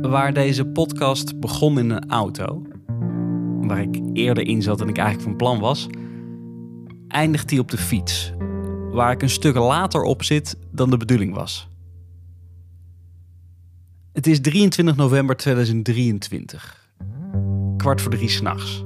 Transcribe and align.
Waar 0.00 0.32
deze 0.32 0.64
podcast 0.64 1.40
begon 1.40 1.78
in 1.78 1.90
een 1.90 2.10
auto, 2.10 2.62
waar 3.60 3.80
ik 3.80 4.00
eerder 4.12 4.46
in 4.46 4.62
zat 4.62 4.78
dan 4.78 4.88
ik 4.88 4.96
eigenlijk 4.96 5.28
van 5.28 5.36
plan 5.36 5.58
was, 5.60 5.86
eindigt 7.08 7.50
hij 7.50 7.58
op 7.58 7.70
de 7.70 7.76
fiets, 7.76 8.32
waar 8.90 9.12
ik 9.12 9.22
een 9.22 9.30
stuk 9.30 9.54
later 9.54 10.02
op 10.02 10.22
zit 10.22 10.56
dan 10.70 10.90
de 10.90 10.96
bedoeling 10.96 11.34
was. 11.34 11.68
Het 14.12 14.26
is 14.26 14.40
23 14.40 14.96
november 14.96 15.36
2023, 15.36 16.90
kwart 17.76 18.00
voor 18.00 18.10
drie 18.10 18.28
s'nachts, 18.28 18.84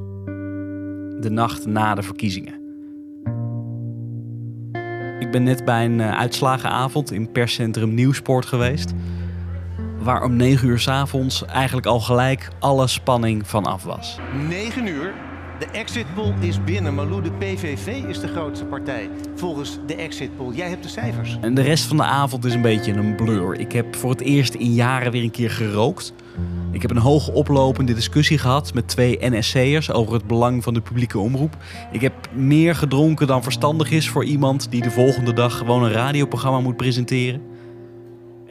de 1.20 1.30
nacht 1.30 1.66
na 1.66 1.94
de 1.94 2.02
verkiezingen. 2.02 2.60
Ik 5.18 5.30
ben 5.30 5.42
net 5.42 5.64
bij 5.64 5.84
een 5.84 6.00
eh, 6.00 6.18
uitslagenavond 6.18 7.12
in 7.12 7.32
perscentrum 7.32 7.94
Nieuwsport 7.94 8.46
geweest 8.46 8.92
waar 10.02 10.22
om 10.22 10.36
9 10.36 10.68
uur 10.68 10.78
s 10.78 10.88
avonds 10.88 11.44
eigenlijk 11.44 11.86
al 11.86 12.00
gelijk 12.00 12.48
alle 12.58 12.86
spanning 12.86 13.46
van 13.46 13.64
af 13.64 13.82
was. 13.82 14.18
9 14.48 14.86
uur. 14.86 15.12
De 15.58 15.66
exit 15.66 16.14
poll 16.14 16.32
is 16.40 16.64
binnen. 16.64 16.94
Malou, 16.94 17.22
de 17.22 17.32
PVV 17.32 17.86
is 17.86 18.20
de 18.20 18.28
grootste 18.28 18.64
partij. 18.64 19.10
Volgens 19.34 19.78
de 19.86 19.94
exit 19.94 20.36
poll. 20.36 20.54
Jij 20.54 20.68
hebt 20.68 20.82
de 20.82 20.88
cijfers. 20.88 21.38
En 21.40 21.54
de 21.54 21.62
rest 21.62 21.84
van 21.84 21.96
de 21.96 22.02
avond 22.02 22.44
is 22.44 22.54
een 22.54 22.62
beetje 22.62 22.92
een 22.92 23.14
blur. 23.14 23.60
Ik 23.60 23.72
heb 23.72 23.96
voor 23.96 24.10
het 24.10 24.20
eerst 24.20 24.54
in 24.54 24.72
jaren 24.72 25.12
weer 25.12 25.22
een 25.22 25.30
keer 25.30 25.50
gerookt. 25.50 26.12
Ik 26.70 26.82
heb 26.82 26.90
een 26.90 26.96
hoog 26.96 27.28
oplopende 27.28 27.94
discussie 27.94 28.38
gehad 28.38 28.74
met 28.74 28.88
twee 28.88 29.18
NSC'ers 29.20 29.90
over 29.90 30.14
het 30.14 30.26
belang 30.26 30.62
van 30.62 30.74
de 30.74 30.80
publieke 30.80 31.18
omroep. 31.18 31.56
Ik 31.92 32.00
heb 32.00 32.12
meer 32.32 32.74
gedronken 32.74 33.26
dan 33.26 33.42
verstandig 33.42 33.90
is 33.90 34.08
voor 34.08 34.24
iemand 34.24 34.70
die 34.70 34.82
de 34.82 34.90
volgende 34.90 35.32
dag 35.32 35.56
gewoon 35.56 35.82
een 35.82 35.92
radioprogramma 35.92 36.60
moet 36.60 36.76
presenteren. 36.76 37.51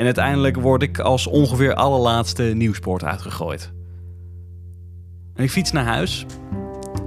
En 0.02 0.08
uiteindelijk 0.08 0.58
word 0.58 0.82
ik 0.82 1.00
als 1.00 1.28
ongeveer 1.28 1.74
allerlaatste 1.74 2.44
nieuwspoort 2.44 3.04
uitgegooid. 3.04 3.72
En 5.36 5.44
ik 5.44 5.52
fiets 5.52 5.72
naar 5.72 5.86
huis. 5.86 6.26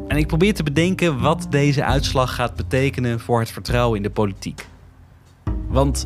En 0.08 0.16
ik 0.16 0.26
probeer 0.26 0.54
te 0.54 0.62
bedenken 0.62 1.20
wat 1.20 1.46
deze 1.50 1.84
uitslag 1.84 2.34
gaat 2.34 2.54
betekenen 2.54 3.20
voor 3.20 3.40
het 3.40 3.50
vertrouwen 3.50 3.96
in 3.96 4.02
de 4.02 4.10
politiek. 4.10 4.66
Want 5.68 6.04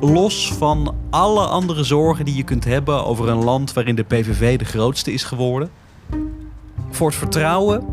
los 0.00 0.52
van 0.52 0.94
alle 1.10 1.46
andere 1.46 1.84
zorgen 1.84 2.24
die 2.24 2.36
je 2.36 2.42
kunt 2.42 2.64
hebben 2.64 3.04
over 3.04 3.28
een 3.28 3.44
land 3.44 3.72
waarin 3.72 3.94
de 3.94 4.04
PVV 4.04 4.58
de 4.58 4.64
grootste 4.64 5.12
is 5.12 5.24
geworden, 5.24 5.70
voor 6.90 7.08
het 7.08 7.18
vertrouwen 7.18 7.84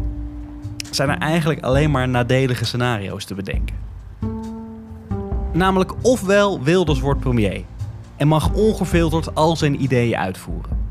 zijn 0.92 1.10
er 1.10 1.18
eigenlijk 1.18 1.62
alleen 1.62 1.92
maar 1.92 2.10
nadelige 2.10 2.66
scenario's 2.66 3.26
te 3.26 3.36
bedenken. 3.36 3.76
Namelijk 5.54 5.94
ofwel 6.02 6.64
Wilders 6.64 7.00
wordt 7.00 7.20
premier 7.20 7.64
en 8.18 8.28
mag 8.28 8.54
ongefilterd 8.54 9.36
al 9.36 9.56
zijn 9.56 9.82
ideeën 9.84 10.18
uitvoeren. 10.18 10.86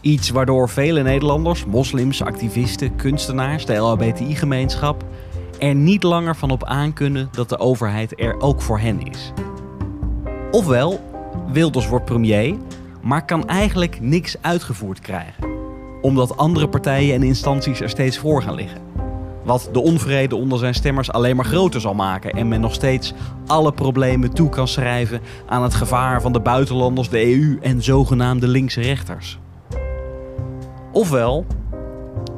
Iets 0.00 0.30
waardoor 0.30 0.68
vele 0.68 1.02
Nederlanders, 1.02 1.64
moslims, 1.64 2.22
activisten, 2.22 2.96
kunstenaars, 2.96 3.66
de 3.66 3.74
LHBTI-gemeenschap 3.74 5.04
er 5.58 5.74
niet 5.74 6.02
langer 6.02 6.36
van 6.36 6.50
op 6.50 6.64
aankunnen 6.64 7.28
dat 7.32 7.48
de 7.48 7.58
overheid 7.58 8.20
er 8.20 8.40
ook 8.40 8.62
voor 8.62 8.78
hen 8.78 9.06
is. 9.06 9.32
Ofwel, 10.50 11.00
Wilders 11.52 11.88
wordt 11.88 12.04
premier, 12.04 12.56
maar 13.02 13.24
kan 13.24 13.48
eigenlijk 13.48 14.00
niks 14.00 14.36
uitgevoerd 14.40 15.00
krijgen, 15.00 15.44
omdat 16.00 16.36
andere 16.36 16.68
partijen 16.68 17.14
en 17.14 17.22
instanties 17.22 17.80
er 17.80 17.88
steeds 17.88 18.18
voor 18.18 18.42
gaan 18.42 18.54
liggen. 18.54 18.93
Wat 19.44 19.68
de 19.72 19.80
onvrede 19.80 20.36
onder 20.36 20.58
zijn 20.58 20.74
stemmers 20.74 21.12
alleen 21.12 21.36
maar 21.36 21.44
groter 21.44 21.80
zal 21.80 21.94
maken 21.94 22.30
en 22.30 22.48
men 22.48 22.60
nog 22.60 22.74
steeds 22.74 23.12
alle 23.46 23.72
problemen 23.72 24.32
toe 24.32 24.48
kan 24.48 24.68
schrijven 24.68 25.20
aan 25.46 25.62
het 25.62 25.74
gevaar 25.74 26.20
van 26.20 26.32
de 26.32 26.40
buitenlanders, 26.40 27.08
de 27.08 27.24
EU 27.24 27.58
en 27.60 27.82
zogenaamde 27.82 28.48
linkse 28.48 28.80
rechters. 28.80 29.38
Ofwel, 30.92 31.46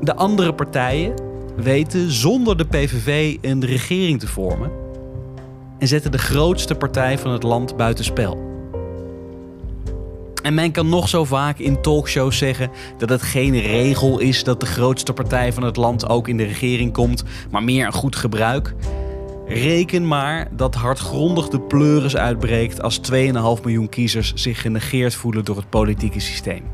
de 0.01 0.17
andere 0.17 0.55
partijen 0.55 1.15
weten 1.57 2.11
zonder 2.11 2.57
de 2.57 2.65
PVV 2.65 3.37
een 3.41 3.65
regering 3.65 4.21
te 4.21 4.27
vormen 4.29 4.71
en 5.79 5.89
zetten 5.89 6.13
de 6.13 6.19
grootste 6.19 6.75
partij 6.75 7.19
van 7.19 7.31
het 7.31 7.43
land 7.43 7.77
buitenspel. 7.77 8.46
En 10.47 10.55
men 10.55 10.73
kan 10.73 10.89
nog 10.89 11.09
zo 11.09 11.25
vaak 11.25 11.59
in 11.59 11.83
talkshows 11.83 12.39
zeggen 12.39 12.71
dat 12.99 13.09
het 13.09 13.23
geen 13.23 13.61
regel 13.61 14.19
is 14.19 14.45
dat 14.45 14.61
de 14.61 14.67
grootste 14.67 15.13
partij 15.13 15.53
van 15.53 15.63
het 15.63 15.77
land 15.77 16.09
ook 16.09 16.29
in 16.29 16.37
de 16.37 16.45
regering 16.45 16.93
komt, 16.93 17.25
maar 17.51 17.63
meer 17.63 17.87
een 17.87 17.93
goed 17.93 18.17
gebruik. 18.17 18.75
Reken 19.47 20.09
maar 20.09 20.49
dat 20.57 20.75
hardgrondig 20.75 21.49
de 21.49 21.61
pleuris 21.61 22.17
uitbreekt 22.17 22.83
als 22.83 23.01
2,5 23.13 23.17
miljoen 23.63 23.89
kiezers 23.89 24.33
zich 24.35 24.61
genegeerd 24.61 25.15
voelen 25.15 25.45
door 25.45 25.57
het 25.57 25.71
politieke 25.71 26.21
systeem. 26.21 26.65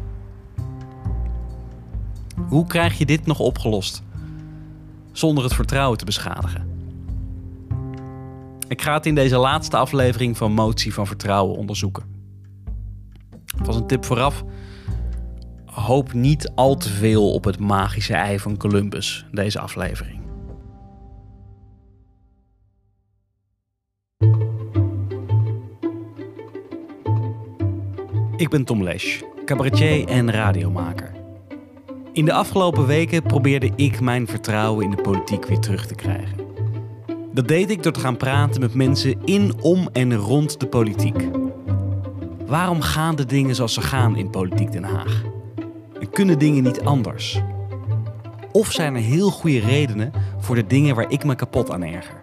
Hoe 2.49 2.66
krijg 2.66 2.99
je 2.99 3.06
dit 3.06 3.27
nog 3.27 3.38
opgelost 3.38 4.03
zonder 5.12 5.44
het 5.44 5.55
vertrouwen 5.55 5.99
te 5.99 6.05
beschadigen? 6.05 6.69
Ik 8.69 8.82
ga 8.82 8.94
het 8.94 9.06
in 9.06 9.15
deze 9.15 9.37
laatste 9.37 9.77
aflevering 9.77 10.37
van 10.37 10.53
Motie 10.53 10.94
van 10.94 11.06
Vertrouwen 11.06 11.56
onderzoeken. 11.56 12.12
Als 13.67 13.77
een 13.77 13.87
tip 13.87 14.05
vooraf. 14.05 14.45
Hoop 15.65 16.13
niet 16.13 16.53
al 16.55 16.77
te 16.77 16.89
veel 16.89 17.33
op 17.33 17.45
het 17.45 17.59
magische 17.59 18.15
ei 18.15 18.39
van 18.39 18.57
Columbus, 18.57 19.27
deze 19.31 19.61
aflevering. 19.61 20.21
Ik 28.37 28.49
ben 28.49 28.65
Tom 28.65 28.83
Lesch, 28.83 29.23
cabaretier 29.45 30.09
en 30.09 30.31
radiomaker. 30.31 31.12
In 32.12 32.25
de 32.25 32.33
afgelopen 32.33 32.87
weken 32.87 33.23
probeerde 33.23 33.71
ik 33.77 34.01
mijn 34.01 34.27
vertrouwen 34.27 34.85
in 34.85 34.91
de 34.91 35.03
politiek 35.03 35.47
weer 35.47 35.59
terug 35.59 35.87
te 35.87 35.95
krijgen. 35.95 36.37
Dat 37.33 37.49
deed 37.49 37.71
ik 37.71 37.83
door 37.83 37.93
te 37.93 38.01
gaan 38.01 38.17
praten 38.17 38.61
met 38.61 38.75
mensen 38.75 39.25
in, 39.25 39.53
om 39.61 39.89
en 39.93 40.15
rond 40.15 40.61
de 40.61 40.67
politiek. 40.67 41.42
Waarom 42.53 42.81
gaan 42.81 43.17
de 43.17 43.27
dingen 43.27 43.55
zoals 43.55 43.75
ze 43.75 43.81
gaan 43.81 44.17
in 44.17 44.31
politiek 44.31 44.73
Den 44.73 44.85
Haag? 44.85 45.23
En 46.01 46.11
kunnen 46.11 46.39
dingen 46.39 46.63
niet 46.63 46.81
anders? 46.81 47.41
Of 48.51 48.73
zijn 48.73 48.95
er 48.95 49.01
heel 49.01 49.31
goede 49.31 49.61
redenen 49.61 50.13
voor 50.39 50.55
de 50.55 50.67
dingen 50.67 50.95
waar 50.95 51.11
ik 51.11 51.25
me 51.25 51.35
kapot 51.35 51.71
aan 51.71 51.83
erger? 51.83 52.23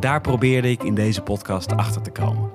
Daar 0.00 0.20
probeerde 0.20 0.70
ik 0.70 0.82
in 0.82 0.94
deze 0.94 1.22
podcast 1.22 1.72
achter 1.72 2.02
te 2.02 2.10
komen. 2.10 2.50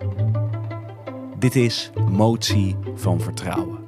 Dit 1.40 1.56
is 1.56 1.92
Motie 2.10 2.76
van 2.96 3.22
Vertrouwen. 3.22 3.80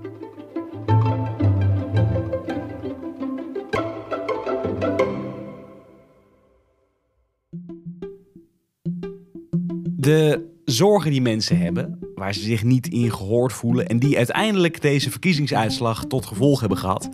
De 9.84 10.50
zorgen 10.66 11.12
die 11.12 11.22
mensen 11.22 11.58
hebben, 11.58 11.99
waar 12.20 12.34
ze 12.34 12.42
zich 12.42 12.64
niet 12.64 12.88
in 12.88 13.12
gehoord 13.12 13.54
voelen 13.54 13.88
en 13.88 14.00
die 14.00 14.18
uiteindelijk 14.18 14.82
deze 14.82 15.12
verkiezingsuitslag 15.12 16.06
tot 16.06 16.26
gevolg 16.26 16.60
hebben 16.60 16.78
gehad, 16.78 17.10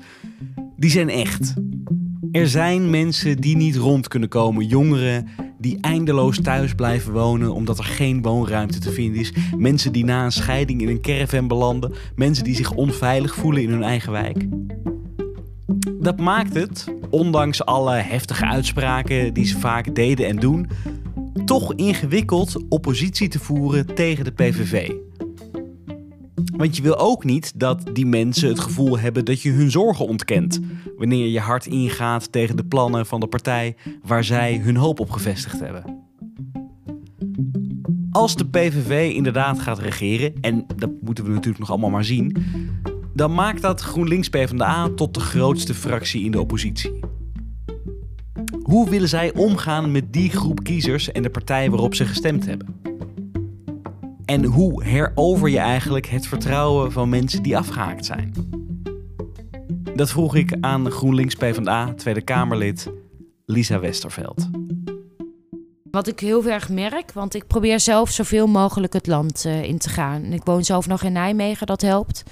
die 0.77 0.89
zijn 0.89 1.09
echt. 1.09 1.53
Er 2.31 2.47
zijn 2.47 2.89
mensen 2.89 3.38
die 3.38 3.55
niet 3.55 3.75
rond 3.75 4.07
kunnen 4.07 4.29
komen, 4.29 4.65
jongeren 4.67 5.27
die 5.57 5.77
eindeloos 5.81 6.41
thuis 6.41 6.73
blijven 6.73 7.13
wonen 7.13 7.53
omdat 7.53 7.77
er 7.77 7.83
geen 7.83 8.21
woonruimte 8.21 8.79
te 8.79 8.91
vinden 8.91 9.19
is, 9.19 9.33
mensen 9.57 9.91
die 9.91 10.05
na 10.05 10.23
een 10.25 10.31
scheiding 10.31 10.81
in 10.81 10.88
een 10.88 11.01
caravan 11.01 11.47
belanden, 11.47 11.94
mensen 12.15 12.44
die 12.44 12.55
zich 12.55 12.71
onveilig 12.71 13.35
voelen 13.35 13.61
in 13.61 13.69
hun 13.69 13.83
eigen 13.83 14.11
wijk. 14.11 14.47
Dat 15.99 16.19
maakt 16.19 16.53
het, 16.53 16.94
ondanks 17.09 17.65
alle 17.65 17.94
heftige 17.94 18.45
uitspraken 18.45 19.33
die 19.33 19.45
ze 19.45 19.59
vaak 19.59 19.95
deden 19.95 20.27
en 20.27 20.35
doen, 20.35 20.69
toch 21.46 21.73
ingewikkeld 21.73 22.56
oppositie 22.69 23.28
te 23.28 23.40
voeren 23.40 23.96
tegen 23.96 24.23
de 24.23 24.31
PVV. 24.31 24.91
Want 26.57 26.75
je 26.75 26.81
wil 26.81 26.98
ook 26.98 27.24
niet 27.24 27.59
dat 27.59 27.83
die 27.94 28.06
mensen 28.06 28.48
het 28.48 28.59
gevoel 28.59 29.00
hebben 29.00 29.25
dat 29.25 29.42
je 29.42 29.51
hun 29.51 29.71
zorgen 29.71 30.07
ontkent. 30.07 30.59
Wanneer 30.98 31.27
je 31.27 31.39
hard 31.39 31.65
ingaat 31.65 32.31
tegen 32.31 32.56
de 32.56 32.65
plannen 32.65 33.06
van 33.06 33.19
de 33.19 33.27
partij 33.27 33.75
waar 34.04 34.24
zij 34.24 34.57
hun 34.57 34.75
hoop 34.75 35.00
op 35.00 35.09
gevestigd 35.09 35.59
hebben. 35.59 36.04
Als 38.12 38.36
de 38.36 38.45
PVV 38.45 39.13
inderdaad 39.13 39.59
gaat 39.59 39.80
regeren, 39.80 40.33
en 40.42 40.65
dat 40.75 40.89
moeten 41.01 41.24
we 41.24 41.30
natuurlijk 41.30 41.59
nog 41.59 41.69
allemaal 41.69 41.89
maar 41.89 42.06
zien, 42.06 42.36
dan 43.13 43.33
maakt 43.33 43.62
dat 43.62 43.81
GroenLinks 43.81 44.30
PvdA 44.30 44.89
tot 44.95 45.13
de 45.13 45.19
grootste 45.19 45.74
fractie 45.74 46.24
in 46.24 46.31
de 46.31 46.39
oppositie. 46.39 47.14
Hoe 48.65 48.89
willen 48.89 49.09
zij 49.09 49.33
omgaan 49.33 49.91
met 49.91 50.13
die 50.13 50.29
groep 50.29 50.63
kiezers 50.63 51.12
en 51.12 51.23
de 51.23 51.29
partij 51.29 51.69
waarop 51.69 51.95
ze 51.95 52.06
gestemd 52.06 52.45
hebben? 52.45 52.81
En 54.25 54.44
hoe 54.44 54.83
herover 54.83 55.50
je 55.50 55.57
eigenlijk 55.57 56.06
het 56.06 56.27
vertrouwen 56.27 56.91
van 56.91 57.09
mensen 57.09 57.44
die 57.44 57.57
afgehaakt 57.57 58.06
zijn? 58.06 58.33
Dat 59.95 60.12
vroeg 60.12 60.35
ik 60.35 60.57
aan 60.62 60.91
GroenLinks 60.91 61.35
PvdA 61.35 61.94
Tweede 61.94 62.21
Kamerlid 62.21 62.91
Lisa 63.45 63.79
Westerveld. 63.79 64.50
Wat 65.91 66.07
ik 66.07 66.19
heel 66.19 66.45
erg 66.45 66.69
merk, 66.69 67.11
want 67.11 67.33
ik 67.35 67.47
probeer 67.47 67.79
zelf 67.79 68.09
zoveel 68.09 68.47
mogelijk 68.47 68.94
het 68.94 69.07
land 69.07 69.44
uh, 69.45 69.63
in 69.63 69.77
te 69.77 69.89
gaan. 69.89 70.23
Ik 70.23 70.44
woon 70.44 70.63
zelf 70.63 70.88
nog 70.88 71.03
in 71.03 71.11
Nijmegen, 71.11 71.68
dat 71.68 71.81
helpt. 71.81 72.23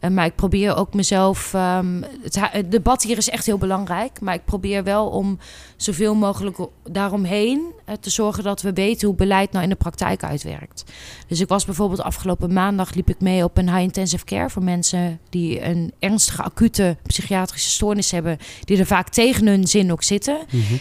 Eh, 0.00 0.10
maar 0.10 0.24
ik 0.24 0.34
probeer 0.34 0.76
ook 0.76 0.94
mezelf. 0.94 1.54
ehm, 1.54 2.02
het, 2.22 2.70
debat 2.70 3.02
hier 3.02 3.16
is 3.16 3.30
echt 3.30 3.46
heel 3.46 3.58
belangrijk. 3.58 4.20
Maar 4.20 4.34
ik 4.34 4.44
probeer 4.44 4.84
wel 4.84 5.06
om 5.06 5.38
zoveel 5.76 6.14
mogelijk 6.14 6.58
daaromheen 6.90 7.72
eh, 7.84 7.94
te 8.00 8.10
zorgen 8.10 8.44
dat 8.44 8.62
we 8.62 8.72
weten 8.72 9.08
hoe 9.08 9.16
beleid 9.16 9.52
nou 9.52 9.64
in 9.64 9.70
de 9.70 9.76
praktijk 9.76 10.24
uitwerkt. 10.24 10.84
Dus 11.26 11.40
ik 11.40 11.48
was 11.48 11.64
bijvoorbeeld 11.64 12.02
afgelopen 12.02 12.52
maandag 12.52 12.94
liep 12.94 13.08
ik 13.08 13.20
mee 13.20 13.44
op 13.44 13.56
een 13.56 13.68
high 13.68 13.82
intensive 13.82 14.24
care 14.24 14.50
voor 14.50 14.64
mensen 14.64 15.20
die 15.28 15.64
een 15.64 15.92
ernstige 15.98 16.42
acute 16.42 16.96
psychiatrische 17.06 17.70
stoornis 17.70 18.10
hebben, 18.10 18.38
die 18.64 18.78
er 18.78 18.86
vaak 18.86 19.08
tegen 19.08 19.46
hun 19.46 19.66
zin 19.66 19.92
ook 19.92 20.02
zitten. 20.02 20.38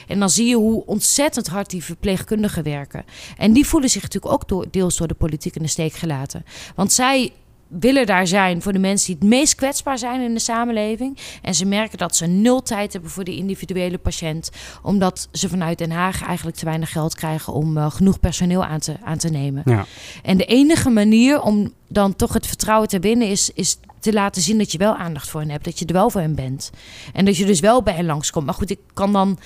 En 0.07 0.19
dan 0.19 0.29
zie 0.29 0.47
je 0.47 0.55
hoe 0.55 0.85
ontzettend 0.85 1.47
hard 1.47 1.69
die 1.69 1.83
verpleegkundigen 1.83 2.63
werken. 2.63 3.05
En 3.37 3.53
die 3.53 3.67
voelen 3.67 3.89
zich 3.89 4.01
natuurlijk 4.01 4.33
ook 4.33 4.47
door, 4.47 4.65
deels 4.71 4.97
door 4.97 5.07
de 5.07 5.13
politiek 5.13 5.55
in 5.55 5.61
de 5.61 5.67
steek 5.67 5.93
gelaten. 5.93 6.45
Want 6.75 6.91
zij 6.91 7.31
willen 7.69 8.05
daar 8.05 8.27
zijn 8.27 8.61
voor 8.61 8.73
de 8.73 8.79
mensen 8.79 9.05
die 9.05 9.15
het 9.19 9.39
meest 9.39 9.55
kwetsbaar 9.55 9.97
zijn 9.97 10.21
in 10.21 10.33
de 10.33 10.39
samenleving. 10.39 11.17
En 11.41 11.55
ze 11.55 11.65
merken 11.65 11.97
dat 11.97 12.15
ze 12.15 12.25
nul 12.25 12.61
tijd 12.61 12.93
hebben 12.93 13.11
voor 13.11 13.23
de 13.23 13.35
individuele 13.35 13.97
patiënt. 13.97 14.49
Omdat 14.81 15.27
ze 15.31 15.49
vanuit 15.49 15.77
Den 15.77 15.91
Haag 15.91 16.23
eigenlijk 16.23 16.57
te 16.57 16.65
weinig 16.65 16.91
geld 16.91 17.15
krijgen 17.15 17.53
om 17.53 17.77
eh, 17.77 17.91
genoeg 17.91 18.19
personeel 18.19 18.65
aan 18.65 18.79
te, 18.79 18.95
aan 19.03 19.17
te 19.17 19.29
nemen. 19.29 19.61
Ja. 19.65 19.85
En 20.23 20.37
de 20.37 20.45
enige 20.45 20.89
manier 20.89 21.41
om 21.41 21.73
dan 21.87 22.15
toch 22.15 22.33
het 22.33 22.47
vertrouwen 22.47 22.87
te 22.87 22.99
winnen 22.99 23.27
is, 23.27 23.51
is 23.53 23.79
te 23.99 24.13
laten 24.13 24.41
zien 24.41 24.57
dat 24.57 24.71
je 24.71 24.77
wel 24.77 24.95
aandacht 24.95 25.29
voor 25.29 25.41
hen 25.41 25.49
hebt. 25.49 25.65
Dat 25.65 25.79
je 25.79 25.85
er 25.85 25.93
wel 25.93 26.09
voor 26.09 26.21
hen 26.21 26.35
bent. 26.35 26.69
En 27.13 27.25
dat 27.25 27.37
je 27.37 27.45
dus 27.45 27.59
wel 27.59 27.83
bij 27.83 27.93
hen 27.93 28.05
langskomt. 28.05 28.45
Maar 28.45 28.53
goed, 28.53 28.69
ik 28.69 28.79
kan 28.93 29.13
dan. 29.13 29.39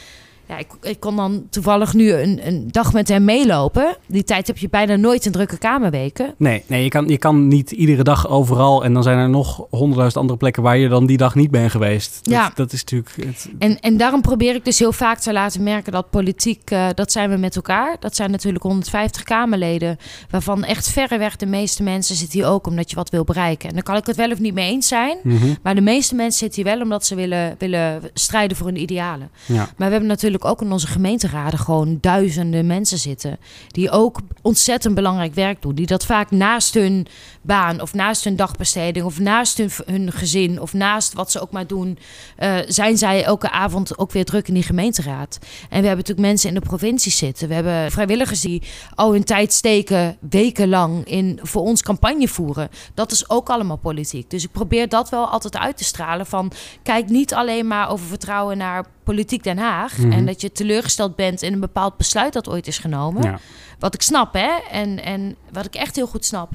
Ja, 0.48 0.58
ik, 0.58 0.68
ik 0.82 1.00
kon 1.00 1.16
dan 1.16 1.44
toevallig 1.50 1.94
nu 1.94 2.12
een, 2.14 2.48
een 2.48 2.68
dag 2.72 2.94
met 2.94 3.08
hem 3.08 3.24
meelopen. 3.24 3.98
Die 4.08 4.24
tijd 4.24 4.48
heb 4.48 4.58
je 4.58 4.70
bijna 4.70 4.96
nooit 4.96 5.26
in 5.26 5.32
drukke 5.32 5.58
kamerweken. 5.58 6.34
Nee, 6.38 6.64
nee 6.68 6.84
je, 6.84 6.90
kan, 6.90 7.08
je 7.08 7.18
kan 7.18 7.48
niet 7.48 7.72
iedere 7.72 8.04
dag 8.04 8.28
overal. 8.28 8.84
En 8.84 8.94
dan 8.94 9.04
zijn 9.04 9.18
er 9.18 9.30
nog 9.30 9.66
honderdduizend 9.70 10.18
andere 10.22 10.38
plekken 10.40 10.64
waar 10.64 10.78
je 10.78 10.88
dan 10.88 11.06
die 11.06 11.18
dag 11.18 11.36
niet 11.36 11.52
bent 11.52 11.72
geweest. 11.72 12.20
Dat, 12.22 12.34
Ja. 12.34 12.52
dat 12.56 12.74
is 12.74 12.80
natuurlijk. 12.84 13.16
Het, 13.16 13.50
En, 13.60 13.80
en 13.80 13.98
daarom 13.98 14.22
probeer 14.22 14.56
ik 14.56 14.66
dus 14.66 14.80
heel 14.80 14.92
vaak 14.92 15.20
te 15.20 15.34
laten 15.34 15.64
merken 15.64 15.92
dat 15.92 16.10
politiek, 16.10 16.72
eh, 16.72 16.88
dat 16.94 17.12
zijn 17.12 17.30
we 17.30 17.38
met 17.38 17.56
elkaar. 17.56 17.96
Dat 18.00 18.16
zijn 18.16 18.32
natuurlijk 18.32 18.64
150 18.64 19.24
Kamerleden, 19.24 19.98
waarvan 20.30 20.64
echt 20.64 20.90
verreweg 20.90 21.36
de 21.36 21.46
meeste 21.46 21.84
mensen 21.84 22.16
zitten 22.16 22.40
hier 22.40 22.48
ook 22.50 22.68
omdat 22.68 22.90
je 22.90 22.96
wat 22.96 23.10
wil 23.10 23.24
bereiken. 23.24 23.68
En 23.70 23.74
dan 23.74 23.84
kan 23.84 23.96
ik 23.96 24.06
het 24.06 24.16
wel 24.16 24.32
of 24.32 24.40
niet 24.40 24.54
mee 24.54 24.72
eens 24.72 24.88
zijn, 24.88 25.18
Mhm. 25.24 25.54
maar 25.64 25.76
de 25.76 25.82
meeste 25.82 26.16
mensen 26.16 26.40
zitten 26.40 26.62
hier 26.64 26.74
wel 26.74 26.82
omdat 26.84 27.06
ze 27.06 27.16
willen, 27.16 27.56
willen 27.58 28.02
strijden 28.14 28.58
voor 28.58 28.66
hun 28.68 28.82
idealen. 28.82 29.30
ja. 29.46 29.56
Maar 29.56 29.72
we 29.78 29.84
hebben 29.84 30.06
natuurlijk 30.08 30.32
ook 30.42 30.62
in 30.62 30.72
onze 30.72 30.88
gemeenteraden 30.88 31.60
gewoon 31.60 31.98
duizenden 32.02 32.66
mensen 32.66 32.98
zitten. 32.98 33.38
Die 33.68 33.90
ook 33.90 34.20
ontzettend 34.42 34.96
belangrijk 34.96 35.34
werk 35.34 35.62
doen. 35.62 35.76
Die 35.76 35.86
dat 35.86 36.06
vaak 36.06 36.32
naast 36.32 36.74
hun 36.74 37.08
baan 37.42 37.82
of 37.82 37.94
naast 37.94 38.24
hun 38.24 38.36
dagbesteding 38.36 39.06
of 39.06 39.20
naast 39.20 39.58
hun, 39.58 39.70
hun 39.86 40.12
gezin 40.12 40.62
of 40.62 40.74
naast 40.74 41.14
wat 41.14 41.32
ze 41.32 41.42
ook 41.42 41.52
maar 41.52 41.68
doen. 41.68 41.98
eh, 42.36 42.58
zijn 42.68 42.98
zij 42.98 43.24
elke 43.24 43.50
avond 43.50 43.98
ook 43.98 44.12
weer 44.12 44.26
druk 44.26 44.48
in 44.48 44.54
die 44.54 44.64
gemeenteraad. 44.64 45.38
En 45.42 45.82
we 45.82 45.88
hebben 45.88 45.96
natuurlijk 45.96 46.28
mensen 46.28 46.50
in 46.50 46.56
de 46.56 46.62
provincie 46.62 47.12
zitten. 47.12 47.48
We 47.48 47.54
hebben 47.54 47.92
vrijwilligers 47.92 48.42
die 48.42 48.62
al 48.96 49.12
hun 49.12 49.24
tijd 49.24 49.54
steken 49.54 50.18
wekenlang 50.30 51.06
in 51.06 51.40
voor 51.42 51.62
ons 51.62 51.82
campagne 51.82 52.28
voeren. 52.28 52.70
Dat 52.94 53.12
is 53.12 53.30
ook 53.30 53.50
allemaal 53.50 53.78
politiek. 53.78 54.30
Dus 54.30 54.44
ik 54.44 54.52
probeer 54.52 54.90
dat 54.90 55.10
wel 55.10 55.28
altijd 55.28 55.58
uit 55.58 55.78
te 55.78 55.84
stralen 55.84 56.26
van 56.26 56.52
kijk 56.84 57.10
niet 57.10 57.34
alleen 57.34 57.68
maar 57.68 57.90
over 57.90 58.06
vertrouwen 58.06 58.58
naar 58.58 58.86
politiek 59.04 59.44
Den 59.44 59.58
Haag 59.58 59.98
Mhm. 59.98 60.12
en 60.12 60.26
dat 60.26 60.42
je 60.42 60.52
teleurgesteld 60.52 61.16
bent 61.16 61.42
in 61.42 61.54
een 61.54 61.60
bepaald 61.60 61.98
besluit 61.98 62.34
dat 62.34 62.50
ooit 62.50 62.68
is 62.68 62.78
genomen. 62.78 63.24
Ja. 63.24 63.40
Wat 63.80 63.94
ik 63.94 64.02
snap, 64.02 64.34
hè? 64.34 64.50
En, 64.72 65.04
en 65.04 65.36
wat 65.52 65.66
ik 65.66 65.76
echt 65.76 65.96
heel 65.96 66.08
goed 66.08 66.26
snap. 66.26 66.50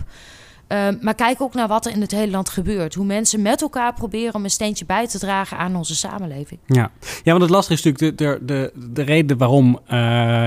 Ehm, 0.66 0.96
maar 1.00 1.14
kijk 1.14 1.40
ook 1.40 1.54
naar 1.54 1.68
wat 1.68 1.86
er 1.86 1.92
in 1.92 2.00
het 2.00 2.10
hele 2.10 2.30
land 2.30 2.48
gebeurt. 2.48 2.94
Hoe 2.94 3.04
mensen 3.04 3.42
met 3.42 3.62
elkaar 3.62 3.94
proberen 3.94 4.34
om 4.34 4.44
een 4.44 4.50
steentje 4.50 4.84
bij 4.86 5.06
te 5.06 5.18
dragen 5.18 5.58
aan 5.58 5.76
onze 5.76 5.94
samenleving. 5.96 6.60
Ja. 6.66 6.90
ja, 7.22 7.30
want 7.30 7.40
het 7.42 7.50
lastige 7.50 7.78
is 7.78 7.82
natuurlijk 7.84 8.18
de, 8.18 8.38
de, 8.44 8.44
de, 8.46 8.72
de 8.94 9.02
reden 9.02 9.36
waarom... 9.38 9.78
eh, 9.86 9.96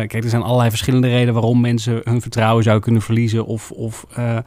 kijk, 0.07 0.23
er 0.23 0.29
zijn 0.29 0.41
allerlei 0.41 0.69
verschillende 0.69 1.07
redenen 1.07 1.33
waarom 1.33 1.61
mensen 1.61 2.01
hun 2.03 2.21
vertrouwen 2.21 2.63
zouden 2.63 2.83
kunnen 2.83 3.01
verliezen. 3.01 3.45
Of, 3.45 3.71
of, 3.71 4.05
eh, 4.15 4.37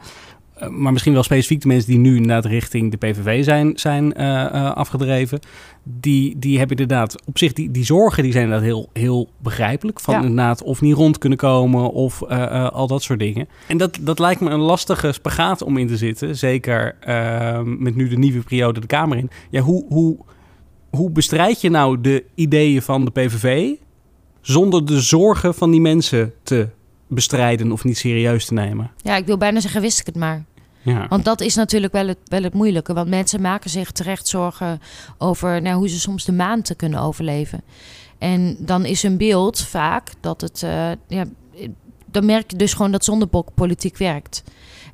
maar 0.69 0.91
misschien 0.91 1.13
wel 1.13 1.23
specifiek 1.23 1.61
de 1.61 1.67
mensen 1.67 1.89
die 1.89 1.99
nu 1.99 2.15
inderdaad 2.15 2.45
richting 2.45 2.91
de 2.91 2.97
PVV 2.97 3.43
zijn, 3.43 3.71
zijn 3.75 4.13
eh, 4.13 4.45
eh, 4.45 4.71
afgedreven. 4.75 5.39
Die, 5.83 6.39
die 6.39 6.57
hebben 6.57 6.77
inderdaad 6.77 7.25
op 7.25 7.37
zich, 7.37 7.53
die, 7.53 7.71
die 7.71 7.85
zorgen 7.85 8.23
die 8.23 8.31
zijn 8.31 8.43
inderdaad 8.43 8.67
heel, 8.67 8.89
heel 8.93 9.29
begrijpelijk. 9.41 9.99
Van 9.99 10.13
Ja. 10.13 10.21
inderdaad 10.21 10.63
of 10.63 10.81
niet 10.81 10.95
rond 10.95 11.17
kunnen 11.17 11.37
komen 11.37 11.91
of 11.91 12.21
eh, 12.21 12.43
eh, 12.43 12.69
al 12.69 12.87
dat 12.87 13.03
soort 13.03 13.19
dingen. 13.19 13.47
En 13.67 13.77
dat, 13.77 13.97
dat 14.01 14.19
lijkt 14.19 14.41
me 14.41 14.49
een 14.49 14.59
lastige 14.59 15.11
spagaat 15.11 15.61
om 15.61 15.77
in 15.77 15.87
te 15.87 15.97
zitten. 15.97 16.35
Zeker 16.37 16.95
eh, 16.99 17.61
met 17.63 17.95
nu 17.95 18.07
de 18.09 18.17
nieuwe 18.17 18.43
periode 18.43 18.79
de 18.79 18.87
Kamer 18.87 19.17
in. 19.17 19.29
Ja, 19.49 19.61
hoe... 19.61 19.85
hoe 19.89 20.17
hoe 20.89 21.11
bestrijd 21.11 21.61
je 21.61 21.69
nou 21.69 22.01
de 22.01 22.23
ideeën 22.35 22.81
van 22.81 23.05
de 23.05 23.11
PVV 23.11 23.73
zonder 24.41 24.85
de 24.85 25.01
zorgen 25.01 25.53
van 25.53 25.71
die 25.71 25.81
mensen 25.81 26.33
te 26.43 26.67
bestrijden 27.07 27.71
of 27.71 27.83
niet 27.83 27.97
serieus 27.97 28.45
te 28.45 28.53
nemen? 28.53 28.91
Ja, 28.97 29.15
ik 29.15 29.25
wil 29.25 29.37
bijna 29.37 29.59
zeggen, 29.59 29.81
wist 29.81 29.99
ik 29.99 30.05
het 30.05 30.15
maar. 30.15 30.43
Ja, 30.81 31.07
Want 31.07 31.25
dat 31.25 31.41
is 31.41 31.55
natuurlijk 31.55 31.93
wel 31.93 32.07
het, 32.07 32.17
wel 32.25 32.43
het 32.43 32.53
moeilijke. 32.53 32.93
Want 32.93 33.09
mensen 33.09 33.41
maken 33.41 33.69
zich 33.69 33.91
terecht 33.91 34.27
zorgen 34.27 34.81
over 35.17 35.61
nou, 35.61 35.75
hoe 35.77 35.89
ze 35.89 35.99
soms 35.99 36.25
de 36.25 36.31
maan 36.31 36.61
te 36.61 36.75
kunnen 36.75 36.99
overleven. 36.99 37.61
En 38.17 38.55
dan 38.59 38.85
is 38.85 39.01
hun 39.01 39.17
beeld 39.17 39.61
vaak 39.61 40.11
dat 40.19 40.41
het. 40.41 40.63
eh, 40.63 40.91
ja, 41.07 41.25
dan 42.11 42.25
merk 42.25 42.51
je 42.51 42.57
dus 42.57 42.73
gewoon 42.73 42.91
dat 42.91 43.05
zondebok 43.05 43.53
politiek 43.53 43.97
werkt. 43.97 44.43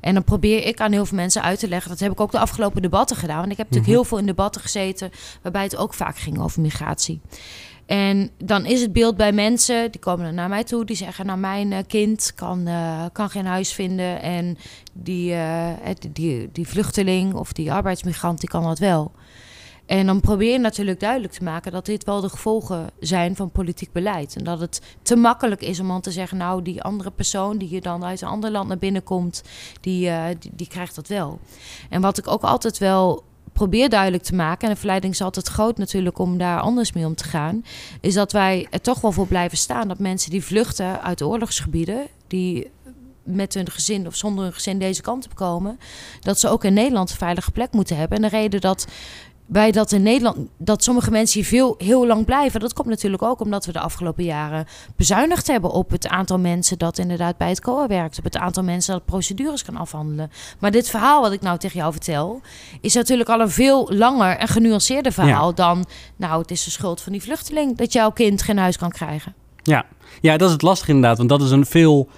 En 0.00 0.14
dan 0.14 0.24
probeer 0.24 0.66
ik 0.66 0.80
aan 0.80 0.92
heel 0.92 1.06
veel 1.06 1.16
mensen 1.16 1.42
uit 1.42 1.58
te 1.58 1.68
leggen. 1.68 1.90
Dat 1.90 2.00
heb 2.00 2.12
ik 2.12 2.20
ook 2.20 2.30
de 2.32 2.38
afgelopen 2.38 2.82
debatten 2.82 3.16
gedaan. 3.16 3.38
Want 3.38 3.50
ik 3.50 3.56
heb 3.56 3.66
natuurlijk 3.66 3.86
Mhm. 3.92 4.00
heel 4.00 4.08
veel 4.08 4.18
in 4.18 4.26
debatten 4.26 4.60
gezeten. 4.62 5.10
waarbij 5.42 5.62
het 5.62 5.76
ook 5.76 5.94
vaak 5.94 6.18
ging 6.18 6.40
over 6.40 6.60
migratie. 6.60 7.20
En 7.92 8.30
dan 8.38 8.66
is 8.66 8.80
het 8.80 8.92
beeld 8.92 9.16
bij 9.16 9.32
mensen, 9.32 9.90
die 9.90 10.00
komen 10.00 10.34
naar 10.34 10.48
mij 10.48 10.64
toe, 10.64 10.84
die 10.84 10.96
zeggen: 10.96 11.26
Nou, 11.26 11.38
mijn 11.38 11.72
eh, 11.72 11.78
kind 11.86 12.32
kan, 12.34 12.66
eh, 12.66 13.04
kan 13.12 13.30
geen 13.30 13.46
huis 13.46 13.72
vinden. 13.72 14.22
En 14.22 14.58
die, 14.92 15.34
eh, 15.34 15.68
die, 15.98 16.12
die, 16.12 16.48
die 16.52 16.68
vluchteling 16.68 17.34
of 17.34 17.52
die 17.52 17.72
arbeidsmigrant, 17.72 18.40
die 18.40 18.48
kan 18.48 18.62
dat 18.62 18.78
wel. 18.78 19.12
En 19.86 20.06
dan 20.06 20.20
probeer 20.20 20.52
je 20.52 20.58
natuurlijk 20.58 21.00
duidelijk 21.00 21.32
te 21.32 21.44
maken 21.44 21.72
dat 21.72 21.86
dit 21.86 22.04
wel 22.04 22.20
de 22.20 22.28
gevolgen 22.28 22.90
zijn 23.00 23.36
van 23.36 23.50
politiek 23.50 23.92
beleid. 23.92 24.36
En 24.36 24.44
dat 24.44 24.60
het 24.60 24.80
te 25.02 25.16
makkelijk 25.16 25.62
is 25.62 25.80
om 25.80 25.88
dan 25.88 26.00
te 26.00 26.10
zeggen: 26.10 26.38
Nou, 26.38 26.62
die 26.62 26.82
andere 26.82 27.10
persoon 27.10 27.58
die 27.58 27.68
hier 27.68 27.82
dan 27.82 28.04
uit 28.04 28.20
een 28.20 28.28
ander 28.28 28.50
land 28.50 28.68
naar 28.68 28.78
binnen 28.78 29.04
komt, 29.04 29.42
die, 29.80 30.10
die, 30.38 30.50
die 30.54 30.68
krijgt 30.68 30.94
dat 30.94 31.08
wel. 31.08 31.38
En 31.88 32.00
wat 32.00 32.18
ik 32.18 32.28
ook 32.28 32.42
altijd 32.42 32.78
wel 32.78 33.24
probeer 33.52 33.88
duidelijk 33.88 34.22
te 34.22 34.34
maken, 34.34 34.68
en 34.68 34.74
de 34.74 34.80
verleiding 34.80 35.12
is 35.12 35.22
altijd 35.22 35.48
groot 35.48 35.78
natuurlijk 35.78 36.18
om 36.18 36.38
daar 36.38 36.60
anders 36.60 36.92
mee 36.92 37.06
om 37.06 37.14
te 37.14 37.24
gaan, 37.24 37.64
is 38.00 38.14
dat 38.14 38.32
wij 38.32 38.66
er 38.70 38.80
toch 38.80 39.00
wel 39.00 39.12
voor 39.12 39.26
blijven 39.26 39.58
staan 39.58 39.88
dat 39.88 39.98
mensen 39.98 40.30
die 40.30 40.44
vluchten 40.44 41.02
uit 41.02 41.22
oorlogsgebieden, 41.22 42.06
die 42.26 42.70
met 43.22 43.54
hun 43.54 43.70
gezin 43.70 44.06
of 44.06 44.16
zonder 44.16 44.44
hun 44.44 44.52
gezin 44.52 44.78
deze 44.78 45.02
kant 45.02 45.24
op 45.24 45.34
komen, 45.34 45.78
dat 46.20 46.40
ze 46.40 46.48
ook 46.48 46.64
in 46.64 46.74
Nederland 46.74 47.10
een 47.10 47.16
veilige 47.16 47.50
plek 47.50 47.72
moeten 47.72 47.96
hebben. 47.96 48.16
En 48.16 48.22
de 48.22 48.36
reden 48.36 48.60
dat 48.60 48.86
wij 49.52 49.70
dat 49.70 49.92
in 49.92 50.02
Nederland, 50.02 50.36
dat 50.58 50.82
sommige 50.82 51.10
mensen 51.10 51.40
hier 51.40 51.48
veel, 51.48 51.74
heel 51.78 52.06
lang 52.06 52.24
blijven, 52.24 52.60
dat 52.60 52.72
komt 52.72 52.88
natuurlijk 52.88 53.22
ook 53.22 53.40
omdat 53.40 53.66
we 53.66 53.72
de 53.72 53.80
afgelopen 53.80 54.24
jaren 54.24 54.66
bezuinigd 54.96 55.46
hebben 55.46 55.70
op 55.70 55.90
het 55.90 56.08
aantal 56.08 56.38
mensen 56.38 56.78
dat 56.78 56.98
inderdaad 56.98 57.36
bij 57.36 57.48
het 57.48 57.60
COA 57.60 57.86
werkt, 57.86 58.18
op 58.18 58.24
het 58.24 58.36
aantal 58.36 58.62
mensen 58.62 58.92
dat 58.92 59.04
procedures 59.04 59.64
kan 59.64 59.76
afhandelen. 59.76 60.30
Maar 60.58 60.70
dit 60.70 60.90
verhaal 60.90 61.20
wat 61.20 61.32
ik 61.32 61.40
nou 61.40 61.58
tegen 61.58 61.78
jou 61.78 61.92
vertel, 61.92 62.40
is 62.80 62.94
natuurlijk 62.94 63.28
al 63.28 63.40
een 63.40 63.50
veel 63.50 63.88
langer 63.92 64.36
en 64.36 64.48
genuanceerder 64.48 65.12
verhaal 65.12 65.54
dan, 65.54 65.84
nou, 66.16 66.40
het 66.40 66.50
is 66.50 66.64
de 66.64 66.70
schuld 66.70 67.00
van 67.00 67.12
die 67.12 67.22
vluchteling 67.22 67.76
dat 67.76 67.92
jouw 67.92 68.10
kind 68.10 68.42
geen 68.42 68.58
huis 68.58 68.76
kan 68.76 68.90
krijgen. 68.90 69.34
ja. 69.62 69.84
ja, 70.20 70.36
dat 70.36 70.46
is 70.46 70.52
het 70.52 70.62
lastige 70.62 70.90
inderdaad, 70.90 71.16
want 71.16 71.28
dat 71.28 71.42
is 71.42 71.50
een 71.50 71.66
veel 71.66 72.08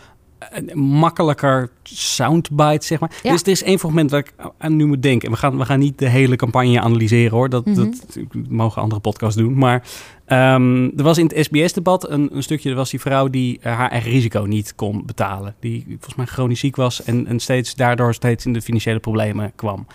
makkelijker 0.75 1.71
soundbite, 1.83 2.87
zeg 2.87 3.01
maar. 3.01 3.11
Ja. 3.23 3.31
Dus 3.33 3.43
er 3.43 3.49
is 3.49 3.63
één 3.63 3.79
fragment 3.79 4.11
waar 4.11 4.21
ik 4.21 4.33
aan 4.59 4.77
nu 4.77 4.87
moet 4.87 5.03
denken. 5.03 5.29
En 5.29 5.35
we 5.35 5.41
gaan, 5.41 5.59
we 5.59 5.65
gaan 5.65 5.79
niet 5.79 5.99
de 5.99 6.09
hele 6.09 6.37
campagne 6.37 6.81
analyseren 6.81 7.31
hoor, 7.37 7.49
dat, 7.49 7.65
Mhm. 7.67 7.75
dat 7.75 8.19
mogen 8.49 8.83
andere 8.83 9.01
podcasts 9.01 9.37
doen. 9.41 9.59
Maar 9.59 9.83
ehm, 10.27 10.85
er 10.97 11.03
was 11.03 11.19
in 11.19 11.27
het 11.35 11.45
SBS-debat 11.45 12.09
een, 12.11 12.37
een 12.37 12.43
stukje, 12.43 12.71
er 12.71 12.77
was 12.77 12.91
die 12.91 13.01
vrouw 13.01 13.29
die 13.29 13.59
eh, 13.63 13.77
haar 13.77 13.91
eigen 13.91 14.11
risico 14.11 14.41
niet 14.43 14.75
kon 14.75 15.03
betalen. 15.07 15.55
Die 15.61 15.85
volgens 15.89 16.15
mij 16.15 16.27
chronisch 16.27 16.61
ziek 16.61 16.77
was 16.77 17.03
en, 17.05 17.27
en 17.27 17.39
steeds 17.41 17.75
daardoor 17.75 18.15
steeds 18.15 18.47
in 18.47 18.53
de 18.53 18.63
financiële 18.63 18.99
problemen 18.99 19.53
kwam. 19.55 19.87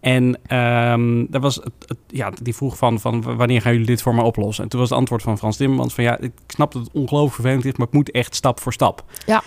En 0.00 0.38
ehm 0.46 1.24
daar 1.30 1.40
was 1.40 1.54
het, 1.54 1.72
het- 1.86 1.98
ja, 2.06 2.32
die 2.42 2.54
vroeg 2.54 2.76
van, 2.76 3.00
van 3.00 3.36
wanneer 3.36 3.60
gaan 3.62 3.72
jullie 3.72 3.86
dit 3.86 4.02
voor 4.02 4.14
mij 4.14 4.24
oplossen? 4.24 4.64
En 4.64 4.70
toen 4.70 4.80
was 4.80 4.88
het 4.88 4.98
antwoord 4.98 5.22
van 5.22 5.38
Frans 5.38 5.56
Timmermans 5.56 5.94
van 5.94 6.04
ja, 6.04 6.18
ik 6.18 6.32
snap 6.46 6.72
dat 6.72 6.82
het 6.82 6.92
ongelooflijk 6.92 7.34
vervelend 7.34 7.64
is, 7.64 7.72
maar 7.76 7.86
het 7.86 7.94
moet 7.94 8.10
echt 8.10 8.34
stap 8.34 8.60
voor 8.60 8.72
stap. 8.72 9.04
Ja. 9.26 9.42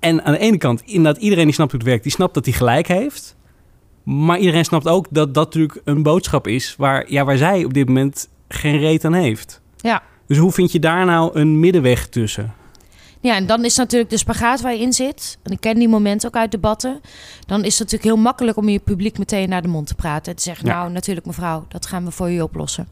En 0.00 0.24
aan 0.24 0.32
de 0.32 0.38
ene 0.38 0.58
kant, 0.58 0.82
inderdaad, 0.82 1.22
iedereen 1.22 1.44
die 1.44 1.54
snapt 1.54 1.70
hoe 1.70 1.80
het 1.80 1.88
werkt, 1.88 2.02
die 2.02 2.12
snapt 2.12 2.34
dat 2.34 2.44
hij 2.44 2.54
gelijk 2.54 2.88
heeft. 2.88 3.36
Maar 4.02 4.38
iedereen 4.38 4.64
snapt 4.64 4.88
ook 4.88 5.06
dat 5.10 5.34
dat 5.34 5.44
natuurlijk 5.44 5.80
een 5.84 6.02
boodschap 6.02 6.46
is 6.46 6.74
waar, 6.76 7.10
ja, 7.12 7.24
waar 7.24 7.36
zij 7.36 7.64
op 7.64 7.74
dit 7.74 7.86
moment 7.86 8.28
geen 8.48 8.78
reet 8.78 9.04
aan 9.04 9.12
heeft. 9.12 9.60
Ja. 9.76 10.02
Dus 10.26 10.38
hoe 10.38 10.52
vind 10.52 10.72
je 10.72 10.78
daar 10.78 11.04
nou 11.04 11.38
een 11.38 11.60
middenweg 11.60 12.08
tussen? 12.08 12.54
Ja, 13.20 13.34
en 13.34 13.46
dan 13.46 13.64
is 13.64 13.76
natuurlijk 13.76 14.10
de 14.10 14.16
spagaat 14.16 14.60
waar 14.60 14.72
je 14.72 14.80
in 14.80 14.92
zit. 14.92 15.38
En 15.42 15.52
ik 15.52 15.60
ken 15.60 15.78
die 15.78 15.88
momenten 15.88 16.28
ook 16.28 16.36
uit 16.36 16.50
debatten. 16.50 17.00
Dan 17.46 17.64
is 17.64 17.78
het 17.78 17.90
natuurlijk 17.90 18.14
heel 18.14 18.22
makkelijk 18.24 18.56
om 18.56 18.68
je 18.68 18.78
publiek 18.78 19.18
meteen 19.18 19.48
naar 19.48 19.62
de 19.62 19.68
mond 19.68 19.86
te 19.86 19.94
praten. 19.94 20.30
En 20.32 20.36
te 20.36 20.42
zeggen, 20.42 20.66
Ja. 20.66 20.78
nou 20.78 20.92
natuurlijk 20.92 21.26
mevrouw, 21.26 21.64
dat 21.68 21.86
gaan 21.86 22.04
we 22.04 22.10
voor 22.10 22.30
u 22.30 22.40
oplossen. 22.40 22.88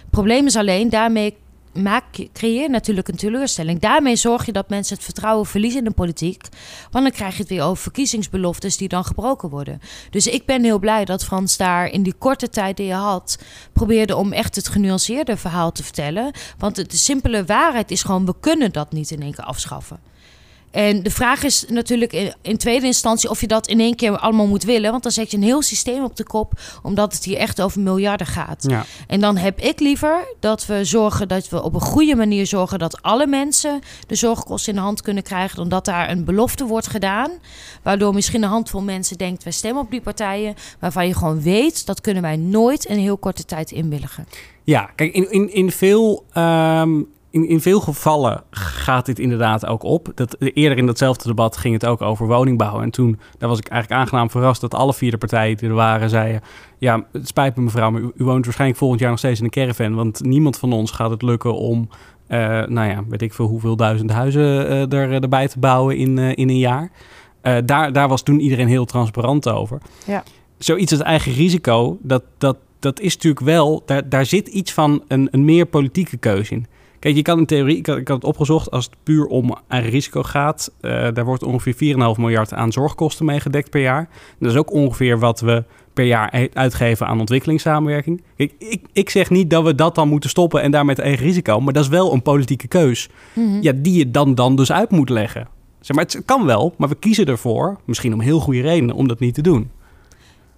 Het 0.00 0.10
probleem 0.10 0.46
is 0.46 0.56
alleen, 0.56 0.88
daarmee 0.88 1.36
maak 1.74 2.04
creëer 2.32 2.70
natuurlijk 2.70 3.08
een 3.08 3.16
teleurstelling. 3.16 3.80
Daarmee 3.80 4.16
zorg 4.16 4.46
je 4.46 4.52
dat 4.52 4.68
mensen 4.68 4.94
het 4.94 5.04
vertrouwen 5.04 5.46
verliezen 5.46 5.78
in 5.78 5.84
de 5.84 5.90
politiek. 5.90 6.48
Want 6.90 7.04
dan 7.04 7.14
krijg 7.14 7.34
je 7.34 7.40
het 7.40 7.48
weer 7.48 7.62
over 7.62 7.82
verkiezingsbeloftes 7.82 8.76
die 8.76 8.88
dan 8.88 9.04
gebroken 9.04 9.48
worden. 9.48 9.80
Dus 10.10 10.26
ik 10.26 10.46
ben 10.46 10.64
heel 10.64 10.78
blij 10.78 11.04
dat 11.04 11.24
Frans 11.24 11.56
daar 11.56 11.86
in 11.90 12.02
die 12.02 12.14
korte 12.18 12.48
tijd 12.48 12.76
die 12.76 12.86
je 12.86 12.92
had... 12.92 13.38
probeerde 13.72 14.16
om 14.16 14.32
echt 14.32 14.56
het 14.56 14.68
genuanceerde 14.68 15.36
verhaal 15.36 15.72
te 15.72 15.82
vertellen. 15.82 16.32
Want 16.58 16.76
de 16.76 16.96
simpele 16.96 17.44
waarheid 17.44 17.90
is 17.90 18.02
gewoon, 18.02 18.26
we 18.26 18.34
kunnen 18.40 18.72
dat 18.72 18.92
niet 18.92 19.10
in 19.10 19.22
één 19.22 19.34
keer 19.34 19.44
afschaffen. 19.44 20.12
En 20.74 21.02
de 21.02 21.10
vraag 21.10 21.42
is 21.42 21.64
natuurlijk 21.68 22.12
in, 22.12 22.34
in 22.42 22.56
tweede 22.56 22.86
instantie 22.86 23.30
of 23.30 23.40
je 23.40 23.46
dat 23.46 23.66
in 23.66 23.80
één 23.80 23.96
keer 23.96 24.18
allemaal 24.18 24.46
moet 24.46 24.64
willen. 24.64 24.90
Want 24.90 25.02
dan 25.02 25.12
zet 25.12 25.30
je 25.30 25.36
een 25.36 25.42
heel 25.42 25.62
systeem 25.62 26.04
op 26.04 26.16
de 26.16 26.24
kop, 26.24 26.52
omdat 26.82 27.12
het 27.12 27.24
hier 27.24 27.36
echt 27.36 27.60
over 27.60 27.80
miljarden 27.80 28.26
gaat. 28.26 28.64
Ja. 28.68 28.84
En 29.06 29.20
dan 29.20 29.36
heb 29.36 29.60
ik 29.60 29.80
liever 29.80 30.26
dat 30.40 30.66
we 30.66 30.84
zorgen 30.84 31.28
dat 31.28 31.48
we 31.48 31.62
op 31.62 31.74
een 31.74 31.80
goede 31.80 32.14
manier 32.14 32.46
zorgen 32.46 32.78
dat 32.78 33.02
alle 33.02 33.26
mensen 33.26 33.80
de 34.06 34.14
zorgkosten 34.14 34.72
in 34.72 34.78
de 34.78 34.84
hand 34.84 35.02
kunnen 35.02 35.22
krijgen. 35.22 35.56
Dan 35.56 35.68
dat 35.68 35.84
daar 35.84 36.10
een 36.10 36.24
belofte 36.24 36.66
wordt 36.66 36.86
gedaan. 36.86 37.30
Waardoor 37.82 38.14
misschien 38.14 38.42
een 38.42 38.48
handvol 38.48 38.82
mensen 38.82 39.18
denkt, 39.18 39.42
wij 39.42 39.52
stemmen 39.52 39.82
op 39.82 39.90
die 39.90 40.00
partijen. 40.00 40.54
Waarvan 40.80 41.06
je 41.06 41.14
gewoon 41.14 41.42
weet, 41.42 41.86
dat 41.86 42.00
kunnen 42.00 42.22
wij 42.22 42.36
nooit 42.36 42.84
in 42.84 42.94
een 42.94 43.02
heel 43.02 43.18
korte 43.18 43.44
tijd 43.44 43.70
inwilligen. 43.70 44.26
Ja, 44.64 44.90
kijk, 44.94 45.14
in, 45.14 45.30
in, 45.30 45.52
in, 45.52 45.70
veel, 45.70 46.24
ehm, 46.32 47.02
in, 47.34 47.48
in 47.48 47.60
veel 47.60 47.80
gevallen 47.80 48.42
gaat 48.50 49.06
dit 49.06 49.18
inderdaad 49.18 49.66
ook 49.66 49.82
op. 49.82 50.12
Dat, 50.14 50.36
eerder 50.38 50.78
in 50.78 50.86
datzelfde 50.86 51.28
debat 51.28 51.56
ging 51.56 51.74
het 51.74 51.86
ook 51.86 52.02
over 52.02 52.26
woningbouw. 52.26 52.80
En 52.80 52.90
toen 52.90 53.18
daar 53.38 53.48
was 53.48 53.58
ik 53.58 53.68
eigenlijk 53.68 54.02
aangenaam 54.02 54.30
verrast 54.30 54.60
dat 54.60 54.74
alle 54.74 54.94
vier 54.94 55.10
de 55.10 55.18
partijen 55.18 55.56
die 55.56 55.68
er 55.68 55.74
waren 55.74 56.10
zeiden... 56.10 56.40
ja, 56.78 57.04
het 57.12 57.28
spijt 57.28 57.56
me 57.56 57.62
mevrouw, 57.62 57.90
maar 57.90 58.00
u, 58.00 58.12
u 58.14 58.24
woont 58.24 58.44
waarschijnlijk 58.44 58.78
volgend 58.80 59.00
jaar 59.00 59.10
nog 59.10 59.18
steeds 59.18 59.38
in 59.38 59.44
een 59.44 59.50
caravan. 59.50 59.94
Want 59.94 60.24
niemand 60.24 60.58
van 60.58 60.72
ons 60.72 60.90
gaat 60.90 61.10
het 61.10 61.22
lukken 61.22 61.54
om, 61.54 61.88
eh, 62.26 62.38
nou 62.66 62.88
ja, 62.90 63.04
weet 63.08 63.22
ik 63.22 63.34
veel 63.34 63.46
hoeveel 63.46 63.76
duizend 63.76 64.10
huizen 64.10 64.68
eh, 64.68 64.92
er, 64.92 65.22
erbij 65.22 65.48
te 65.48 65.58
bouwen 65.58 65.96
in, 65.96 66.18
eh, 66.18 66.30
in 66.34 66.48
een 66.48 66.58
jaar. 66.58 66.90
Eh, 67.40 67.56
daar, 67.64 67.92
daar 67.92 68.08
was 68.08 68.22
toen 68.22 68.40
iedereen 68.40 68.68
heel 68.68 68.84
transparant 68.84 69.48
over. 69.48 69.78
Ja. 70.06 70.22
Zoiets 70.58 70.92
als 70.92 71.00
eigen 71.00 71.32
risico, 71.32 71.98
dat, 72.02 72.22
dat, 72.38 72.56
dat 72.78 73.00
is 73.00 73.14
natuurlijk 73.14 73.44
wel, 73.44 73.82
daar, 73.86 74.08
daar 74.08 74.26
zit 74.26 74.48
iets 74.48 74.72
van 74.72 75.02
een, 75.08 75.28
een 75.30 75.44
meer 75.44 75.66
politieke 75.66 76.16
keuze 76.16 76.52
in. 76.52 76.66
Kijk, 77.04 77.16
je 77.16 77.22
kan 77.22 77.38
in 77.38 77.46
theorie, 77.46 77.76
ik 77.76 77.86
had, 77.86 77.96
ik 77.96 78.08
had 78.08 78.16
het 78.16 78.26
opgezocht, 78.26 78.70
als 78.70 78.84
het 78.84 78.94
puur 79.02 79.26
om 79.26 79.56
eigen 79.68 79.90
risico 79.90 80.22
gaat, 80.22 80.72
eh, 80.80 80.90
daar 80.90 81.24
wordt 81.24 81.42
ongeveer 81.42 81.74
4,5 81.74 82.18
miljard 82.18 82.52
aan 82.52 82.72
zorgkosten 82.72 83.24
mee 83.24 83.40
gedekt 83.40 83.70
per 83.70 83.80
jaar. 83.80 84.08
Dat 84.38 84.50
is 84.50 84.56
ook 84.56 84.72
ongeveer 84.72 85.18
wat 85.18 85.40
we 85.40 85.64
per 85.92 86.04
jaar 86.04 86.48
uitgeven 86.52 87.06
aan 87.06 87.20
ontwikkelingssamenwerking. 87.20 88.22
Kijk, 88.36 88.52
ik, 88.58 88.82
ik 88.92 89.10
zeg 89.10 89.30
niet 89.30 89.50
dat 89.50 89.64
we 89.64 89.74
dat 89.74 89.94
dan 89.94 90.08
moeten 90.08 90.30
stoppen 90.30 90.62
en 90.62 90.70
daar 90.70 90.84
met 90.84 90.98
eigen 90.98 91.26
risico, 91.26 91.60
maar 91.60 91.72
dat 91.72 91.82
is 91.82 91.88
wel 91.88 92.12
een 92.12 92.22
politieke 92.22 92.68
keus. 92.68 93.08
Mhm. 93.32 93.60
Ja, 93.60 93.72
die 93.76 93.98
je 93.98 94.10
dan, 94.10 94.34
dan 94.34 94.56
dus 94.56 94.72
uit 94.72 94.90
moet 94.90 95.08
leggen. 95.08 95.48
Zeg 95.80 95.96
maar, 95.96 96.04
het 96.04 96.22
kan 96.24 96.46
wel, 96.46 96.74
maar 96.78 96.88
we 96.88 96.94
kiezen 96.94 97.26
ervoor, 97.26 97.78
misschien 97.84 98.12
om 98.12 98.20
heel 98.20 98.40
goede 98.40 98.60
redenen, 98.60 98.94
om 98.94 99.08
dat 99.08 99.18
niet 99.18 99.34
te 99.34 99.42
doen. 99.42 99.70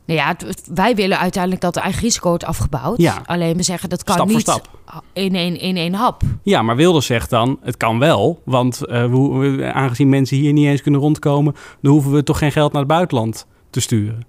Nou 0.07 0.19
ja, 0.21 0.37
wij 0.75 0.95
willen 0.95 1.19
uiteindelijk 1.19 1.63
dat 1.63 1.75
de 1.75 1.81
eigen 1.81 2.03
risico 2.03 2.29
wordt 2.29 2.45
afgebouwd. 2.45 2.99
Ja. 3.01 3.23
Alleen 3.27 3.57
we 3.57 3.63
zeggen 3.63 3.89
dat 3.89 4.05
kan 4.05 4.15
Stap 4.15 4.29
niet 4.29 4.41
stap. 4.41 4.69
in 5.13 5.35
één, 5.35 5.61
in 5.61 5.77
één 5.77 5.95
hap. 5.95 6.23
Ja, 6.43 6.63
maar 6.63 6.77
Wilders 6.77 7.07
zegt 7.07 7.31
dan, 7.31 7.59
het 7.63 7.77
kan 7.77 7.99
wel. 7.99 8.43
Want 8.45 8.87
eh, 8.87 9.05
we, 9.11 9.19
we- 9.57 9.73
aangezien 9.73 10.09
mensen 10.09 10.37
hier 10.37 10.53
niet 10.53 10.67
eens 10.67 10.83
kunnen 10.83 11.01
rondkomen... 11.01 11.55
dan 11.81 11.93
hoeven 11.93 12.13
we 12.13 12.23
toch 12.23 12.39
geen 12.39 12.53
geld 12.53 12.73
naar 12.73 12.81
het 12.83 12.91
buitenland 12.91 13.47
te 13.71 13.81
sturen. 13.81 14.25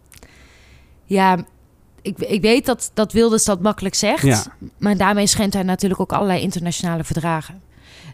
Ja, 1.06 1.38
ik, 2.02 2.20
ik 2.20 2.42
weet 2.42 2.66
dat, 2.66 2.92
dat 2.94 3.12
Wilders 3.14 3.46
dat 3.46 3.62
makkelijk 3.62 3.96
zegt. 3.96 4.24
Ja. 4.24 4.44
Maar 4.78 4.98
daarmee 4.98 5.28
schendt 5.28 5.54
hij 5.54 5.64
natuurlijk 5.64 6.02
ook 6.02 6.14
allerlei 6.14 6.42
internationale 6.42 7.04
verdragen. 7.04 7.62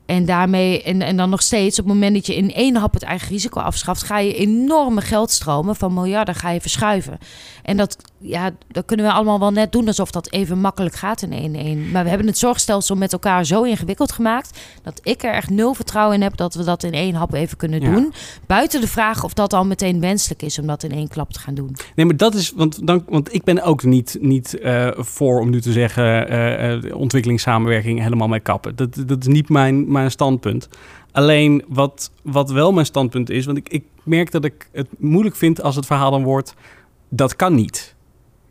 En 0.05 0.25
daarmee, 0.25 0.83
en, 0.83 1.01
en 1.01 1.17
dan 1.17 1.29
nog 1.29 1.41
steeds, 1.41 1.79
op 1.79 1.85
het 1.85 1.93
moment 1.93 2.13
dat 2.13 2.25
je 2.25 2.35
in 2.35 2.53
één 2.53 2.75
hap 2.75 2.93
het 2.93 3.03
eigen 3.03 3.27
risico 3.27 3.59
afschaft, 3.59 4.03
ga 4.03 4.19
je 4.19 4.35
enorme 4.35 5.01
geldstromen 5.01 5.75
van 5.75 5.93
miljarden 5.93 6.35
ga 6.35 6.49
je 6.49 6.61
verschuiven. 6.61 7.17
En 7.63 7.77
dat, 7.77 7.97
ja, 8.23 8.51
dat 8.67 8.85
kunnen 8.85 9.05
we 9.05 9.11
allemaal 9.11 9.39
wel 9.39 9.51
net 9.51 9.71
doen 9.71 9.87
alsof 9.87 10.11
dat 10.11 10.31
even 10.31 10.59
makkelijk 10.59 10.95
gaat 10.95 11.21
in 11.21 11.31
één 11.31 11.55
één. 11.55 11.91
Maar 11.91 12.03
we 12.03 12.09
hebben 12.09 12.27
het 12.27 12.37
zorgstelsel 12.37 12.95
met 12.95 13.13
elkaar 13.13 13.45
zo 13.45 13.63
ingewikkeld 13.63 14.11
gemaakt 14.11 14.59
dat 14.83 14.99
ik 15.03 15.23
er 15.23 15.33
echt 15.33 15.49
nul 15.49 15.73
vertrouwen 15.73 16.15
in 16.15 16.21
heb 16.21 16.37
dat 16.37 16.53
we 16.53 16.63
dat 16.63 16.83
in 16.83 16.93
één 16.93 17.15
hap 17.15 17.33
even 17.33 17.57
kunnen 17.57 17.81
Ja. 17.81 17.91
doen. 17.93 18.13
Buiten 18.47 18.81
de 18.81 18.87
vraag 18.87 19.23
of 19.23 19.33
dat 19.33 19.53
al 19.53 19.65
meteen 19.65 19.99
wenselijk 19.99 20.41
is 20.41 20.59
om 20.59 20.67
dat 20.67 20.83
in 20.83 20.91
één 20.91 21.07
klap 21.07 21.33
te 21.33 21.39
gaan 21.39 21.53
doen. 21.53 21.75
Nee, 21.95 22.05
maar 22.05 22.17
dat 22.17 22.33
is... 22.35 22.51
Want, 22.55 22.87
dan, 22.87 23.03
want 23.07 23.33
ik 23.33 23.43
ben 23.43 23.61
ook 23.63 23.83
niet, 23.83 24.17
niet 24.21 24.59
eh, 24.59 24.87
voor 24.95 25.39
om 25.39 25.49
nu 25.49 25.61
te 25.61 25.71
zeggen... 25.71 26.27
eh, 26.29 26.73
eh, 26.73 26.95
ontwikkelingssamenwerking 26.95 28.01
helemaal 28.01 28.27
mee 28.27 28.39
kappen. 28.39 28.75
Dat, 28.75 29.03
dat 29.05 29.21
is 29.21 29.27
niet 29.27 29.49
mijn, 29.49 29.91
mijn 29.91 30.11
standpunt. 30.11 30.69
Alleen 31.11 31.63
wat, 31.67 32.11
wat 32.23 32.51
wel 32.51 32.71
mijn 32.73 32.85
standpunt 32.85 33.29
is... 33.29 33.45
want 33.45 33.57
ik, 33.57 33.69
ik 33.69 33.83
merk 34.03 34.31
dat 34.31 34.45
ik 34.45 34.69
het 34.71 34.87
moeilijk 34.97 35.35
vind 35.35 35.61
als 35.61 35.75
het 35.75 35.85
verhaal 35.85 36.11
dan 36.11 36.23
wordt... 36.23 36.53
dat 37.09 37.35
kan 37.35 37.55
niet. 37.55 37.92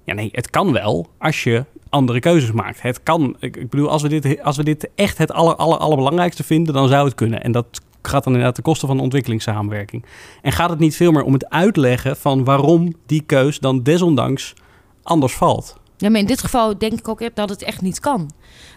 Ja, 0.04 0.14
nee, 0.14 0.28
het 0.32 0.50
kan 0.50 0.72
wel 0.72 1.06
als 1.18 1.44
je 1.44 1.64
andere 1.88 2.20
keuzes 2.20 2.52
maakt. 2.52 2.82
Het 2.82 3.02
kan. 3.02 3.36
Ik, 3.40 3.70
bedoel, 3.70 3.90
als 3.90 4.02
we 4.02 4.08
dit, 4.08 4.42
als 4.42 4.56
we 4.56 4.64
dit 4.64 4.90
echt 4.94 5.18
het 5.18 5.32
aller, 5.32 5.56
aller, 5.56 5.78
allerbelangrijkste 5.78 6.44
vinden, 6.44 6.74
dan 6.74 6.88
zou 6.88 7.04
het 7.04 7.14
kunnen. 7.14 7.42
En 7.42 7.52
dat 7.52 7.80
gaat 8.02 8.24
dan 8.24 8.32
inderdaad 8.32 8.54
ten 8.54 8.64
koste 8.64 8.86
van 8.86 8.96
de 8.96 9.02
ontwikkelingssamenwerking. 9.02 10.04
En 10.42 10.52
gaat 10.52 10.70
het 10.70 10.78
niet 10.78 10.96
veel 10.96 11.12
meer 11.12 11.22
om 11.22 11.32
het 11.32 11.50
uitleggen 11.50 12.16
van 12.16 12.44
waarom 12.44 12.94
die 13.06 13.22
keus 13.22 13.58
dan 13.58 13.82
desondanks 13.82 14.54
anders 15.02 15.34
valt? 15.34 15.80
Ja, 16.02 16.10
maar 16.10 16.20
in 16.20 16.26
dit 16.26 16.40
geval 16.40 16.78
denk 16.78 16.98
ik 16.98 17.08
ook 17.08 17.20
echt 17.20 17.36
dat 17.36 17.48
het 17.48 17.62
echt 17.62 17.80
niet 17.80 18.00
kan. 18.00 18.30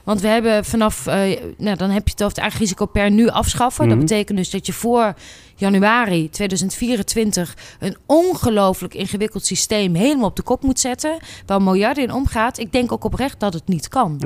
Want 0.04 0.22
we 0.22 0.28
hebben 0.28 0.66
vanaf, 0.66 1.08
eh, 1.08 1.40
nou, 1.58 1.78
dan 1.78 1.90
heb 1.90 2.06
je 2.06 2.12
het 2.12 2.24
over 2.24 2.34
het 2.36 2.38
eigen 2.38 2.60
risico 2.60 2.86
per 2.86 3.12
nu 3.12 3.28
afschaffen. 3.28 3.86
Mhm. 3.86 3.94
Dat 3.94 4.06
betekent 4.08 4.38
dus 4.38 4.50
dat 4.50 4.66
je 4.66 4.74
voor 4.74 5.14
januari 5.56 6.30
2024 6.30 7.58
een 7.80 7.98
ongelooflijk 8.06 8.94
ingewikkeld 8.94 9.46
systeem 9.46 9.96
helemaal 9.96 10.28
op 10.28 10.36
de 10.36 10.42
kop 10.42 10.64
moet 10.64 10.80
zetten. 10.80 11.18
Waar 11.46 11.62
miljarden 11.62 12.04
in 12.04 12.14
omgaat. 12.14 12.58
Ik 12.58 12.72
denk 12.72 12.92
ook 12.92 13.04
oprecht 13.04 13.40
dat 13.40 13.54
het 13.54 13.68
niet 13.68 13.88
kan. 13.88 14.18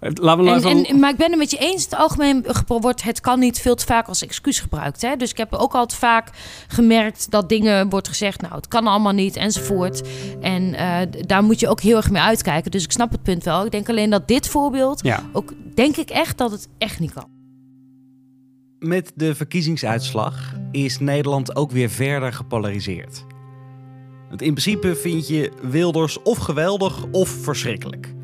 Laten 0.00 0.44
we 0.44 0.50
nou 0.50 0.62
En, 0.62 0.78
even... 0.78 0.84
en, 0.84 0.98
maar 0.98 1.10
ik 1.10 1.16
ben 1.16 1.30
het 1.30 1.38
met 1.38 1.50
je 1.50 1.56
eens. 1.56 1.84
Het 1.84 1.94
algemeen 1.94 2.46
wordt 2.66 3.02
het 3.02 3.20
kan 3.20 3.38
niet 3.38 3.60
veel 3.60 3.74
te 3.74 3.86
vaak 3.86 4.08
als 4.08 4.22
excuus 4.22 4.60
gebruikt. 4.60 5.02
Hè? 5.02 5.16
Dus 5.16 5.30
ik 5.30 5.36
heb 5.36 5.52
ook 5.54 5.74
altijd 5.74 5.98
vaak 5.98 6.30
gemerkt 6.68 7.30
dat 7.30 7.48
dingen 7.48 7.88
wordt 7.88 8.08
gezegd. 8.08 8.40
Nou, 8.40 8.54
het 8.54 8.68
kan 8.68 8.86
allemaal 8.86 9.12
niet 9.12 9.36
enzovoort. 9.36 10.02
En 10.40 10.74
eh, 10.74 11.22
daar 11.26 11.42
moet 11.42 11.60
je 11.60 11.68
ook 11.68 11.80
heel 11.80 11.96
erg 11.96 12.10
mee 12.10 12.22
uitkijken. 12.22 12.70
Dus 12.70 12.84
ik 12.84 12.92
snap 12.92 13.10
het 13.10 13.22
punt 13.22 13.44
wel. 13.44 13.64
Ik 13.64 13.70
denk 13.70 13.88
alleen 13.88 14.10
dat 14.10 14.28
dit 14.28 14.48
voorbeeld 14.48 15.00
ja. 15.02 15.22
ook 15.32 15.52
denk 15.74 15.96
ik 15.96 16.10
echt 16.10 16.38
dat 16.38 16.50
het 16.50 16.68
echt 16.78 16.98
niet 16.98 17.12
kan. 17.12 17.26
Met 18.78 19.12
de 19.14 19.34
verkiezingsuitslag 19.34 20.54
is 20.70 20.98
Nederland 20.98 21.56
ook 21.56 21.70
weer 21.70 21.90
verder 21.90 22.32
gepolariseerd. 22.32 23.24
Want 24.28 24.42
in 24.42 24.54
principe 24.54 24.96
vind 24.96 25.28
je 25.28 25.52
Wilders 25.62 26.22
of 26.22 26.38
geweldig 26.38 27.04
of 27.10 27.28
verschrikkelijk. 27.28 28.14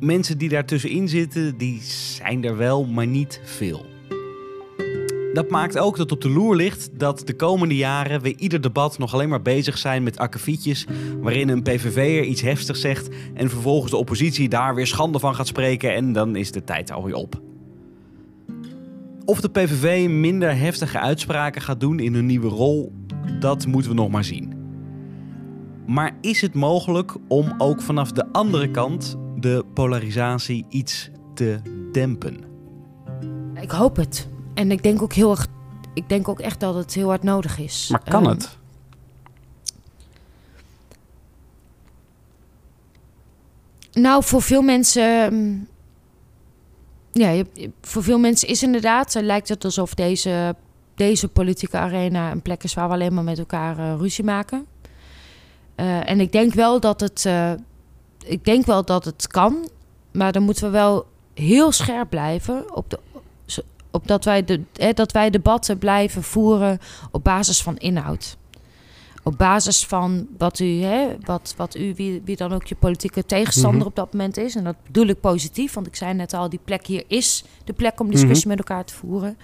Mensen 0.00 0.38
die 0.38 0.48
daartussenin 0.48 1.08
zitten, 1.08 1.56
die 1.56 1.80
zijn 1.82 2.44
er 2.44 2.56
wel, 2.56 2.86
maar 2.86 3.06
niet 3.06 3.40
veel. 3.44 3.86
Dat 5.32 5.50
maakt 5.50 5.78
ook 5.78 5.96
dat 5.96 6.12
op 6.12 6.20
de 6.20 6.30
loer 6.30 6.56
ligt 6.56 6.90
dat 6.98 7.22
de 7.26 7.36
komende 7.36 7.76
jaren 7.76 8.20
we 8.20 8.36
ieder 8.36 8.60
debat 8.60 8.98
nog 8.98 9.14
alleen 9.14 9.28
maar 9.28 9.42
bezig 9.42 9.78
zijn 9.78 10.02
met 10.02 10.18
akkefietjes 10.18 10.86
waarin 11.20 11.48
een 11.48 11.62
PVV'er 11.62 12.24
iets 12.24 12.40
heftigs 12.40 12.80
zegt 12.80 13.08
en 13.34 13.50
vervolgens 13.50 13.90
de 13.90 13.96
oppositie 13.96 14.48
daar 14.48 14.74
weer 14.74 14.86
schande 14.86 15.18
van 15.18 15.34
gaat 15.34 15.46
spreken 15.46 15.94
en 15.94 16.12
dan 16.12 16.36
is 16.36 16.52
de 16.52 16.64
tijd 16.64 16.90
alweer 16.90 17.14
op. 17.14 17.40
Of 19.24 19.40
de 19.40 19.50
PVV 19.50 20.08
minder 20.08 20.58
heftige 20.58 20.98
uitspraken 20.98 21.62
gaat 21.62 21.80
doen 21.80 22.00
in 22.00 22.14
hun 22.14 22.26
nieuwe 22.26 22.48
rol, 22.48 22.92
dat 23.40 23.66
moeten 23.66 23.90
we 23.90 23.96
nog 23.96 24.10
maar 24.10 24.24
zien. 24.24 24.52
Maar 25.86 26.16
is 26.20 26.40
het 26.40 26.54
mogelijk 26.54 27.14
om 27.28 27.54
ook 27.58 27.82
vanaf 27.82 28.12
de 28.12 28.32
andere 28.32 28.70
kant 28.70 29.16
de 29.40 29.64
polarisatie 29.74 30.66
iets 30.68 31.10
te 31.34 31.60
dempen? 31.92 32.44
Ik 33.60 33.70
hoop 33.70 33.96
het. 33.96 34.28
En 34.54 34.70
ik 34.70 34.82
denk 34.82 35.02
ook 35.02 35.12
heel 35.12 35.30
erg. 35.30 35.46
Ik 35.94 36.08
denk 36.08 36.28
ook 36.28 36.40
echt 36.40 36.60
dat 36.60 36.74
het 36.74 36.94
heel 36.94 37.08
hard 37.08 37.22
nodig 37.22 37.58
is. 37.58 37.88
Maar 37.90 38.02
kan 38.04 38.22
Ehm, 38.22 38.30
het? 38.30 38.56
Nou, 43.92 44.24
voor 44.24 44.42
veel 44.42 44.62
mensen. 44.62 45.34
mm, 45.34 45.66
Ja, 47.12 47.42
voor 47.82 48.02
veel 48.02 48.18
mensen 48.18 48.48
is 48.48 48.62
inderdaad. 48.62 49.14
eh, 49.14 49.22
lijkt 49.22 49.48
het 49.48 49.64
alsof 49.64 49.94
deze, 49.94 50.54
deze 50.94 51.28
politieke 51.28 51.76
arena 51.78 52.30
een 52.30 52.42
plek 52.42 52.64
is 52.64 52.74
waar 52.74 52.88
we 52.88 52.94
alleen 52.94 53.14
maar 53.14 53.24
met 53.24 53.38
elkaar 53.38 53.78
eh, 53.78 53.94
ruzie 53.98 54.24
maken. 54.24 54.66
Eh, 55.74 56.10
en 56.10 56.20
ik 56.20 56.32
denk 56.32 56.54
wel 56.54 56.80
dat 56.80 57.00
het. 57.00 57.24
eh, 57.26 57.52
ik 58.28 58.44
denk 58.44 58.66
wel 58.66 58.84
dat 58.84 59.04
het 59.04 59.26
kan. 59.26 59.68
Maar 60.12 60.32
dan 60.32 60.42
moeten 60.42 60.64
we 60.64 60.70
wel 60.70 61.06
heel 61.34 61.72
scherp 61.72 62.10
blijven 62.10 62.74
op 62.76 62.90
de, 62.90 62.98
Op 63.90 64.06
dat, 64.06 64.24
wij 64.24 64.44
de, 64.44 64.62
hè, 64.74 64.92
dat 64.92 65.12
wij 65.12 65.30
debatten 65.30 65.78
blijven 65.78 66.22
voeren 66.22 66.78
op 67.10 67.24
basis 67.24 67.62
van 67.62 67.76
inhoud. 67.76 68.36
Op 69.22 69.38
basis 69.38 69.86
van 69.86 70.26
wat 70.38 70.58
u, 70.58 70.82
hè, 70.82 71.16
wat, 71.20 71.54
wat 71.56 71.76
u 71.76 71.94
wie, 71.94 72.22
wie 72.24 72.36
dan 72.36 72.52
ook 72.52 72.66
je 72.66 72.74
politieke 72.74 73.26
tegenstander 73.26 73.78
Mhm. 73.80 73.88
op 73.88 73.96
dat 73.96 74.12
moment 74.12 74.36
is. 74.36 74.54
En 74.56 74.64
dat 74.64 74.74
bedoel 74.86 75.06
ik 75.06 75.20
positief, 75.20 75.72
want 75.74 75.86
ik 75.86 75.96
zei 75.96 76.14
net 76.14 76.34
al, 76.34 76.48
die 76.48 76.60
plek 76.64 76.86
hier 76.86 77.04
is 77.06 77.44
de 77.64 77.72
plek 77.72 78.00
om 78.00 78.10
discussie 78.10 78.46
Mhm. 78.48 78.56
met 78.56 78.68
elkaar 78.68 78.84
te 78.84 78.94
voeren. 78.94 79.38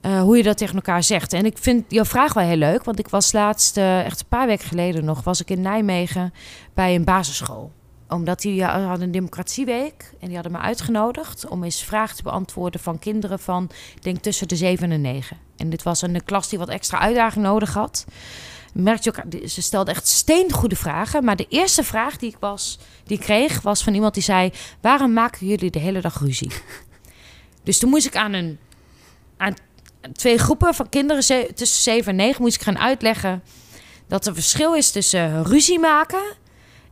Eh, 0.00 0.20
hoe 0.22 0.36
je 0.36 0.42
dat 0.42 0.56
tegen 0.58 0.74
elkaar 0.74 1.02
zegt. 1.02 1.32
En 1.32 1.44
ik 1.46 1.58
vind 1.58 1.84
jouw 1.88 2.04
vraag 2.04 2.32
wel 2.32 2.44
heel 2.44 2.56
leuk, 2.56 2.84
want 2.84 2.98
ik 2.98 3.08
was 3.08 3.32
laatst, 3.32 3.76
eh, 3.76 4.04
echt 4.04 4.20
een 4.20 4.26
paar 4.28 4.46
weken 4.46 4.68
geleden 4.68 5.04
nog, 5.04 5.22
was 5.22 5.40
ik 5.40 5.50
in 5.50 5.60
Nijmegen 5.60 6.32
bij 6.74 6.94
een 6.94 7.04
basisschool 7.04 7.70
omdat 8.10 8.40
die 8.40 8.64
hadden 8.64 9.02
een 9.02 9.10
democratieweek 9.10 10.12
en 10.20 10.26
die 10.26 10.34
hadden 10.34 10.52
me 10.52 10.58
uitgenodigd 10.58 11.48
om 11.48 11.64
eens 11.64 11.82
vragen 11.82 12.16
te 12.16 12.22
beantwoorden 12.22 12.80
van 12.80 12.98
kinderen 12.98 13.38
van, 13.38 13.70
denk 14.00 14.18
tussen 14.18 14.48
de 14.48 14.56
7 14.56 14.92
en 14.92 15.00
9. 15.00 15.36
En 15.56 15.70
dit 15.70 15.82
was 15.82 16.02
een 16.02 16.24
klas 16.24 16.48
die 16.48 16.58
wat 16.58 16.68
extra 16.68 16.98
uitdaging 16.98 17.44
nodig 17.44 17.74
had. 17.74 18.04
Merkte 18.72 19.12
je 19.12 19.38
ook, 19.40 19.48
ze 19.48 19.62
stelde 19.62 19.90
echt 19.90 20.06
steengoede 20.06 20.76
vragen. 20.76 21.24
Maar 21.24 21.36
de 21.36 21.46
eerste 21.48 21.84
vraag 21.84 22.16
die 22.16 22.30
ik, 22.30 22.36
was, 22.40 22.78
die 23.04 23.18
kreeg 23.18 23.60
was 23.62 23.82
van 23.82 23.94
iemand 23.94 24.14
die 24.14 24.22
zei: 24.22 24.52
Waarom 24.80 25.12
maken 25.12 25.46
jullie 25.46 25.70
de 25.70 25.78
hele 25.78 26.00
dag 26.00 26.20
ruzie? 26.20 26.50
Dus 27.62 27.78
toen 27.78 27.90
moest 27.90 28.06
ik 28.06 28.16
aan, 28.16 28.32
een, 28.32 28.58
aan 29.36 29.54
twee 30.12 30.38
groepen 30.38 30.74
van 30.74 30.88
kinderen 30.88 31.54
tussen 31.54 31.82
7 31.82 32.10
en 32.10 32.16
9 32.16 32.42
moest 32.42 32.54
ik 32.54 32.62
gaan 32.62 32.78
uitleggen 32.78 33.42
dat 34.08 34.26
er 34.26 34.34
verschil 34.34 34.74
is 34.74 34.90
tussen 34.90 35.44
ruzie 35.44 35.78
maken 35.78 36.22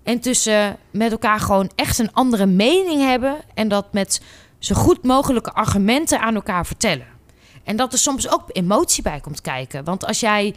en 0.08 0.20
tussen 0.20 0.76
met 0.90 1.10
elkaar 1.10 1.40
gewoon 1.40 1.70
echt 1.74 1.98
een 1.98 2.12
andere 2.12 2.46
mening 2.46 3.00
hebben 3.00 3.36
en 3.54 3.68
dat 3.68 3.92
met 3.92 4.20
zo 4.58 4.74
goed 4.74 5.04
mogelijke 5.04 5.52
argumenten 5.52 6.20
aan 6.20 6.34
elkaar 6.34 6.66
vertellen. 6.66 7.06
En 7.64 7.76
dat 7.76 7.92
er 7.92 7.98
soms 7.98 8.30
ook 8.30 8.44
emotie 8.52 9.02
bij 9.02 9.20
komt 9.20 9.40
kijken. 9.40 9.84
Want 9.84 10.06
als 10.06 10.20
jij 10.20 10.54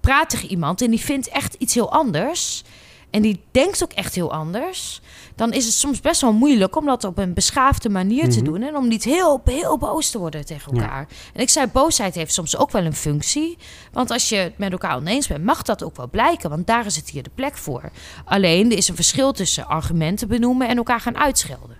praat 0.00 0.30
tegen 0.30 0.48
iemand 0.50 0.82
en 0.82 0.90
die 0.90 1.00
vindt 1.00 1.28
echt 1.28 1.54
iets 1.54 1.74
heel 1.74 1.92
anders. 1.92 2.64
En 3.10 3.22
die 3.22 3.40
denkt 3.50 3.82
ook 3.82 3.92
echt 3.92 4.14
heel 4.14 4.32
anders. 4.32 5.00
Dan 5.34 5.52
is 5.52 5.64
het 5.64 5.74
soms 5.74 6.00
best 6.00 6.20
wel 6.20 6.32
moeilijk 6.32 6.76
om 6.76 6.84
dat 6.86 7.04
op 7.04 7.18
een 7.18 7.34
beschaafde 7.34 7.88
manier 7.88 8.28
te 8.30 8.36
Mhm. 8.36 8.44
doen. 8.44 8.62
En 8.62 8.76
om 8.76 8.88
niet 8.88 9.04
heel, 9.04 9.40
heel 9.44 9.78
boos 9.78 10.10
te 10.10 10.18
worden 10.18 10.44
tegen 10.46 10.74
Ja. 10.74 10.82
elkaar. 10.82 11.06
En 11.34 11.40
ik 11.40 11.48
zei, 11.48 11.66
boosheid 11.66 12.14
heeft 12.14 12.32
soms 12.34 12.56
ook 12.56 12.70
wel 12.70 12.84
een 12.84 12.94
functie. 12.94 13.58
Want 13.92 14.10
als 14.10 14.28
je 14.28 14.36
het 14.36 14.58
met 14.58 14.72
elkaar 14.72 14.96
oneens 14.96 15.26
bent, 15.26 15.44
mag 15.44 15.62
dat 15.62 15.82
ook 15.84 15.96
wel 15.96 16.08
blijken. 16.08 16.50
Want 16.50 16.66
daar 16.66 16.86
is 16.86 16.96
het 16.96 17.10
hier 17.10 17.22
de 17.22 17.30
plek 17.34 17.56
voor. 17.56 17.90
Alleen, 18.24 18.70
er 18.70 18.76
is 18.76 18.88
een 18.88 18.94
verschil 18.94 19.32
tussen 19.32 19.66
argumenten 19.66 20.28
benoemen 20.28 20.68
en 20.68 20.76
elkaar 20.76 21.00
gaan 21.00 21.16
uitschelden. 21.18 21.76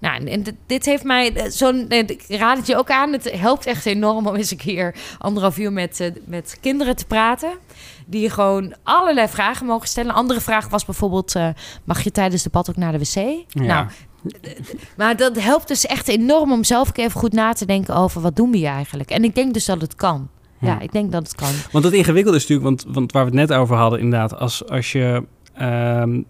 Nou, 0.00 0.26
en- 0.26 0.58
dit- 0.66 0.84
heeft 0.84 1.04
mij 1.04 1.34
eh, 1.34 1.50
zo'n. 1.50 1.88
Ik 1.90 2.24
raad 2.28 2.56
het 2.56 2.66
je 2.66 2.76
ook 2.76 2.90
aan. 2.90 3.12
Het 3.12 3.30
helpt 3.30 3.66
echt 3.66 3.86
enorm 3.86 4.26
om 4.26 4.34
eens 4.34 4.50
een 4.50 4.56
keer 4.56 4.94
anderhalf 5.18 5.58
uur 5.58 5.72
met, 5.72 6.00
eh, 6.00 6.10
met 6.24 6.56
kinderen 6.60 6.96
te 6.96 7.04
praten. 7.06 7.50
Die 8.06 8.30
gewoon 8.30 8.74
allerlei 8.82 9.28
vragen 9.28 9.66
mogen 9.66 9.88
stellen. 9.88 10.10
Een 10.10 10.16
andere 10.16 10.40
vraag 10.40 10.68
was 10.68 10.84
bijvoorbeeld: 10.84 11.34
eh, 11.34 11.48
mag 11.84 12.02
je 12.02 12.10
tijdens 12.10 12.44
het 12.44 12.52
debat 12.52 12.70
ook 12.70 12.76
naar 12.76 12.92
de 12.92 12.98
wc? 12.98 13.44
Nou, 13.52 13.86
maar 14.96 15.16
dat 15.16 15.40
helpt 15.40 15.68
dus 15.68 15.86
echt 15.86 16.08
enorm 16.08 16.52
om 16.52 16.64
zelf 16.64 16.88
ook 16.88 16.96
even 16.96 17.20
goed 17.20 17.32
na 17.32 17.52
te 17.52 17.66
denken 17.66 17.94
over 17.96 18.20
wat 18.20 18.36
doen 18.36 18.50
we 18.50 18.56
hier 18.56 18.68
eigenlijk. 18.68 19.10
En 19.10 19.24
ik 19.24 19.34
denk 19.34 19.54
dus 19.54 19.64
dat 19.64 19.80
het 19.80 19.94
kan. 19.94 20.28
Ja, 20.60 20.68
Ja. 20.68 20.80
ik 20.80 20.92
denk 20.92 21.12
dat 21.12 21.22
het 21.22 21.34
kan. 21.34 21.50
Want 21.72 21.84
het 21.84 21.94
ingewikkelde 21.94 22.38
is 22.38 22.46
natuurlijk, 22.46 22.68
want, 22.82 22.94
want 22.94 23.12
waar 23.12 23.24
we 23.24 23.38
het 23.38 23.48
net 23.48 23.58
over 23.58 23.76
hadden, 23.76 24.00
inderdaad, 24.00 24.36
als, 24.38 24.68
als, 24.68 24.92
je, 24.92 25.24
ehm, 25.54 26.22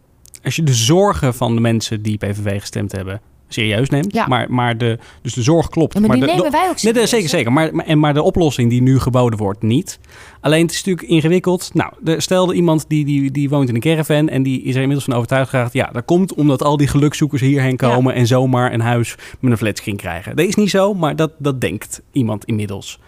als 0.44 0.56
je 0.56 0.62
de 0.62 0.74
zorgen 0.74 1.34
van 1.34 1.54
de 1.54 1.60
mensen 1.60 2.02
die 2.02 2.16
PVV 2.18 2.60
gestemd 2.60 2.92
hebben 2.92 3.20
serieus 3.54 3.88
neemt, 3.90 4.12
Ja. 4.14 4.26
maar, 4.26 4.46
maar 4.50 4.78
de, 4.78 4.98
dus 5.22 5.32
de 5.34 5.42
zorg 5.42 5.68
klopt. 5.68 5.94
Ja, 5.94 6.00
maar, 6.00 6.10
die 6.10 6.20
de, 6.20 6.26
nemen 6.26 6.44
de- 6.44 6.50
wij 6.50 6.60
ook 6.60 6.66
Nee, 6.68 6.76
serieus. 6.78 6.96
nee, 6.98 7.06
zeker, 7.06 7.28
zeker. 7.28 7.52
Maar, 7.52 7.74
maar, 7.74 7.84
en, 7.86 7.98
maar 7.98 8.14
de 8.14 8.22
oplossing 8.22 8.70
die 8.70 8.82
nu 8.82 8.98
geboden 8.98 9.38
wordt, 9.38 9.62
niet. 9.62 9.98
Alleen 10.40 10.62
het 10.62 10.70
is 10.70 10.84
natuurlijk 10.84 11.08
ingewikkeld. 11.08 11.70
Nou, 11.74 11.92
er 12.04 12.22
stelde 12.22 12.54
iemand 12.54 12.84
die, 12.88 13.04
die, 13.04 13.30
die 13.30 13.48
woont 13.48 13.68
in 13.68 13.74
een 13.74 13.80
caravan 13.80 14.28
en 14.28 14.42
die 14.42 14.62
is 14.62 14.70
er 14.74 14.80
inmiddels 14.80 15.04
van 15.04 15.14
overtuigd 15.14 15.50
geraakt. 15.50 15.72
Ja, 15.72 15.88
dat 15.92 16.04
komt 16.04 16.34
omdat 16.34 16.62
al 16.62 16.76
die 16.76 16.86
gelukzoekers 16.88 17.40
hierheen 17.40 17.76
komen 17.76 18.14
en 18.14 18.26
zomaar 18.26 18.72
een 18.72 18.80
huis 18.80 19.14
met 19.40 19.50
een 19.52 19.58
flatscreen 19.58 19.96
krijgen. 19.96 20.36
Dat 20.36 20.46
is 20.46 20.54
niet 20.54 20.70
zo, 20.70 20.94
maar 20.94 21.16
dat, 21.16 21.30
dat 21.38 21.60
denkt 21.60 22.02
iemand 22.12 22.44
inmiddels. 22.44 22.98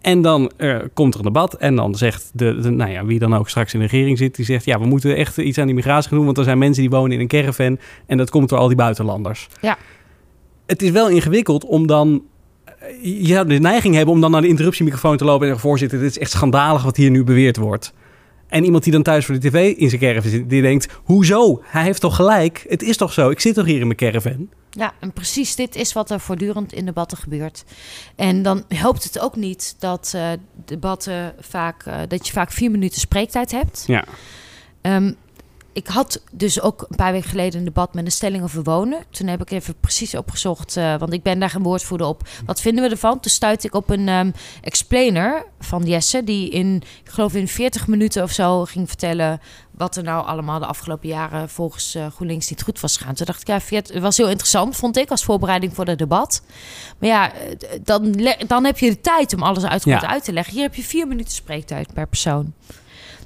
En 0.00 0.22
dan 0.22 0.50
eh, 0.56 0.76
komt 0.94 1.14
er 1.14 1.20
een 1.20 1.26
debat 1.26 1.54
en 1.54 1.76
dan 1.76 1.94
zegt 1.94 2.30
de, 2.34 2.60
de, 2.60 2.70
nou 2.70 2.90
ja, 2.90 3.04
wie 3.04 3.18
dan 3.18 3.34
ook 3.34 3.48
straks 3.48 3.74
in 3.74 3.80
de 3.80 3.86
regering 3.86 4.18
zit, 4.18 4.34
die 4.34 4.44
zegt 4.44 4.64
ja, 4.64 4.78
we 4.78 4.86
moeten 4.86 5.16
echt 5.16 5.38
iets 5.38 5.58
aan 5.58 5.66
die 5.66 5.74
migratie 5.74 6.08
gaan 6.08 6.16
doen, 6.16 6.26
want 6.26 6.38
er 6.38 6.44
zijn 6.44 6.58
mensen 6.58 6.82
die 6.82 6.90
wonen 6.90 7.12
in 7.12 7.20
een 7.20 7.28
caravan 7.28 7.78
en 8.06 8.16
dat 8.16 8.30
komt 8.30 8.48
door 8.48 8.58
al 8.58 8.66
die 8.66 8.76
buitenlanders. 8.76 9.48
Ja. 9.60 9.78
Het 10.66 10.82
is 10.82 10.90
wel 10.90 11.08
ingewikkeld 11.08 11.64
om 11.64 11.86
dan 11.86 12.22
je 13.02 13.26
zou 13.26 13.46
de 13.46 13.58
neiging 13.58 13.94
hebben 13.94 14.14
om 14.14 14.20
dan 14.20 14.30
naar 14.30 14.40
de 14.40 14.48
interruptiemicrofoon 14.48 15.16
te 15.16 15.24
lopen 15.24 15.40
en 15.40 15.46
zeggen, 15.46 15.68
voorzitter, 15.68 15.98
dit 15.98 16.10
is 16.10 16.18
echt 16.18 16.30
schandalig 16.30 16.82
wat 16.82 16.96
hier 16.96 17.10
nu 17.10 17.24
beweerd 17.24 17.56
wordt. 17.56 17.92
En 18.48 18.64
iemand 18.64 18.82
die 18.84 18.92
dan 18.92 19.02
thuis 19.02 19.24
voor 19.24 19.34
de 19.38 19.48
tv 19.48 19.76
in 19.76 19.88
zijn 19.88 20.00
caravan 20.00 20.30
zit, 20.30 20.50
die 20.50 20.62
denkt, 20.62 20.98
hoezo? 21.04 21.62
Hij 21.64 21.82
heeft 21.82 22.00
toch 22.00 22.16
gelijk? 22.16 22.64
Het 22.68 22.82
is 22.82 22.96
toch 22.96 23.12
zo? 23.12 23.30
Ik 23.30 23.40
zit 23.40 23.54
toch 23.54 23.66
hier 23.66 23.80
in 23.80 23.86
mijn 23.86 23.98
caravan? 23.98 24.48
Ja, 24.78 24.92
en 25.00 25.12
precies 25.12 25.54
dit 25.54 25.76
is 25.76 25.92
wat 25.92 26.10
er 26.10 26.20
voortdurend 26.20 26.72
in 26.72 26.84
debatten 26.84 27.18
gebeurt. 27.18 27.64
En 28.16 28.42
dan 28.42 28.64
helpt 28.68 29.04
het 29.04 29.18
ook 29.18 29.36
niet 29.36 29.74
dat 29.78 30.12
eh, 30.14 30.30
debatten 30.64 31.34
vaak, 31.40 31.86
eh, 31.86 31.98
dat 32.08 32.26
je 32.26 32.32
vaak 32.32 32.52
vier 32.52 32.70
minuten 32.70 33.00
spreektijd 33.00 33.50
hebt. 33.50 33.84
Ja. 33.86 34.04
Ehm, 34.80 35.12
ik 35.78 35.86
had 35.86 36.22
dus 36.32 36.60
ook 36.60 36.86
een 36.88 36.96
paar 36.96 37.12
weken 37.12 37.28
geleden 37.28 37.58
een 37.58 37.64
debat 37.64 37.94
met 37.94 38.04
een 38.04 38.12
stelling 38.12 38.42
over 38.42 38.62
wonen. 38.62 39.04
Toen 39.10 39.26
heb 39.26 39.40
ik 39.40 39.50
even 39.50 39.74
precies 39.80 40.14
opgezocht, 40.14 40.76
eh, 40.76 40.98
want 40.98 41.12
ik 41.12 41.22
ben 41.22 41.38
daar 41.38 41.50
geen 41.50 41.62
woordvoerder 41.62 42.06
op. 42.06 42.28
Wat 42.46 42.60
vinden 42.60 42.84
we 42.84 42.90
ervan? 42.90 43.20
Toen 43.20 43.30
stuitte 43.30 43.66
ik 43.66 43.74
op 43.74 43.90
een 43.90 44.08
ehm, 44.08 44.30
explainer 44.62 45.44
van 45.60 45.82
Jesse, 45.82 46.24
die 46.24 46.50
in, 46.50 46.82
ik 47.04 47.10
geloof 47.10 47.34
in 47.34 47.48
40 47.48 47.86
minuten 47.86 48.22
of 48.22 48.30
zo 48.30 48.64
ging 48.64 48.88
vertellen 48.88 49.40
wat 49.70 49.96
er 49.96 50.02
nou 50.02 50.26
allemaal 50.26 50.58
de 50.58 50.66
afgelopen 50.66 51.08
jaren 51.08 51.48
volgens 51.48 51.94
eh, 51.94 52.06
GroenLinks 52.06 52.50
niet 52.50 52.62
goed 52.62 52.80
was 52.80 52.96
gegaan. 52.96 53.14
Toen 53.14 53.26
dacht 53.26 53.40
ik, 53.40 53.46
ja, 53.46 53.60
40 53.60 53.94
het 53.94 54.02
was 54.02 54.16
heel 54.16 54.28
interessant, 54.28 54.76
vond 54.76 54.96
ik, 54.96 55.10
als 55.10 55.24
voorbereiding 55.24 55.74
voor 55.74 55.86
het 55.86 55.98
debat. 55.98 56.42
Maar 56.98 57.08
ja, 57.08 57.32
eh, 57.32 57.40
dan, 57.82 58.12
dan 58.46 58.64
heb 58.64 58.78
je 58.78 58.90
de 58.90 59.00
tijd 59.00 59.34
om 59.34 59.42
alles 59.42 59.64
uitgebreid 59.64 60.02
Ja. 60.02 60.08
uit 60.08 60.24
te 60.24 60.32
leggen. 60.32 60.54
Hier 60.54 60.62
heb 60.62 60.74
je 60.74 60.82
vier 60.82 61.06
minuten 61.06 61.32
spreektijd 61.32 61.92
per 61.94 62.06
persoon. 62.06 62.52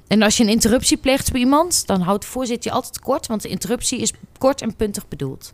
En 0.07 0.23
als 0.23 0.37
je 0.37 0.43
een 0.43 0.49
interruptie 0.49 0.97
pleegt 0.97 1.33
bij 1.33 1.41
iemand, 1.41 1.87
dan 1.87 2.01
houdt 2.01 2.23
de 2.23 2.29
voorzitter 2.29 2.71
je 2.71 2.77
altijd 2.77 3.01
kort, 3.01 3.27
want 3.27 3.43
de 3.43 3.49
interruptie 3.49 4.01
is 4.01 4.13
kort 4.39 4.63
en 4.63 4.77
puntig 4.77 5.09
bedoeld. 5.09 5.53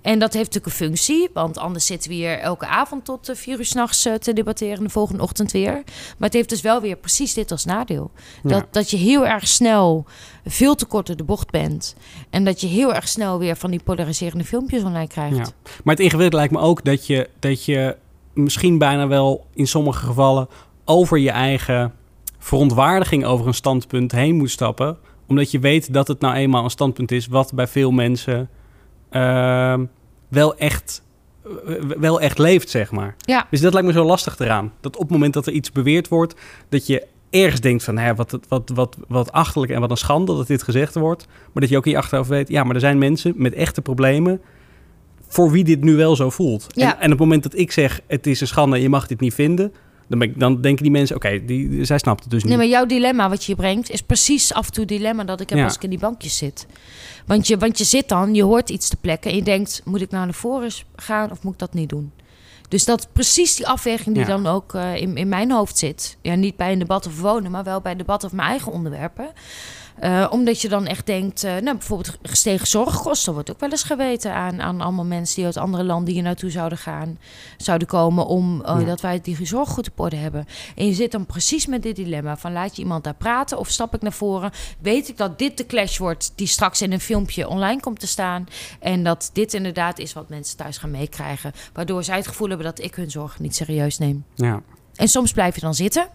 En 0.00 0.18
dat 0.18 0.32
heeft 0.32 0.46
natuurlijk 0.54 0.80
een 0.80 0.86
functie, 0.86 1.28
want 1.32 1.58
anders 1.58 1.86
zitten 1.86 2.10
we 2.10 2.16
hier 2.16 2.38
elke 2.38 2.66
avond 2.66 3.04
tot 3.04 3.28
eh, 3.28 3.36
vier 3.36 3.58
uur 3.58 3.64
s'nachts 3.64 4.06
uh, 4.06 4.14
te 4.14 4.32
debatteren 4.32 4.76
en 4.76 4.82
de 4.82 4.90
volgende 4.90 5.22
ochtend 5.22 5.52
weer. 5.52 5.72
Maar 5.72 6.28
het 6.28 6.32
heeft 6.32 6.48
dus 6.48 6.60
wel 6.60 6.80
weer 6.80 6.96
precies 6.96 7.34
dit 7.34 7.50
als 7.50 7.64
nadeel. 7.64 8.10
Ja. 8.42 8.50
Dat, 8.50 8.66
dat 8.70 8.90
je 8.90 8.96
heel 8.96 9.26
erg 9.26 9.48
snel 9.48 10.04
veel 10.46 10.74
te 10.74 10.86
kort 10.86 11.06
door 11.06 11.16
de 11.16 11.24
bocht 11.24 11.50
bent. 11.50 11.96
En 12.30 12.44
dat 12.44 12.60
je 12.60 12.66
heel 12.66 12.94
erg 12.94 13.08
snel 13.08 13.38
weer 13.38 13.56
van 13.56 13.70
die 13.70 13.82
polariserende 13.84 14.44
filmpjes 14.44 14.82
online 14.82 15.08
krijgt. 15.08 15.36
Ja. 15.36 15.46
Maar 15.84 15.94
het 15.94 16.04
ingewikkelde 16.04 16.36
lijkt 16.36 16.52
me 16.52 16.60
ook 16.60 16.84
dat 16.84 17.06
je, 17.06 17.28
dat 17.38 17.64
je 17.64 17.96
misschien 18.32 18.78
bijna 18.78 19.06
wel 19.06 19.46
in 19.54 19.66
sommige 19.66 20.06
gevallen 20.06 20.48
over 20.84 21.18
je 21.18 21.30
eigen 21.30 21.94
verontwaardiging 22.38 23.24
over 23.24 23.46
een 23.46 23.54
standpunt 23.54 24.12
heen 24.12 24.36
moet 24.36 24.50
stappen. 24.50 24.96
Omdat 25.26 25.50
je 25.50 25.58
weet 25.58 25.92
dat 25.92 26.08
het 26.08 26.20
nou 26.20 26.34
eenmaal 26.34 26.64
een 26.64 26.70
standpunt 26.70 27.12
is 27.12 27.26
wat 27.26 27.52
bij 27.54 27.66
veel 27.66 27.90
mensen 27.90 28.48
ehm, 29.10 29.84
wel, 30.28 30.56
echt, 30.56 31.02
eh, 31.66 31.74
wel 31.98 32.20
echt 32.20 32.38
leeft, 32.38 32.70
zeg 32.70 32.90
maar. 32.90 33.14
Ja. 33.18 33.46
Dus 33.50 33.60
dat 33.60 33.72
lijkt 33.72 33.88
me 33.88 33.92
zo 33.92 34.04
lastig 34.04 34.38
eraan. 34.38 34.72
Dat 34.80 34.96
op 34.96 35.02
het 35.02 35.10
moment 35.10 35.34
dat 35.34 35.46
er 35.46 35.52
iets 35.52 35.72
beweerd 35.72 36.08
wordt, 36.08 36.34
dat 36.68 36.86
je 36.86 37.06
ergens 37.30 37.60
denkt 37.60 37.84
van, 37.84 37.98
hè, 37.98 38.14
wat, 38.14 38.38
wat, 38.48 38.70
wat, 38.74 38.96
wat 39.08 39.32
achterlijk 39.32 39.72
en 39.72 39.80
wat 39.80 39.90
een 39.90 39.96
schande 39.96 40.36
dat 40.36 40.46
dit 40.46 40.62
gezegd 40.62 40.94
wordt. 40.94 41.26
Maar 41.26 41.62
dat 41.62 41.68
je 41.68 41.76
ook 41.76 41.86
in 41.86 41.90
je 41.90 41.98
achterhoofd 41.98 42.28
weet, 42.28 42.48
ja, 42.48 42.64
maar 42.64 42.74
er 42.74 42.80
zijn 42.80 42.98
mensen 42.98 43.32
met 43.36 43.54
echte 43.54 43.82
problemen 43.82 44.40
voor 45.28 45.50
wie 45.50 45.64
dit 45.64 45.80
nu 45.80 45.96
wel 45.96 46.16
zo 46.16 46.30
voelt. 46.30 46.66
Ja. 46.68 46.94
En, 46.94 47.00
en 47.00 47.04
op 47.04 47.10
het 47.10 47.18
moment 47.18 47.42
dat 47.42 47.56
ik 47.56 47.72
zeg, 47.72 48.00
het 48.06 48.26
is 48.26 48.40
een 48.40 48.46
schande 48.46 48.76
en 48.76 48.82
je 48.82 48.88
mag 48.88 49.06
dit 49.06 49.20
niet 49.20 49.34
vinden, 49.34 49.72
dan, 50.08 50.18
ben 50.18 50.28
ik, 50.28 50.38
dan 50.40 50.60
denken 50.60 50.82
die 50.82 50.92
mensen, 50.92 51.16
oké, 51.16 51.44
die, 51.44 51.84
zij 51.84 51.98
snapt 51.98 52.20
het 52.22 52.30
dus 52.30 52.40
niet. 52.42 52.48
Nee, 52.48 52.58
maar 52.58 52.66
jouw 52.70 52.86
dilemma 52.86 53.28
wat 53.28 53.44
je 53.44 53.54
brengt 53.54 53.90
is 53.90 54.02
precies 54.02 54.52
af 54.52 54.66
en 54.66 54.72
toe 54.72 54.84
het 54.84 54.92
dilemma 54.92 55.24
dat 55.24 55.40
ik 55.40 55.48
heb 55.48 55.58
Ja. 55.58 55.64
als 55.64 55.74
ik 55.74 55.82
in 55.82 55.90
die 55.90 55.98
bankjes 55.98 56.36
zit. 56.36 56.66
Want 57.26 57.46
je, 57.46 57.56
want 57.58 57.78
je 57.78 57.84
zit 57.84 58.08
dan, 58.08 58.34
je 58.34 58.42
hoort 58.42 58.70
iets 58.70 58.88
te 58.88 58.96
plekken 58.96 59.30
en 59.30 59.36
je 59.36 59.42
denkt, 59.42 59.82
moet 59.84 60.00
ik 60.00 60.10
nou 60.10 60.24
naar 60.24 60.34
voren 60.34 60.70
gaan 60.96 61.30
of 61.30 61.42
moet 61.42 61.52
ik 61.52 61.58
dat 61.58 61.74
niet 61.74 61.88
doen? 61.88 62.12
Dus 62.68 62.84
dat 62.84 62.98
is 62.98 63.06
precies 63.12 63.56
die 63.56 63.66
afweging 63.66 64.14
die 64.14 64.24
Ja. 64.24 64.28
dan 64.30 64.46
ook 64.46 64.74
eh, 64.74 64.96
in, 64.96 65.16
in 65.16 65.28
mijn 65.28 65.50
hoofd 65.50 65.78
zit. 65.78 66.16
Ja, 66.22 66.34
niet 66.34 66.56
bij 66.56 66.72
een 66.72 66.78
debat 66.78 67.06
over 67.08 67.22
wonen, 67.22 67.50
maar 67.50 67.64
wel 67.64 67.80
bij 67.80 67.92
een 67.92 67.98
debat 67.98 68.24
over 68.24 68.36
mijn 68.36 68.48
eigen 68.48 68.72
onderwerpen. 68.72 69.30
Eh, 70.00 70.26
omdat 70.30 70.60
je 70.60 70.68
dan 70.68 70.86
echt 70.86 71.06
denkt, 71.06 71.44
uh, 71.44 71.50
nou 71.50 71.76
bijvoorbeeld 71.76 72.18
gestegen 72.22 72.66
zorgkosten 72.66 73.32
wordt 73.32 73.50
ook 73.50 73.60
wel 73.60 73.70
eens 73.70 73.82
geweten 73.82 74.34
aan, 74.34 74.62
aan 74.62 74.80
allemaal 74.80 75.04
mensen 75.04 75.36
die 75.36 75.44
uit 75.44 75.56
andere 75.56 75.84
landen 75.84 76.14
hier 76.14 76.22
naartoe 76.22 76.50
zouden 76.50 76.78
gaan, 76.78 77.18
zouden 77.56 77.88
komen 77.88 78.26
om 78.26 78.62
uh, 78.66 78.86
dat 78.86 79.00
wij 79.00 79.20
die 79.20 79.46
zorg 79.46 79.68
goed 79.68 79.90
op 79.90 80.00
orde 80.00 80.16
hebben. 80.16 80.46
En 80.76 80.86
je 80.86 80.92
zit 80.92 81.12
dan 81.12 81.26
precies 81.26 81.66
met 81.66 81.82
dit 81.82 81.96
dilemma 81.96 82.36
van 82.36 82.52
laat 82.52 82.76
je 82.76 82.82
iemand 82.82 83.04
daar 83.04 83.14
praten 83.14 83.58
of 83.58 83.68
stap 83.68 83.94
ik 83.94 84.02
naar 84.02 84.12
voren, 84.12 84.50
weet 84.80 85.08
ik 85.08 85.16
dat 85.16 85.38
dit 85.38 85.56
de 85.56 85.66
clash 85.66 85.98
wordt 85.98 86.32
die 86.34 86.46
straks 86.46 86.82
in 86.82 86.92
een 86.92 87.00
filmpje 87.00 87.48
online 87.48 87.80
komt 87.80 88.00
te 88.00 88.06
staan 88.06 88.46
en 88.80 89.02
dat 89.04 89.30
dit 89.32 89.54
inderdaad 89.54 89.98
is 89.98 90.12
wat 90.12 90.28
mensen 90.28 90.56
thuis 90.56 90.78
gaan 90.78 90.90
meekrijgen, 90.90 91.52
waardoor 91.72 92.04
zij 92.04 92.16
het 92.16 92.26
gevoel 92.26 92.48
hebben 92.48 92.66
dat 92.66 92.80
ik 92.80 92.94
hun 92.94 93.10
zorg 93.10 93.38
niet 93.38 93.56
serieus 93.56 93.98
neem. 93.98 94.24
Ja. 94.34 94.62
En 94.94 95.08
soms 95.08 95.32
blijf 95.32 95.54
je 95.54 95.60
dan 95.60 95.74
zitten. 95.74 96.08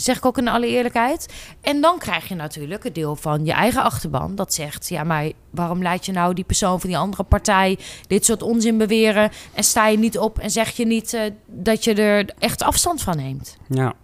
Zeg 0.00 0.16
ik 0.16 0.24
ook 0.24 0.38
in 0.38 0.48
alle 0.48 0.66
eerlijkheid. 0.66 1.32
En 1.60 1.80
dan 1.80 1.98
krijg 1.98 2.28
je 2.28 2.34
natuurlijk 2.34 2.84
het 2.84 2.94
deel 2.94 3.16
van 3.16 3.44
je 3.44 3.52
eigen 3.52 3.82
achterban. 3.82 4.34
Dat 4.34 4.54
zegt, 4.54 4.88
ja, 4.88 5.04
maar 5.04 5.30
waarom 5.50 5.82
laat 5.82 6.06
je 6.06 6.12
nou 6.12 6.34
die 6.34 6.44
persoon 6.44 6.80
van 6.80 6.88
die 6.88 6.98
andere 6.98 7.22
partij 7.22 7.78
dit 8.06 8.24
soort 8.24 8.42
onzin 8.42 8.78
beweren? 8.78 9.30
En 9.54 9.64
sta 9.64 9.88
je 9.88 9.98
niet 9.98 10.18
op 10.18 10.38
en 10.38 10.50
zeg 10.50 10.70
je 10.76 10.86
niet 10.86 11.12
uh, 11.12 11.20
dat 11.46 11.84
je 11.84 11.94
er 11.94 12.30
echt 12.38 12.62
afstand 12.62 13.02
van 13.02 13.16
neemt? 13.16 13.56
Ja. 13.68 13.94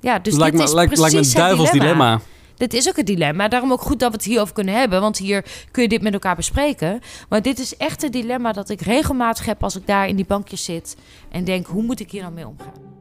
Ja, 0.00 0.18
dus 0.18 0.34
lijkt 0.34 0.56
dit 0.56 0.60
me, 0.60 0.68
is 0.68 0.74
lijkt, 0.74 0.98
lijkt 0.98 1.14
me 1.14 1.18
precies 1.18 1.34
een 1.34 1.40
duivels 1.40 1.70
dilemma. 1.70 2.20
Dit 2.56 2.74
is 2.74 2.88
ook 2.88 2.96
het 2.96 3.06
dilemma. 3.06 3.48
Daarom 3.48 3.72
ook 3.72 3.80
goed 3.80 4.00
dat 4.00 4.10
we 4.10 4.16
het 4.16 4.24
hierover 4.24 4.54
kunnen 4.54 4.74
hebben. 4.74 5.00
Want 5.00 5.18
hier 5.18 5.44
kun 5.70 5.82
je 5.82 5.88
dit 5.88 6.02
met 6.02 6.12
elkaar 6.12 6.36
bespreken. 6.36 7.00
Maar 7.28 7.42
dit 7.42 7.58
is 7.58 7.76
echt 7.76 8.02
het 8.02 8.12
dilemma 8.12 8.52
dat 8.52 8.68
ik 8.68 8.80
regelmatig 8.80 9.44
heb 9.44 9.62
als 9.62 9.76
ik 9.76 9.86
daar 9.86 10.08
in 10.08 10.16
die 10.16 10.26
bankjes 10.26 10.64
zit. 10.64 10.96
En 11.30 11.44
denk, 11.44 11.66
hoe 11.66 11.82
moet 11.82 12.00
ik 12.00 12.10
hier 12.10 12.22
nou 12.22 12.34
mee 12.34 12.46
omgaan? 12.46 12.93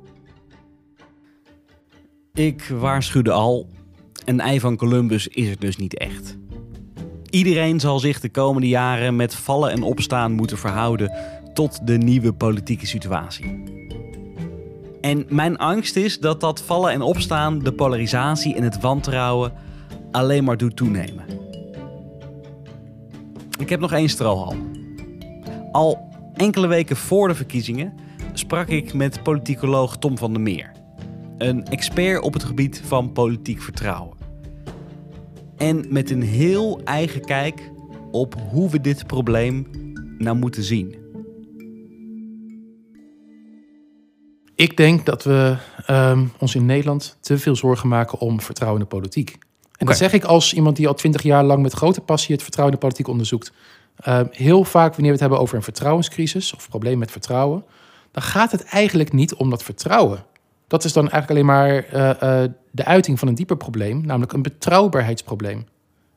Ik 2.34 2.68
waarschuwde 2.80 3.32
al, 3.32 3.70
een 4.26 4.40
ei 4.40 4.60
van 4.60 4.76
Columbus 4.76 5.28
is 5.28 5.50
het 5.50 5.62
dus 5.62 5.78
niet 5.78 5.98
echt. 5.98 6.38
Iedereen 7.30 7.80
zal 7.80 8.00
zich 8.00 8.20
de 8.20 8.30
komende 8.30 8.68
jaren 8.68 9.16
met 9.16 9.36
vallen 9.36 9.72
en 9.72 9.84
opstaan 9.84 10.32
moeten 10.32 10.58
verhouden 10.58 11.12
tot 11.54 11.88
de 11.88 11.98
nieuwe 11.98 12.34
politieke 12.34 12.86
situatie. 12.88 13.64
En 15.02 15.26
mijn 15.30 15.58
angst 15.58 15.96
is 15.96 16.20
dat 16.20 16.42
dat 16.42 16.62
vallen 16.62 16.92
en 16.92 17.02
opstaan 17.02 17.60
de 17.60 17.74
polarisatie 17.74 18.56
en 18.56 18.64
het 18.64 18.82
wantrouwen 18.82 19.54
alleen 20.12 20.44
maar 20.44 20.58
doet 20.58 20.76
toenemen. 20.76 21.26
Ik 23.60 23.70
heb 23.70 23.80
nog 23.80 23.92
één 23.92 24.10
strohalm. 24.10 24.72
Al 25.72 26.10
enkele 26.34 26.68
weken 26.68 26.96
voor 26.96 27.28
de 27.28 27.36
verkiezingen 27.36 27.94
sprak 28.34 28.68
ik 28.68 28.94
met 28.94 29.24
politicoloog 29.24 29.98
Tom 29.98 30.18
van 30.18 30.34
der 30.34 30.42
Meer. 30.42 30.83
Een 31.38 31.66
expert 31.66 32.22
op 32.22 32.34
het 32.34 32.44
gebied 32.44 32.82
van 32.86 33.12
politiek 33.12 33.62
vertrouwen. 33.62 34.18
En 35.58 35.86
met 35.90 36.10
een 36.10 36.22
heel 36.22 36.82
eigen 36.84 37.26
kijk 37.26 37.72
op 38.12 38.36
hoe 38.50 38.70
we 38.70 38.82
dit 38.82 39.08
probleem 39.08 39.68
nou 40.18 40.38
moeten 40.38 40.64
zien. 40.64 40.96
Ik 44.56 44.78
denk 44.78 45.06
dat 45.06 45.24
we 45.24 45.58
um, 45.90 46.32
ons 46.40 46.56
in 46.56 46.66
Nederland 46.66 47.18
te 47.20 47.38
veel 47.38 47.56
zorgen 47.56 47.90
maken 47.90 48.20
om 48.20 48.42
vertrouwen 48.42 48.82
in 48.82 48.88
de 48.90 48.96
politiek. 48.96 49.30
En 49.30 49.38
okay. 49.70 49.88
dat 49.88 49.98
zeg 49.98 50.14
ik 50.14 50.24
als 50.24 50.54
iemand 50.54 50.76
die 50.76 50.88
al 50.88 50.94
twintig 50.94 51.22
jaar 51.22 51.44
lang 51.44 51.62
met 51.62 51.74
grote 51.74 52.02
passie 52.02 52.34
het 52.34 52.44
vertrouwen 52.44 52.76
in 52.76 52.80
de 52.80 52.88
politiek 52.88 53.12
onderzoekt. 53.12 53.52
Uh, 54.08 54.20
heel 54.32 54.64
vaak 54.64 54.92
wanneer 54.92 55.06
we 55.06 55.12
het 55.12 55.20
hebben 55.20 55.40
over 55.40 55.56
een 55.56 55.64
vertrouwenscrisis 55.64 56.56
of 56.56 56.70
probleem 56.70 56.98
met 56.98 57.12
vertrouwen, 57.12 57.66
dan 58.12 58.24
gaat 58.24 58.52
het 58.52 58.64
eigenlijk 58.64 59.14
niet 59.14 59.34
om 59.34 59.50
dat 59.50 59.64
vertrouwen. 59.64 60.26
Dat 60.74 60.84
is 60.84 60.94
dan 60.94 61.10
eigenlijk 61.10 61.32
alleen 61.32 61.56
maar 61.56 61.94
uh, 61.94 62.44
uh, 62.44 62.50
de 62.72 62.86
uiting 62.86 63.20
van 63.20 63.28
een 63.28 63.36
dieper 63.36 63.58
probleem, 63.58 64.06
namelijk 64.06 64.34
een 64.34 64.42
betrouwbaarheidsprobleem. 64.42 65.66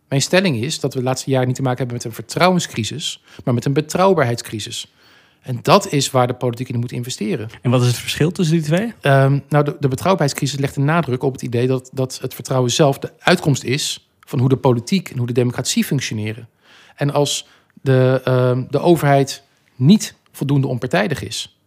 Mijn 0.09 0.23
stelling 0.23 0.63
is 0.63 0.81
dat 0.81 0.93
we 0.95 0.99
de 0.99 1.05
laatste 1.05 1.31
jaren 1.31 1.47
niet 1.47 1.57
te 1.57 1.63
maken 1.63 1.79
hebben 1.79 1.97
met 1.97 2.05
een 2.05 2.13
vertrouwenscrisis, 2.13 3.23
maar 3.45 3.55
met 3.55 3.65
een 3.65 3.73
betrouwbaarheidscrisis. 3.73 4.93
En 5.41 5.59
dat 5.63 5.93
is 5.93 6.11
waar 6.11 6.27
de 6.27 6.35
politiek 6.35 6.69
in 6.69 6.81
moet 6.81 6.93
investeren. 6.93 7.49
En 7.63 7.71
wat 7.71 7.81
is 7.81 7.87
het 7.87 7.97
verschil 7.97 8.33
tussen 8.33 8.57
die 8.57 8.65
twee? 8.65 8.93
Um, 9.03 9.43
nou, 9.49 9.65
de, 9.65 9.77
de 9.81 9.89
betrouwbaarheidscrisis 9.89 10.59
legt 10.59 10.75
de 10.75 10.81
nadruk 10.81 11.23
op 11.23 11.33
het 11.33 11.43
idee 11.43 11.67
dat, 11.67 11.91
dat 11.93 12.19
het 12.21 12.35
vertrouwen 12.35 12.71
zelf 12.71 12.99
de 12.99 13.13
uitkomst 13.19 13.65
is 13.65 14.09
van 14.21 14.39
hoe 14.39 14.49
de 14.49 14.57
politiek 14.57 15.11
en 15.11 15.19
hoe 15.19 15.27
de 15.27 15.33
democratie 15.33 15.85
functioneren. 15.85 16.49
En 16.95 17.13
als 17.13 17.49
de, 17.83 18.23
um, 18.29 18.67
de 18.71 18.79
overheid 18.79 19.43
niet 19.75 20.15
voldoende 20.33 20.67
onpartijdig 20.67 21.23
is, 21.23 21.59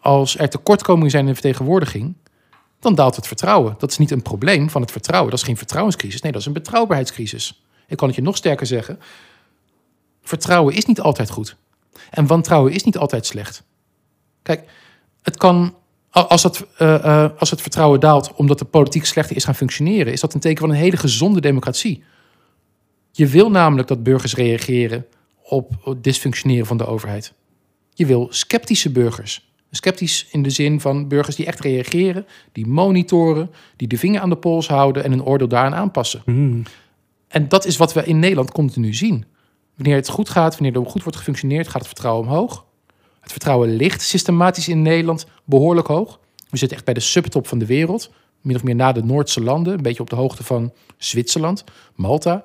als 0.00 0.38
er 0.38 0.48
tekortkomingen 0.48 1.10
zijn 1.10 1.22
in 1.22 1.28
de 1.28 1.40
vertegenwoordiging, 1.40 2.14
dan 2.84 2.94
daalt 2.94 3.16
het 3.16 3.26
vertrouwen. 3.26 3.74
Dat 3.78 3.90
is 3.90 3.98
niet 3.98 4.10
een 4.10 4.22
probleem 4.22 4.70
van 4.70 4.80
het 4.80 4.90
vertrouwen. 4.90 5.30
Dat 5.30 5.40
is 5.40 5.46
geen 5.46 5.56
vertrouwenscrisis. 5.56 6.20
Nee, 6.20 6.32
dat 6.32 6.40
is 6.40 6.46
een 6.46 6.52
betrouwbaarheidscrisis. 6.52 7.64
Ik 7.86 7.96
kan 7.96 8.08
het 8.08 8.16
je 8.16 8.22
nog 8.22 8.36
sterker 8.36 8.66
zeggen. 8.66 8.98
Vertrouwen 10.22 10.74
is 10.74 10.84
niet 10.84 11.00
altijd 11.00 11.30
goed. 11.30 11.56
En 12.10 12.26
wantrouwen 12.26 12.72
is 12.72 12.84
niet 12.84 12.96
altijd 12.96 13.26
slecht. 13.26 13.62
Kijk, 14.42 14.70
het 15.22 15.36
kan, 15.36 15.74
als 16.10 16.42
het, 16.42 16.64
uh, 16.78 16.88
uh, 17.04 17.26
als 17.38 17.50
het 17.50 17.62
vertrouwen 17.62 18.00
daalt 18.00 18.32
omdat 18.32 18.58
de 18.58 18.64
politiek 18.64 19.04
slechter 19.04 19.36
is 19.36 19.44
gaan 19.44 19.54
functioneren, 19.54 20.12
is 20.12 20.20
dat 20.20 20.34
een 20.34 20.40
teken 20.40 20.60
van 20.60 20.70
een 20.70 20.76
hele 20.76 20.96
gezonde 20.96 21.40
democratie. 21.40 22.04
Je 23.10 23.26
wil 23.26 23.50
namelijk 23.50 23.88
dat 23.88 24.02
burgers 24.02 24.34
reageren 24.34 25.06
op 25.42 25.72
het 25.84 26.04
dysfunctioneren 26.04 26.66
van 26.66 26.76
de 26.76 26.86
overheid. 26.86 27.32
Je 27.94 28.06
wil 28.06 28.26
sceptische 28.30 28.90
burgers. 28.90 29.53
Sceptisch 29.76 30.26
in 30.30 30.42
de 30.42 30.50
zin 30.50 30.80
van 30.80 31.08
burgers 31.08 31.36
die 31.36 31.46
echt 31.46 31.60
reageren, 31.60 32.26
die 32.52 32.66
monitoren, 32.66 33.50
die 33.76 33.88
de 33.88 33.98
vinger 33.98 34.20
aan 34.20 34.28
de 34.28 34.36
pols 34.36 34.68
houden 34.68 35.04
en 35.04 35.12
een 35.12 35.24
oordeel 35.24 35.48
daaraan 35.48 35.74
aanpassen. 35.74 36.22
Mm. 36.24 36.62
En 37.28 37.48
dat 37.48 37.66
is 37.66 37.76
wat 37.76 37.92
we 37.92 38.04
in 38.04 38.18
Nederland 38.18 38.52
continu 38.52 38.94
zien. 38.94 39.24
Wanneer 39.74 39.96
het 39.96 40.08
goed 40.08 40.28
gaat, 40.28 40.58
wanneer 40.58 40.80
er 40.80 40.86
goed 40.86 41.02
wordt 41.02 41.18
gefunctioneerd, 41.18 41.68
gaat 41.68 41.80
het 41.80 41.86
vertrouwen 41.86 42.26
omhoog. 42.26 42.64
Het 43.20 43.32
vertrouwen 43.32 43.76
ligt 43.76 44.02
systematisch 44.02 44.68
in 44.68 44.82
Nederland 44.82 45.26
behoorlijk 45.44 45.86
hoog. 45.86 46.20
We 46.50 46.56
zitten 46.56 46.76
echt 46.76 46.86
bij 46.86 46.94
de 46.94 47.00
subtop 47.00 47.46
van 47.46 47.58
de 47.58 47.66
wereld. 47.66 48.10
Min 48.40 48.56
of 48.56 48.62
meer 48.62 48.74
na 48.74 48.92
de 48.92 49.04
Noordse 49.04 49.42
landen. 49.42 49.74
Een 49.74 49.82
beetje 49.82 50.02
op 50.02 50.10
de 50.10 50.16
hoogte 50.16 50.44
van 50.44 50.72
Zwitserland, 50.96 51.64
Malta. 51.94 52.44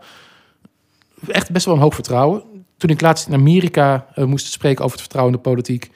Echt 1.28 1.52
best 1.52 1.65
wel 1.65 1.76
een 1.76 1.82
hoog 1.82 1.94
vertrouwen. 1.94 2.44
Toen 2.78 2.89
ik 2.89 3.02
laatst 3.02 3.28
in 3.28 3.34
Amerika 3.34 4.08
uh, 4.15 4.26
moest 4.26 4.52
spreken 4.52 4.80
over 4.80 4.92
het 4.92 5.02
vertrouwen 5.02 5.36
in 5.36 5.42
de 5.42 5.50
politiek... 5.50 5.92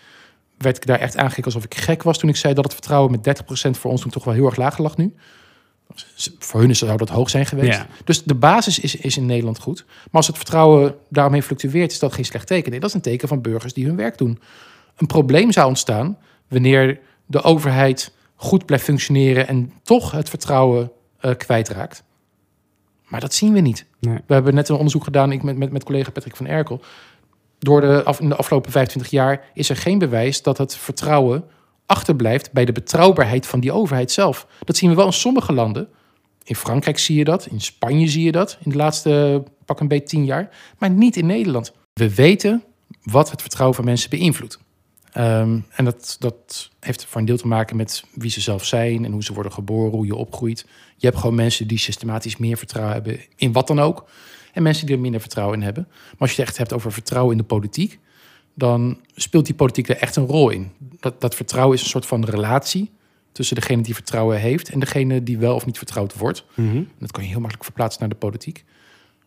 werd 0.64 0.78
ik 0.78 0.86
daar 0.86 1.00
echt 1.00 1.18
aangekeken 1.18 1.44
alsof 1.44 1.64
ik 1.64 1.76
gek 1.76 2.04
was... 2.04 2.18
toen 2.18 2.30
ik 2.30 2.36
zei 2.36 2.54
dat 2.54 2.64
het 2.64 2.74
vertrouwen 2.74 3.12
met 3.12 3.44
30% 3.68 3.70
voor 3.70 3.92
ons 3.92 4.02
toen 4.02 4.12
toch 4.12 4.24
wel 4.24 4.34
heel 4.34 4.46
erg 4.46 4.56
laag 4.56 4.78
lag 4.78 4.98
nu. 4.98 5.14
Voor 6.40 6.60
hun 6.60 6.76
zou 6.76 6.98
dat 6.98 7.10
hoog 7.10 7.30
zijn 7.30 7.46
geweest. 7.46 7.78
Ja. 7.78 7.88
Dus 8.04 8.24
de 8.24 8.36
basis 8.36 8.80
is, 8.80 8.96
is 8.96 9.18
in 9.18 9.26
Nederland 9.26 9.60
goed. 9.60 9.86
Maar 9.88 10.10
als 10.12 10.28
het 10.28 10.36
vertrouwen 10.36 10.96
daarmee 11.10 11.44
fluctueert, 11.44 11.92
is 11.92 12.00
dat 12.00 12.14
geen 12.14 12.26
slecht 12.26 12.48
teken. 12.48 12.72
Nee, 12.72 12.80
dat 12.80 12.90
is 12.90 12.96
een 12.96 13.02
teken 13.02 13.28
van 13.28 13.42
burgers 13.42 13.74
die 13.74 13.86
hun 13.86 13.96
werk 13.96 14.18
doen. 14.18 14.40
Een 14.96 15.08
probleem 15.08 15.52
zou 15.52 15.68
ontstaan 15.68 16.18
wanneer 16.48 17.00
de 17.26 17.42
overheid 17.42 18.14
goed 18.36 18.66
blijft 18.66 18.84
functioneren 18.84 19.48
en 19.48 19.74
toch 19.84 20.12
het 20.12 20.30
vertrouwen 20.30 20.92
uh, 21.22 21.32
kwijtraakt. 21.38 22.04
Maar 23.08 23.20
dat 23.20 23.34
zien 23.34 23.54
we 23.54 23.60
niet. 23.60 23.86
Nee. 24.00 24.20
We 24.26 24.34
hebben 24.34 24.54
net 24.54 24.70
een 24.70 24.76
onderzoek 24.76 25.04
gedaan, 25.04 25.32
ik 25.32 25.44
met, 25.44 25.58
met, 25.58 25.72
met 25.72 25.84
collega 25.84 26.12
Patrick 26.12 26.36
van 26.36 26.48
Erkel. 26.48 26.82
Door 27.64 27.82
de, 27.82 28.16
in 28.20 28.30
de 28.30 28.36
afgelopen 28.36 28.72
25 28.72 29.12
jaar 29.12 29.46
is 29.54 29.70
er 29.70 29.76
geen 29.76 29.98
bewijs 29.98 30.42
dat 30.42 30.58
het 30.58 30.76
vertrouwen 30.76 31.44
achterblijft 31.86 32.52
bij 32.52 32.66
de 32.66 32.72
betrouwbaarheid 32.72 33.48
van 33.48 33.60
die 33.60 33.72
overheid 33.72 34.12
zelf. 34.12 34.48
Dat 34.64 34.78
zien 34.78 34.90
we 34.90 34.96
wel 34.96 35.06
in 35.06 35.14
sommige 35.14 35.54
landen. 35.54 35.88
In 36.44 36.56
Frankrijk 36.56 37.00
zie 37.00 37.18
je 37.18 37.24
dat, 37.24 37.46
in 37.46 37.62
Spanje 37.62 38.08
zie 38.08 38.24
je 38.24 38.32
dat 38.32 38.58
in 38.64 38.72
de 38.72 38.78
laatste 38.78 39.44
pak 39.66 39.80
een 39.80 39.88
beetje 39.88 40.08
tien 40.08 40.26
jaar, 40.26 40.50
maar 40.78 40.90
niet 40.90 41.16
in 41.16 41.26
Nederland. 41.26 41.74
We 41.94 42.16
weten 42.16 42.64
wat 43.04 43.32
het 43.32 43.42
vertrouwen 43.42 43.76
van 43.76 43.86
mensen 43.86 44.10
beïnvloedt. 44.10 44.60
Um, 45.18 45.66
en 45.70 45.86
dat, 45.86 46.16
dat 46.20 46.70
heeft 46.80 47.06
voor 47.06 47.20
een 47.20 47.28
deel 47.28 47.38
te 47.38 47.48
maken 47.48 47.76
met 47.76 48.04
wie 48.14 48.32
ze 48.32 48.42
zelf 48.42 48.66
zijn 48.66 49.06
en 49.06 49.12
hoe 49.12 49.24
ze 49.24 49.34
worden 49.34 49.52
geboren, 49.52 49.92
hoe 49.92 50.06
je 50.06 50.16
opgroeit. 50.16 50.66
Je 50.98 51.06
hebt 51.06 51.20
gewoon 51.20 51.36
mensen 51.36 51.68
die 51.68 51.78
systematisch 51.78 52.38
meer 52.38 52.58
vertrouwen 52.58 52.94
hebben 52.94 53.20
in 53.36 53.52
wat 53.52 53.68
dan 53.68 53.80
ook. 53.80 54.06
En 54.54 54.64
mensen 54.64 54.86
die 54.86 54.96
er 54.96 55.02
minder 55.02 55.22
vertrouwen 55.22 55.58
in 55.58 55.64
hebben. 55.64 55.86
Maar 55.88 56.16
als 56.18 56.32
je 56.32 56.40
het 56.40 56.50
echt 56.50 56.58
hebt 56.58 56.74
over 56.74 56.92
vertrouwen 56.92 57.32
in 57.32 57.38
de 57.38 57.44
politiek, 57.44 58.00
dan 58.54 59.00
speelt 59.16 59.46
die 59.46 59.56
politiek 59.56 59.90
er 59.90 59.98
echt 59.98 60.16
een 60.16 60.26
rol 60.26 60.50
in. 60.50 60.72
Dat, 61.00 61.22
dat 61.22 61.36
vertrouwen 61.36 61.76
is 61.76 61.84
een 61.84 61.90
soort 61.90 62.06
van 62.06 62.26
relatie 62.26 62.92
tussen 63.32 63.56
degene 63.56 63.82
die 63.82 63.94
vertrouwen 63.94 64.40
heeft 64.40 64.70
en 64.70 64.80
degene 64.80 65.24
die 65.24 65.38
wel 65.38 65.56
of 65.56 65.66
niet 65.66 65.78
vertrouwd 65.78 66.14
wordt. 66.14 66.46
Mm 66.56 66.70
-hmm. 66.70 66.88
Dat 67.00 67.12
kan 67.12 67.24
je 67.24 67.30
heel 67.30 67.40
makkelijk 67.40 67.66
verplaatsen 67.66 68.02
naar 68.02 68.10
de 68.10 68.16
politiek. 68.16 68.64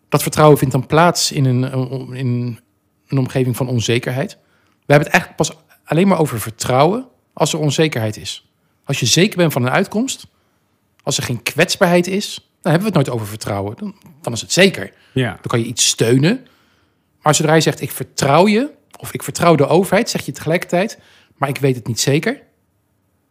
Dat 0.08 0.22
vertrouwen 0.22 0.58
vindt 0.58 0.74
dan 0.74 0.86
plaats 0.86 1.32
in 1.32 1.44
een, 1.44 1.62
in 2.14 2.58
een 3.08 3.18
omgeving 3.18 3.56
van 3.56 3.68
onzekerheid. 3.68 4.38
We 4.86 4.92
hebben 4.92 5.10
het 5.10 5.20
eigenlijk 5.20 5.36
pas 5.36 5.64
alleen 5.84 6.08
maar 6.08 6.18
over 6.18 6.40
vertrouwen 6.40 7.08
als 7.32 7.52
er 7.52 7.58
onzekerheid 7.58 8.16
is. 8.16 8.50
Als 8.84 9.00
je 9.00 9.06
zeker 9.06 9.36
bent 9.36 9.52
van 9.52 9.62
een 9.62 9.70
uitkomst, 9.70 10.26
als 11.02 11.16
er 11.16 11.22
geen 11.22 11.42
kwetsbaarheid 11.42 12.06
is, 12.06 12.50
dan 12.66 12.74
hebben 12.74 12.92
we 12.92 12.98
het 12.98 13.06
nooit 13.06 13.10
over 13.20 13.26
vertrouwen. 13.26 13.76
Dan, 13.76 13.94
dan 14.20 14.32
is 14.32 14.40
het 14.40 14.52
zeker. 14.52 14.92
Ja. 15.12 15.28
Dan 15.30 15.42
kan 15.46 15.58
je 15.58 15.64
iets 15.66 15.86
steunen. 15.86 16.46
Maar 17.22 17.34
zodra 17.34 17.54
je 17.54 17.60
zegt, 17.60 17.80
ik 17.80 17.90
vertrouw 17.90 18.46
je, 18.46 18.70
of 18.98 19.12
ik 19.12 19.22
vertrouw 19.22 19.54
de 19.54 19.66
overheid, 19.66 20.10
zeg 20.10 20.26
je 20.26 20.32
tegelijkertijd, 20.32 20.98
maar 21.36 21.48
ik 21.48 21.58
weet 21.58 21.76
het 21.76 21.86
niet 21.86 22.00
zeker. 22.00 22.44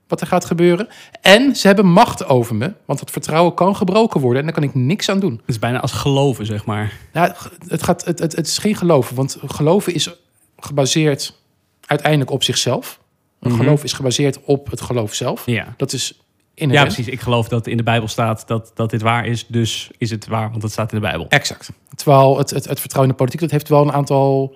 wat 0.08 0.22
er 0.22 0.28
gaat 0.28 0.46
gebeuren. 0.46 0.88
En 1.22 1.56
ze 1.56 1.68
hebben 1.68 1.86
macht 1.86 2.26
over 2.26 2.56
me, 2.56 2.74
want 2.86 3.00
dat 3.00 3.12
vertrouwen 3.12 3.54
kan 3.54 3.76
gebroken 3.76 4.20
worden 4.22 4.40
en 4.40 4.46
daar 4.46 4.56
kan 4.56 4.64
ik 4.64 4.76
niks 4.76 5.10
aan 5.10 5.20
doen. 5.20 5.32
Het 5.32 5.42
is 5.50 5.60
bijna 5.60 5.80
als 5.80 5.92
geloven, 5.92 6.46
zeg 6.46 6.66
maar. 6.66 6.94
Nou, 7.14 7.32
het, 7.68 7.84
gaat, 7.84 8.06
het, 8.06 8.20
het, 8.20 8.36
het 8.36 8.48
is 8.48 8.58
geen 8.58 8.76
geloven, 8.76 9.16
want 9.16 9.38
geloven 9.46 9.94
is 9.94 10.10
gebaseerd 10.58 11.40
uiteindelijk 11.86 12.32
op 12.32 12.44
zichzelf. 12.44 13.00
Een 13.40 13.52
Mhm. 13.52 13.60
geloof 13.60 13.84
is 13.84 13.94
gebaseerd 13.94 14.44
op 14.44 14.70
het 14.72 14.82
geloof 14.82 15.14
zelf. 15.14 15.46
Ja. 15.46 15.74
Dat 15.78 15.94
is 15.94 16.20
Ja, 16.56 16.82
precies. 16.82 17.08
Ik 17.08 17.20
geloof 17.22 17.48
dat 17.48 17.68
in 17.68 17.78
de 17.78 17.84
Bijbel 17.84 18.08
staat 18.08 18.48
dat, 18.48 18.72
dat 18.76 18.90
dit 18.90 19.02
waar 19.02 19.26
is. 19.26 19.48
Dus 19.48 19.92
is 19.98 20.10
het 20.12 20.28
waar, 20.28 20.50
want 20.50 20.62
dat 20.62 20.72
staat 20.72 20.92
in 20.92 21.00
de 21.00 21.08
Bijbel. 21.08 21.26
Exact. 21.30 21.70
Terwijl 21.96 22.38
het, 22.38 22.50
het, 22.50 22.66
het 22.68 22.80
vertrouwen 22.80 23.12
in 23.12 23.18
de 23.18 23.24
politiek, 23.24 23.40
dat 23.42 23.52
heeft 23.52 23.70
wel 23.70 23.82
een 23.82 23.92
aantal 23.94 24.56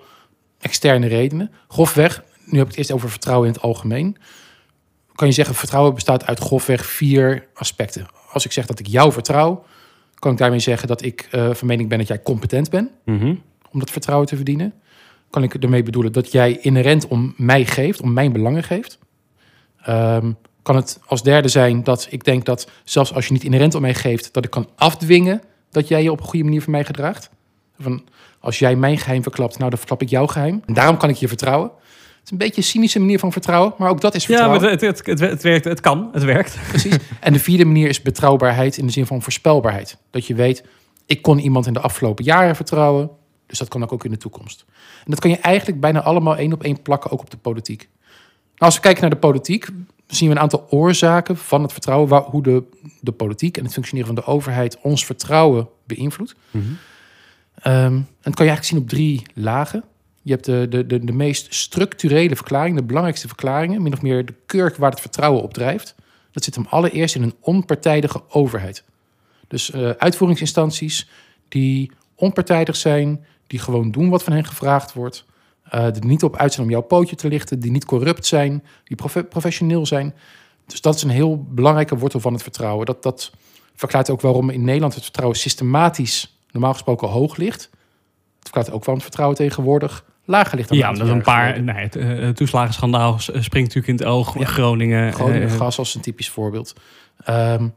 externe 0.60 1.06
redenen. 1.06 1.50
Grofweg, 1.68 2.24
nu 2.44 2.52
heb 2.58 2.62
ik 2.62 2.68
het 2.68 2.76
eerst 2.78 2.92
over 2.92 3.10
vertrouwen 3.10 3.46
in 3.48 3.52
het 3.54 3.62
algemeen. 3.62 4.16
Kan 5.14 5.26
je 5.28 5.34
zeggen, 5.34 5.54
vertrouwen 5.54 5.94
bestaat 5.94 6.26
uit 6.26 6.38
grofweg 6.38 6.86
vier 6.86 7.46
aspecten. 7.54 8.06
Als 8.32 8.44
ik 8.44 8.52
zeg 8.52 8.66
dat 8.66 8.78
ik 8.78 8.86
jou 8.86 9.12
vertrouw, 9.12 9.64
kan 10.14 10.32
ik 10.32 10.38
daarmee 10.38 10.58
zeggen 10.58 10.88
dat 10.88 11.02
ik 11.02 11.28
eh, 11.30 11.50
van 11.54 11.66
mening 11.68 11.88
ben 11.88 11.98
dat 11.98 12.06
jij 12.06 12.22
competent 12.22 12.70
bent 12.70 12.90
Mhm. 13.04 13.34
om 13.72 13.78
dat 13.78 13.90
vertrouwen 13.90 14.26
te 14.28 14.36
verdienen. 14.36 14.72
Kan 15.30 15.42
ik 15.42 15.54
ermee 15.54 15.82
bedoelen 15.82 16.12
dat 16.12 16.32
jij 16.32 16.58
inherent 16.60 17.08
om 17.08 17.34
mij 17.36 17.64
geeft, 17.64 18.00
om 18.00 18.12
mijn 18.12 18.32
belangen 18.32 18.62
geeft. 18.62 18.98
Ehm, 19.82 20.32
kan 20.62 20.76
het 20.76 21.00
als 21.06 21.22
derde 21.22 21.48
zijn 21.48 21.84
dat 21.84 22.06
ik 22.10 22.24
denk 22.24 22.44
dat 22.44 22.70
zelfs 22.84 23.14
als 23.14 23.26
je 23.26 23.32
niet 23.32 23.44
inherent 23.44 23.74
om 23.74 23.80
mij 23.80 23.94
geeft, 23.94 24.32
dat 24.32 24.44
ik 24.44 24.50
kan 24.50 24.68
afdwingen 24.76 25.42
dat 25.70 25.88
jij 25.88 26.02
je 26.02 26.10
op 26.10 26.18
een 26.20 26.26
goede 26.26 26.44
manier 26.44 26.62
voor 26.62 26.70
mij 26.72 26.84
gedraagt. 26.84 27.30
Van, 27.78 28.04
als 28.40 28.58
jij 28.58 28.76
mijn 28.76 28.98
geheim 28.98 29.22
verklapt, 29.22 29.58
nou 29.58 29.70
dan 29.70 29.78
verklap 29.78 30.02
ik 30.02 30.08
jouw 30.08 30.26
geheim. 30.26 30.62
En 30.66 30.74
daarom 30.74 30.96
kan 30.96 31.08
ik 31.08 31.16
je 31.16 31.28
vertrouwen. 31.28 31.70
Het 31.70 32.24
is 32.24 32.30
een 32.30 32.38
beetje 32.38 32.56
een 32.60 32.66
cynische 32.66 32.98
manier 32.98 33.18
van 33.18 33.32
vertrouwen, 33.32 33.74
maar 33.78 33.90
ook 33.90 34.00
dat 34.00 34.14
is 34.14 34.22
Ja, 34.22 34.26
vertrouwen. 34.28 34.60
maar 34.60 34.70
het, 34.70 34.80
het, 34.80 35.06
het, 35.06 35.20
het 35.20 35.42
werkt. 35.42 35.64
Het 35.64 35.80
kan. 35.80 36.08
Het 36.12 36.22
werkt. 36.24 36.58
Precies. 36.68 36.96
En 37.20 37.32
de 37.32 37.38
vierde 37.38 37.64
manier 37.64 37.88
is 37.88 38.02
betrouwbaarheid 38.02 38.76
in 38.76 38.86
de 38.86 38.92
zin 38.92 39.06
van 39.06 39.22
voorspelbaarheid. 39.22 39.96
Dat 40.10 40.26
je 40.26 40.34
weet, 40.34 40.64
ik 41.06 41.22
kon 41.22 41.38
iemand 41.38 41.66
in 41.66 41.72
de 41.72 41.80
afgelopen 41.80 42.24
jaren 42.24 42.56
vertrouwen, 42.56 43.10
dus 43.46 43.58
dat 43.58 43.68
kan 43.68 43.90
ook 43.90 44.04
in 44.04 44.10
de 44.10 44.16
toekomst. 44.16 44.64
En 45.04 45.10
dat 45.10 45.20
kan 45.20 45.30
je 45.30 45.36
eigenlijk 45.36 45.80
bijna 45.80 46.02
allemaal 46.02 46.36
één 46.36 46.52
op 46.52 46.62
één 46.62 46.82
plakken, 46.82 47.10
ook 47.10 47.20
op 47.20 47.30
de 47.30 47.36
politiek. 47.36 47.88
Nou, 48.00 48.72
als 48.72 48.74
we 48.74 48.80
kijken 48.80 49.00
naar 49.00 49.10
de 49.10 49.16
politiek, 49.16 49.66
zien 50.16 50.28
we 50.28 50.34
een 50.34 50.40
aantal 50.40 50.66
oorzaken 50.70 51.36
van 51.36 51.62
het 51.62 51.72
vertrouwen, 51.72 52.08
waar, 52.08 52.22
hoe 52.22 52.42
de, 52.42 52.62
de 53.00 53.12
politiek 53.12 53.56
en 53.56 53.64
het 53.64 53.72
functioneren 53.72 54.14
van 54.14 54.24
de 54.24 54.30
overheid 54.30 54.78
ons 54.80 55.04
vertrouwen 55.04 55.68
beïnvloedt. 55.86 56.34
Ehm, 57.54 57.94
en 57.94 58.06
dat 58.20 58.34
kan 58.34 58.46
je 58.46 58.50
eigenlijk 58.50 58.64
zien 58.64 58.78
op 58.78 58.88
drie 58.88 59.22
lagen. 59.34 59.84
Je 60.22 60.32
hebt 60.32 60.44
de, 60.44 60.66
de, 60.68 60.86
de, 60.86 61.04
de 61.04 61.12
meest 61.12 61.54
structurele 61.54 62.36
verklaring, 62.36 62.76
de 62.76 62.82
belangrijkste 62.82 63.26
verklaringen, 63.26 63.82
min 63.82 63.92
of 63.92 64.02
meer 64.02 64.26
de 64.26 64.34
kurk 64.46 64.76
waar 64.76 64.90
het 64.90 65.00
vertrouwen 65.00 65.42
op 65.42 65.54
drijft. 65.54 65.94
Dat 66.32 66.44
zit 66.44 66.54
hem 66.54 66.66
allereerst 66.68 67.14
in 67.14 67.22
een 67.22 67.34
onpartijdige 67.40 68.22
overheid. 68.28 68.84
Dus 69.48 69.70
eh, 69.70 69.90
uitvoeringsinstanties 69.90 71.08
die 71.48 71.90
onpartijdig 72.14 72.76
zijn, 72.76 73.24
die 73.46 73.58
gewoon 73.58 73.90
doen 73.90 74.08
wat 74.08 74.22
van 74.22 74.32
hen 74.32 74.44
gevraagd 74.44 74.92
wordt, 74.92 75.24
eh 75.70 75.92
die 75.92 76.04
niet 76.04 76.22
op 76.22 76.36
uit 76.36 76.52
zijn 76.52 76.66
om 76.66 76.72
jouw 76.72 76.80
pootje 76.80 77.16
te 77.16 77.28
lichten, 77.28 77.60
die 77.60 77.70
niet 77.70 77.84
corrupt 77.84 78.26
zijn, 78.26 78.64
die 78.84 78.96
profe- 78.96 79.24
professioneel 79.24 79.86
zijn. 79.86 80.14
Dus 80.66 80.80
dat 80.80 80.94
is 80.94 81.02
een 81.02 81.10
heel 81.10 81.44
belangrijke 81.48 81.96
wortel 81.96 82.20
van 82.20 82.32
het 82.32 82.42
vertrouwen. 82.42 82.86
Dat, 82.86 83.02
dat 83.02 83.30
verklaart 83.74 84.10
ook 84.10 84.20
waarom 84.20 84.50
in 84.50 84.64
Nederland 84.64 84.94
het 84.94 85.02
vertrouwen 85.02 85.38
systematisch 85.38 86.36
normaal 86.50 86.72
gesproken 86.72 87.08
hoog 87.08 87.36
ligt. 87.36 87.62
Het 87.62 88.48
verklaart 88.48 88.66
ook 88.70 88.78
waarom 88.78 88.94
het 88.94 89.02
vertrouwen 89.02 89.36
tegenwoordig 89.36 90.04
lager 90.24 90.56
ligt. 90.56 90.68
dan 90.68 90.78
Ja, 90.78 90.92
dat 90.92 91.06
is 91.06 91.12
een 91.12 91.22
paar. 91.22 91.46
geleden. 91.54 91.74
Nee, 91.74 91.82
het 91.84 91.96
eh, 91.96 92.28
toeslagenschandaal 92.28 93.18
s- 93.18 93.24
springt 93.24 93.74
natuurlijk 93.74 93.86
in 93.86 93.94
het 93.94 94.04
oog. 94.04 94.38
Ja. 94.38 94.44
Groningen. 94.44 95.12
Groningen 95.12 95.48
eh, 95.48 95.56
gas 95.56 95.78
als 95.78 95.94
een 95.94 96.00
typisch 96.00 96.28
voorbeeld. 96.30 96.74
Ehm, 97.24 97.68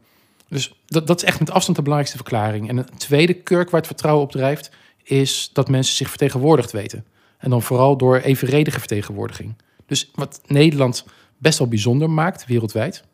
dus 0.48 0.74
dat, 0.86 1.06
dat 1.06 1.16
is 1.22 1.24
echt 1.28 1.38
met 1.38 1.50
afstand 1.50 1.76
de 1.76 1.82
belangrijkste 1.82 2.22
verklaring. 2.24 2.68
En 2.68 2.76
een 2.76 2.88
tweede 2.96 3.34
kurk 3.34 3.70
waar 3.70 3.80
het 3.80 3.88
vertrouwen 3.88 4.24
op 4.24 4.30
drijft, 4.32 4.70
is 5.02 5.50
dat 5.52 5.68
mensen 5.68 5.94
zich 5.96 6.08
vertegenwoordigd 6.08 6.72
weten. 6.72 7.04
En 7.38 7.50
dan 7.50 7.62
vooral 7.62 7.96
door 7.96 8.16
evenredige 8.16 8.78
vertegenwoordiging. 8.78 9.56
Dus 9.86 10.10
wat 10.14 10.40
Nederland 10.46 11.04
best 11.38 11.58
wel 11.58 11.68
bijzonder 11.68 12.10
maakt, 12.10 12.46
wereldwijd, 12.46 13.04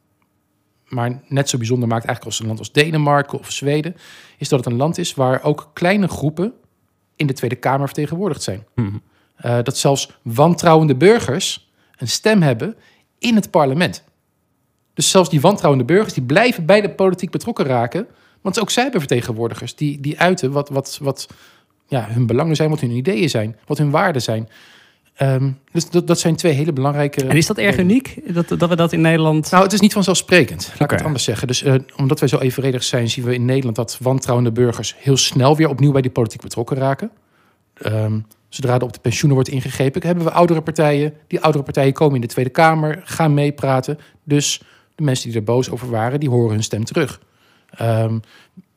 maar 0.88 1.22
net 1.28 1.48
zo 1.48 1.58
bijzonder 1.58 1.88
maakt 1.88 2.04
eigenlijk 2.04 2.36
als 2.36 2.40
een 2.40 2.46
land 2.46 2.58
als 2.58 2.72
Denemarken 2.72 3.38
of 3.38 3.50
Zweden, 3.50 3.96
is 4.38 4.48
dat 4.48 4.64
het 4.64 4.72
een 4.72 4.78
land 4.78 4.98
is 4.98 5.14
waar 5.14 5.42
ook 5.42 5.70
kleine 5.72 6.08
groepen 6.08 6.52
in 7.16 7.26
de 7.26 7.32
Tweede 7.32 7.56
Kamer 7.56 7.86
vertegenwoordigd 7.86 8.42
zijn. 8.42 8.66
mhm. 8.74 8.96
Eh, 9.36 9.58
dat 9.62 9.78
zelfs 9.78 10.18
wantrouwende 10.22 10.96
burgers 10.96 11.70
een 11.96 12.08
stem 12.08 12.42
hebben 12.42 12.76
in 13.18 13.34
het 13.34 13.50
parlement. 13.50 14.04
Dus 14.94 15.10
zelfs 15.10 15.30
die 15.30 15.40
wantrouwende 15.40 15.84
burgers 15.84 16.14
die 16.14 16.22
blijven 16.22 16.66
bij 16.66 16.80
de 16.80 16.90
politiek 16.90 17.30
betrokken 17.30 17.64
raken. 17.64 18.06
Want 18.40 18.60
ook 18.60 18.70
zij 18.70 18.82
hebben 18.82 19.00
vertegenwoordigers 19.00 19.74
die, 19.74 20.00
die 20.00 20.20
uiten 20.20 20.52
wat, 20.52 20.68
wat, 20.68 20.98
wat 21.02 21.26
ja, 21.90 22.06
hun 22.08 22.26
belangen 22.26 22.56
zijn, 22.56 22.70
wat 22.70 22.80
hun 22.80 22.90
ideeën 22.90 23.30
zijn, 23.30 23.56
wat 23.66 23.78
hun 23.78 23.90
waarden 23.90 24.22
zijn. 24.22 24.48
Ehm, 25.14 25.50
dus 25.72 25.90
dat, 25.90 26.06
dat 26.06 26.18
zijn 26.18 26.36
twee 26.36 26.52
hele 26.52 26.72
belangrijke. 26.72 27.26
En 27.26 27.36
is 27.36 27.46
dat 27.46 27.58
erg 27.58 27.78
uniek 27.78 28.34
dat, 28.34 28.48
dat 28.48 28.68
we 28.68 28.76
dat 28.76 28.92
in 28.92 29.00
Nederland. 29.00 29.50
Nou, 29.50 29.62
het 29.62 29.72
is 29.72 29.80
niet 29.80 29.92
vanzelfsprekend. 29.92 30.66
Laat 30.78 30.92
ik 30.92 30.98
het 30.98 31.06
anders 31.06 31.24
zeggen. 31.24 31.46
Dus 31.46 31.62
eh, 31.62 31.74
omdat 31.96 32.20
wij 32.20 32.28
zo 32.28 32.38
evenredig 32.38 32.82
zijn, 32.82 33.08
zien 33.08 33.24
we 33.24 33.34
in 33.34 33.44
Nederland 33.44 33.76
dat 33.76 33.98
wantrouwende 34.00 34.52
burgers 34.52 34.94
heel 34.98 35.16
snel 35.16 35.56
weer 35.56 35.68
opnieuw 35.68 35.92
bij 35.92 36.02
die 36.02 36.10
politiek 36.10 36.40
betrokken 36.40 36.76
raken. 36.76 37.10
Ehm, 37.74 38.18
zodra 38.48 38.74
er 38.74 38.82
op 38.82 38.92
de 38.92 39.00
pensioenen 39.00 39.34
wordt 39.34 39.50
ingegrepen, 39.50 40.06
hebben 40.06 40.24
we 40.24 40.30
oudere 40.30 40.60
partijen. 40.60 41.14
Die 41.26 41.40
oudere 41.40 41.64
partijen 41.64 41.92
komen 41.92 42.14
in 42.14 42.20
de 42.20 42.26
Tweede 42.26 42.50
Kamer, 42.50 43.00
gaan 43.04 43.34
meepraten. 43.34 43.98
Dus 44.24 44.62
de 44.94 45.02
mensen 45.02 45.28
die 45.28 45.38
er 45.38 45.44
boos 45.44 45.70
over 45.70 45.90
waren, 45.90 46.20
die 46.20 46.30
horen 46.30 46.50
hun 46.50 46.62
stem 46.62 46.84
terug. 46.84 47.20
Ehm, 47.70 48.18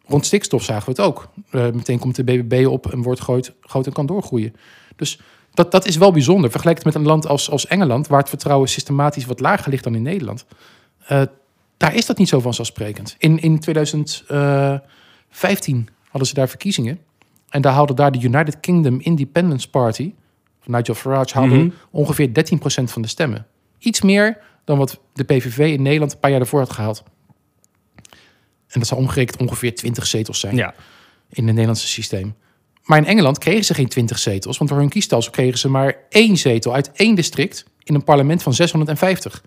rond 0.06 0.26
stikstof 0.26 0.64
zagen 0.64 0.86
we 0.86 0.92
het 0.92 1.02
ook. 1.02 1.30
Eh, 1.50 1.70
meteen 1.70 2.00
komt 2.00 2.16
de 2.16 2.24
BBB 2.24 2.68
op 2.68 2.92
en 2.92 3.02
wordt 3.02 3.20
groot, 3.20 3.54
groot 3.62 3.86
en 3.86 3.94
kan 3.94 4.06
doorgroeien. 4.06 4.56
Dus 4.96 5.20
dat, 5.54 5.72
dat 5.72 5.86
is 5.86 5.98
wel 5.98 6.12
bijzonder. 6.12 6.52
Vergelijk 6.52 6.78
het 6.78 6.86
met 6.86 6.96
een 6.96 7.06
land 7.06 7.28
als, 7.28 7.50
als 7.50 7.68
Engeland, 7.68 8.08
waar 8.08 8.20
het 8.20 8.30
vertrouwen 8.30 8.70
systematisch 8.70 9.26
wat 9.26 9.40
lager 9.40 9.70
ligt 9.72 9.84
dan 9.84 9.96
in 9.96 10.02
Nederland. 10.02 10.46
Eh, 11.06 11.22
daar 11.78 11.96
is 11.96 12.06
dat 12.06 12.18
niet 12.18 12.30
zo 12.30 12.40
vanzelfsprekend. 12.40 13.16
In, 13.18 13.40
in 13.42 13.60
2015 13.60 15.90
hadden 16.10 16.28
ze 16.28 16.34
daar 16.34 16.50
verkiezingen. 16.50 17.00
En 17.50 17.62
daar 17.62 17.74
haalde 17.74 17.94
daar 17.94 18.12
de 18.12 18.22
United 18.22 18.60
Kingdom 18.60 19.00
Independence 19.00 19.70
Party, 19.70 20.14
van 20.62 20.74
Nigel 20.74 20.94
Farage, 20.94 21.38
haalde 21.38 21.56
Mhm. 21.56 21.70
ongeveer 21.92 22.34
13% 22.34 22.92
van 22.92 23.02
de 23.02 23.08
stemmen. 23.08 23.46
Iets 23.80 24.02
meer 24.02 24.38
dan 24.64 24.78
wat 24.78 25.00
de 25.14 25.24
PVV 25.24 25.58
in 25.58 25.82
Nederland 25.82 26.14
een 26.14 26.20
paar 26.20 26.30
jaar 26.30 26.40
daarvoor 26.40 26.60
had 26.60 26.72
gehaald. 26.72 27.04
En 28.74 28.80
dat 28.80 28.88
zou 28.88 29.02
omgerekend 29.02 29.38
ongeveer 29.42 29.76
20 29.76 30.08
zetels 30.08 30.40
zijn 30.40 30.56
Ja. 30.56 30.74
in 31.30 31.44
het 31.44 31.46
Nederlandse 31.54 31.88
systeem. 31.88 32.36
Maar 32.84 32.98
in 32.98 33.06
Engeland 33.06 33.38
kregen 33.38 33.66
ze 33.66 33.74
geen 33.74 33.88
20 33.88 34.20
zetels, 34.20 34.58
want 34.58 34.70
door 34.70 34.80
hun 34.80 34.90
kiesstelsel 34.90 35.32
kregen 35.32 35.60
ze 35.60 35.70
maar 35.70 35.96
één 36.10 36.38
zetel 36.38 36.74
uit 36.74 36.92
één 36.92 37.16
district 37.16 37.66
in 37.84 37.96
een 37.96 38.04
parlement 38.04 38.44
van 38.44 38.54
650. 38.54 39.44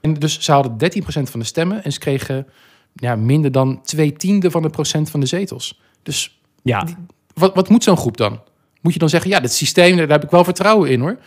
En 0.00 0.14
dus 0.14 0.40
ze 0.40 0.52
hadden 0.52 0.76
13% 0.78 1.30
van 1.30 1.40
de 1.40 1.46
stemmen 1.46 1.84
en 1.84 1.92
ze 1.92 1.98
kregen 1.98 2.46
ja, 2.94 3.16
minder 3.16 3.52
dan 3.52 3.82
twee 3.82 4.12
tiende 4.12 4.50
van 4.50 4.62
de 4.62 4.70
procent 4.70 5.10
van 5.10 5.20
de 5.20 5.26
zetels. 5.26 5.80
Dus 6.02 6.40
Ja. 6.62 6.86
wat, 7.34 7.54
wat 7.54 7.68
moet 7.68 7.84
zo'n 7.84 7.96
groep 7.96 8.16
dan? 8.16 8.40
Moet 8.80 8.92
je 8.92 8.98
dan 8.98 9.08
zeggen, 9.08 9.30
ja, 9.30 9.40
dit 9.40 9.52
systeem, 9.52 9.96
daar 9.96 10.08
heb 10.08 10.24
ik 10.24 10.30
wel 10.30 10.44
vertrouwen 10.44 10.90
in 10.90 11.00
hoor. 11.00 11.18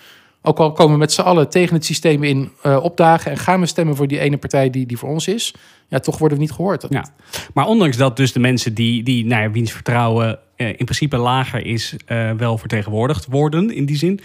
Ook 0.45 0.59
al 0.59 0.71
komen 0.71 0.93
we 0.93 0.99
met 0.99 1.11
z'n 1.11 1.21
allen 1.21 1.49
tegen 1.49 1.75
het 1.75 1.85
systeem 1.85 2.23
in 2.23 2.51
eh, 2.61 2.83
opdagen 2.83 3.31
en 3.31 3.37
gaan 3.37 3.59
we 3.59 3.65
stemmen 3.65 3.95
voor 3.95 4.07
die 4.07 4.19
ene 4.19 4.37
partij 4.37 4.69
die, 4.69 4.85
die 4.85 4.97
voor 4.97 5.09
ons 5.09 5.27
is, 5.27 5.53
ja, 5.87 5.99
toch 5.99 6.17
worden 6.17 6.37
we 6.37 6.43
niet 6.43 6.53
gehoord. 6.53 6.85
Ja. 6.89 7.05
Maar 7.53 7.65
ondanks 7.65 7.97
dat 7.97 8.17
dus 8.17 8.33
de 8.33 8.39
mensen 8.39 8.73
die, 8.73 9.03
die 9.03 9.25
nou 9.25 9.41
ja, 9.41 9.51
wiens 9.51 9.71
vertrouwen 9.71 10.39
eh, 10.55 10.67
in 10.67 10.85
principe 10.85 11.17
lager 11.17 11.65
is, 11.65 11.95
eh, 12.05 12.31
wel 12.31 12.57
vertegenwoordigd 12.57 13.25
worden 13.29 13.75
in 13.75 13.85
die 13.85 13.95
zin, 13.97 14.19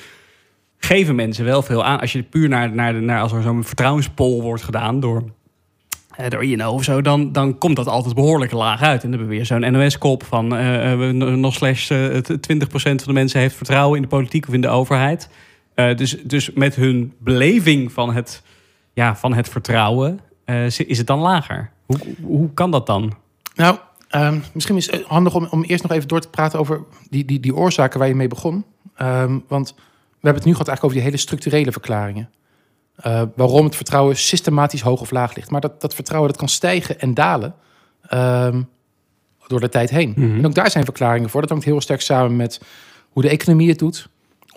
geven 0.79 1.15
mensen 1.15 1.45
wel 1.45 1.63
veel 1.63 1.85
aan. 1.85 2.01
Als 2.01 2.13
je 2.13 2.23
puur 2.23 2.49
naar, 2.49 2.75
naar, 2.75 2.95
naar 3.03 3.21
als 3.21 3.33
er 3.33 3.43
zo'n 3.43 3.65
vertrouwenspol 3.65 4.43
wordt 4.43 4.63
gedaan 4.63 5.01
door, 5.01 5.23
door 6.29 6.45
INO 6.45 6.73
of 6.73 6.85
zo, 6.85 7.03
dan, 7.03 7.33
dan 7.33 7.59
komt 7.59 7.77
dat 7.77 7.87
altijd 7.87 8.15
behoorlijk 8.15 8.53
laag 8.53 8.83
uit. 8.83 9.03
En 9.03 9.11
dan 9.11 9.19
hebben 9.19 9.29
we 9.29 9.35
weer 9.35 9.47
zo'n 9.47 9.73
NOS-kop 9.73 10.25
van 10.25 10.49
we- 10.49 11.13
nog 11.37 11.55
slechts 11.55 11.89
het 11.89 12.43
20% 12.43 13.03
van 13.03 13.07
de 13.07 13.13
mensen 13.13 13.41
heeft 13.41 13.55
vertrouwen 13.55 13.97
in 13.97 14.03
de 14.03 14.09
politiek 14.09 14.49
of 14.49 14.55
in 14.55 14.61
de 14.61 14.69
overheid. 14.69 15.29
Eh, 15.79 15.97
dus, 15.97 16.17
dus 16.23 16.53
met 16.53 16.75
hun 16.75 17.13
beleving 17.19 17.93
van 17.93 18.15
het, 18.15 18.43
ja, 18.93 19.17
van 19.17 19.35
het 19.35 19.49
vertrouwen 19.49 20.21
eh, 20.45 20.65
is 20.65 20.99
het 20.99 21.07
dan 21.07 21.19
lager. 21.19 21.71
Hoe, 21.87 21.99
hoe 22.23 22.53
kan 22.55 22.71
dat 22.71 22.87
dan? 22.87 23.15
Nou, 23.55 23.79
ehm, 24.09 24.39
misschien 24.53 24.77
is 24.77 24.91
het 24.91 25.03
handig 25.03 25.35
om, 25.35 25.47
om 25.51 25.63
eerst 25.63 25.83
nog 25.83 25.93
even 25.93 26.09
door 26.09 26.21
te 26.21 26.29
praten 26.29 26.59
over 26.59 26.81
die, 27.11 27.25
die, 27.25 27.41
die 27.41 27.55
oorzaken 27.55 27.99
waar 27.99 28.09
je 28.09 28.15
mee 28.15 28.29
begon. 28.29 28.65
Ehm, 28.97 29.39
want 29.49 29.75
we 29.77 29.83
hebben 30.21 30.35
het 30.35 30.45
nu 30.45 30.53
gehad 30.53 30.69
eigenlijk 30.69 30.85
over 30.85 30.97
die 30.97 31.05
hele 31.05 31.17
structurele 31.17 31.73
verklaringen. 31.73 32.31
Eh, 32.97 33.23
waarom 33.37 33.65
het 33.65 33.77
vertrouwen 33.77 34.17
systematisch 34.17 34.81
hoog 34.81 35.01
of 35.01 35.11
laag 35.11 35.35
ligt. 35.35 35.51
Maar 35.51 35.61
dat, 35.61 35.81
dat 35.81 35.95
vertrouwen 35.95 36.31
dat 36.31 36.39
kan 36.39 36.49
stijgen 36.49 37.01
en 37.01 37.15
dalen 37.15 37.55
ehm, 38.09 38.63
door 39.47 39.61
de 39.61 39.69
tijd 39.69 39.91
heen. 39.91 40.15
Mhm. 40.17 40.39
En 40.39 40.47
ook 40.47 40.55
daar 40.55 40.71
zijn 40.71 40.85
verklaringen 40.85 41.31
voor. 41.31 41.41
Dat 41.41 41.51
hangt 41.51 41.65
heel 41.65 41.81
sterk 41.81 42.01
samen 42.01 42.37
met 42.37 42.61
hoe 43.09 43.23
de 43.23 43.29
economie 43.29 43.69
het 43.69 43.79
doet. 43.79 44.09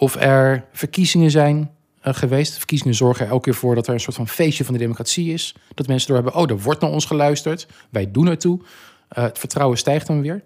Of 0.01 0.15
er 0.15 0.65
verkiezingen 0.71 1.31
zijn 1.31 1.71
eh, 2.01 2.13
geweest. 2.13 2.57
Verkiezingen 2.57 2.95
zorgen 2.95 3.25
er 3.25 3.31
elke 3.31 3.43
keer 3.43 3.53
voor 3.53 3.75
dat 3.75 3.87
er 3.87 3.93
een 3.93 3.99
soort 3.99 4.15
van 4.15 4.27
feestje 4.27 4.63
van 4.63 4.73
de 4.73 4.79
democratie 4.79 5.33
is. 5.33 5.55
Dat 5.73 5.87
mensen 5.87 6.07
door 6.07 6.15
hebben, 6.15 6.35
oh, 6.35 6.49
er 6.49 6.59
wordt 6.59 6.81
naar 6.81 6.89
ons 6.89 7.05
geluisterd. 7.05 7.67
Wij 7.89 8.11
doen 8.11 8.27
ertoe. 8.27 8.59
Uh, 8.59 9.23
het 9.23 9.39
vertrouwen 9.39 9.77
stijgt 9.77 10.07
dan 10.07 10.21
weer. 10.21 10.43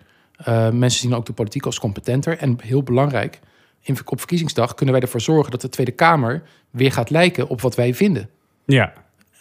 Uh, 0.48 0.70
mensen 0.70 1.00
zien 1.00 1.16
ook 1.16 1.26
de 1.26 1.34
politiek 1.34 1.66
als 1.66 1.80
competenter. 1.80 2.38
En 2.38 2.58
heel 2.62 2.84
belangrijk, 2.84 3.40
in, 3.82 3.98
op 4.06 4.18
verkiezingsdag 4.20 4.74
kunnen 4.74 4.94
wij 4.96 5.04
ervoor 5.04 5.22
zorgen 5.22 5.52
dat 5.52 5.62
de 5.62 5.70
Tweede 5.70 5.92
Kamer 5.92 6.44
weer 6.70 6.92
gaat 6.92 7.10
lijken 7.10 7.48
op 7.48 7.62
wat 7.62 7.76
wij 7.76 7.94
vinden. 7.94 8.30
Ja. 8.66 8.94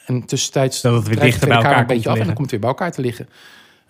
En 0.06 0.24
tussentijds 0.24 0.80
dat 0.80 0.94
het 0.94 1.06
weer 1.06 1.20
dichter 1.20 1.48
bij 1.48 1.56
elkaar 1.56 1.78
een 1.78 1.86
beetje 1.86 2.08
af 2.08 2.18
en 2.18 2.26
dan 2.26 2.34
komt 2.34 2.50
het 2.50 2.60
weer 2.60 2.60
bij 2.60 2.68
elkaar 2.68 2.92
te 2.92 3.00
liggen. 3.00 3.28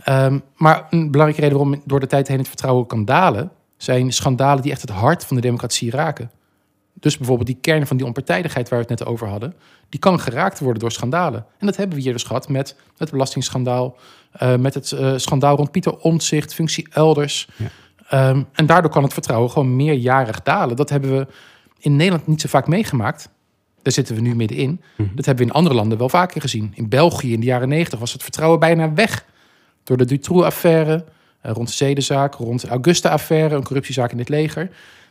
Um, 0.08 0.42
maar 0.56 0.86
een 0.90 1.10
belangrijke 1.10 1.40
reden 1.40 1.58
waarom 1.58 1.82
door 1.84 2.00
de 2.00 2.06
tijd 2.06 2.28
heen 2.28 2.38
het 2.38 2.48
vertrouwen 2.48 2.86
kan 2.86 3.04
dalen, 3.04 3.50
zijn 3.76 4.12
schandalen 4.12 4.62
die 4.62 4.72
echt 4.72 4.80
het 4.80 4.90
hart 4.90 5.24
van 5.24 5.36
de 5.36 5.42
democratie 5.42 5.90
raken. 5.90 6.30
Dus 7.00 7.16
bijvoorbeeld 7.16 7.46
die 7.48 7.58
kern 7.60 7.86
van 7.86 7.96
die 7.96 8.06
onpartijdigheid 8.06 8.68
waar 8.68 8.78
we 8.78 8.86
het 8.88 8.98
net 8.98 9.08
over 9.08 9.28
hadden, 9.28 9.54
die 9.88 10.00
kan 10.00 10.20
geraakt 10.20 10.58
worden 10.58 10.80
door 10.80 10.92
schandalen. 10.92 11.46
En 11.58 11.66
dat 11.66 11.76
hebben 11.76 11.96
we 11.96 12.02
hier 12.02 12.12
dus 12.12 12.22
gehad 12.22 12.48
met 12.48 12.76
het 12.96 13.10
belastingsschandaal, 13.10 13.96
uh, 14.42 14.56
met 14.56 14.74
het 14.74 14.90
uh, 14.90 15.12
schandaal 15.16 15.56
rond 15.56 15.70
Pieter 15.70 15.98
Omtzigt, 15.98 16.54
functie 16.54 16.86
elders. 16.90 17.48
Ja. 17.56 18.28
Um, 18.30 18.46
en 18.52 18.66
daardoor 18.66 18.90
kan 18.90 19.02
het 19.02 19.12
vertrouwen 19.12 19.50
gewoon 19.50 19.76
meerjarig 19.76 20.42
dalen. 20.42 20.76
Dat 20.76 20.90
hebben 20.90 21.18
we 21.18 21.26
in 21.78 21.96
Nederland 21.96 22.26
niet 22.26 22.40
zo 22.40 22.48
vaak 22.48 22.66
meegemaakt. 22.66 23.28
Daar 23.82 23.92
zitten 23.92 24.14
we 24.14 24.20
nu 24.20 24.34
middenin. 24.34 24.70
Mm 24.70 24.80
-hmm. 24.96 25.16
Dat 25.16 25.24
hebben 25.24 25.44
we 25.44 25.50
in 25.50 25.56
andere 25.56 25.74
landen 25.74 25.98
wel 25.98 26.08
vaker 26.08 26.40
gezien. 26.40 26.72
In 26.74 26.88
België 26.88 27.32
in 27.32 27.40
de 27.40 27.46
jaren 27.46 27.68
negentig 27.68 27.98
was 27.98 28.12
het 28.12 28.22
vertrouwen 28.22 28.60
bijna 28.60 28.92
weg. 28.92 29.24
Door 29.82 29.96
de 29.96 30.04
Dutroux-affaire, 30.04 31.04
rond 31.52 31.68
de 31.68 31.74
zedenzaak, 31.74 32.34
rond 32.34 32.60
de 32.60 32.68
Augusta-affaire, 32.68 33.54
een 33.54 33.64
corruptiezaak 33.64 34.12
in 34.12 34.18
het 34.18 34.28
leger. 34.28 34.70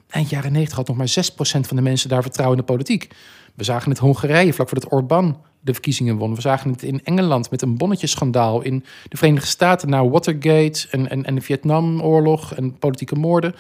Eind 0.10 0.30
jaren 0.30 0.52
90 0.52 0.78
had 0.78 0.88
nog 0.88 0.98
maar 0.98 1.08
6% 1.08 1.68
van 1.68 1.76
de 1.76 1.82
mensen 1.82 2.10
daar 2.10 2.22
vertrouwen 2.22 2.58
in 2.60 2.66
de 2.66 2.72
politiek. 2.72 3.10
We 3.54 3.64
zagen 3.64 3.90
het 3.90 4.00
Hongarije 4.00 4.54
vlak 4.54 4.70
voordat 4.70 4.92
Orbán 4.92 5.38
de 5.60 5.74
verkiezingen 5.74 6.16
won. 6.16 6.36
We 6.36 6.42
zagen 6.42 6.72
het 6.72 6.84
in 6.84 7.02
Engeland 7.04 7.52
met 7.52 7.62
een 7.62 7.78
bonnetjesschandaal. 7.78 8.62
In 8.62 8.84
de 9.08 9.18
Verenigde 9.18 9.48
Staten 9.48 9.90
na 9.90 10.08
Watergate 10.08 10.88
en, 10.92 11.10
en, 11.10 11.24
en 11.24 11.36
de 11.36 11.42
Vietnamoorlog 11.42 12.54
en 12.56 12.78
politieke 12.78 13.16
moorden. 13.16 13.56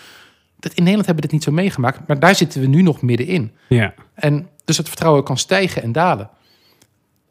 Dat 0.60 0.74
in 0.74 0.84
Nederland 0.84 1.06
hebben 1.06 1.24
we 1.24 1.30
dit 1.30 1.32
niet 1.32 1.44
zo 1.44 1.52
meegemaakt, 1.52 2.08
maar 2.08 2.20
daar 2.20 2.36
zitten 2.36 2.62
we 2.62 2.68
nu 2.68 2.82
nog 2.82 3.02
middenin. 3.02 3.52
Ja. 3.68 3.94
En 4.14 4.48
dus 4.66 4.78
het 4.78 4.88
vertrouwen 4.88 5.24
kan 5.24 5.38
stijgen 5.38 5.84
en 5.84 5.92
dalen. 5.92 6.30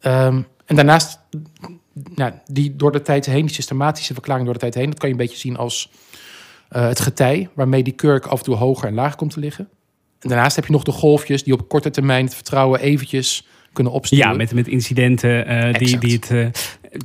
Um, 0.02 0.46
en 0.66 0.76
daarnaast, 0.76 1.18
nou, 2.14 2.32
die 2.46 2.76
door 2.76 2.92
de 2.92 3.02
tijd 3.02 3.26
heen, 3.26 3.46
die 3.46 3.54
systematische 3.54 4.12
verklaring 4.12 4.44
door 4.44 4.54
de 4.54 4.60
tijd 4.60 4.74
heen, 4.74 4.90
dat 4.90 4.98
kan 4.98 5.08
je 5.08 5.14
een 5.14 5.20
beetje 5.20 5.38
zien 5.38 5.56
als 5.56 5.90
uh, 6.70 6.86
het 6.88 7.00
getij, 7.00 7.48
waarmee 7.54 7.82
die 7.82 7.92
kurk 7.92 8.26
af 8.26 8.38
en 8.38 8.44
toe 8.44 8.56
hoger 8.56 8.88
en 8.88 8.94
lager 8.94 9.16
komt 9.16 9.32
te 9.32 9.40
liggen. 9.40 9.68
En 10.20 10.28
daarnaast 10.28 10.56
heb 10.56 10.66
je 10.66 10.72
nog 10.72 10.82
de 10.82 10.92
golfjes 10.92 11.44
die 11.44 11.52
op 11.52 11.68
korte 11.68 11.90
termijn 11.90 12.24
het 12.24 12.34
vertrouwen 12.34 12.80
eventjes 12.80 13.46
kunnen 13.72 13.92
opsturen. 13.92 14.28
Ja, 14.28 14.36
met, 14.36 14.54
met 14.54 14.68
incidenten 14.68 15.52
uh, 15.52 15.74
die, 15.74 15.98
die 15.98 16.12
het... 16.12 16.30
Uh, 16.30 16.46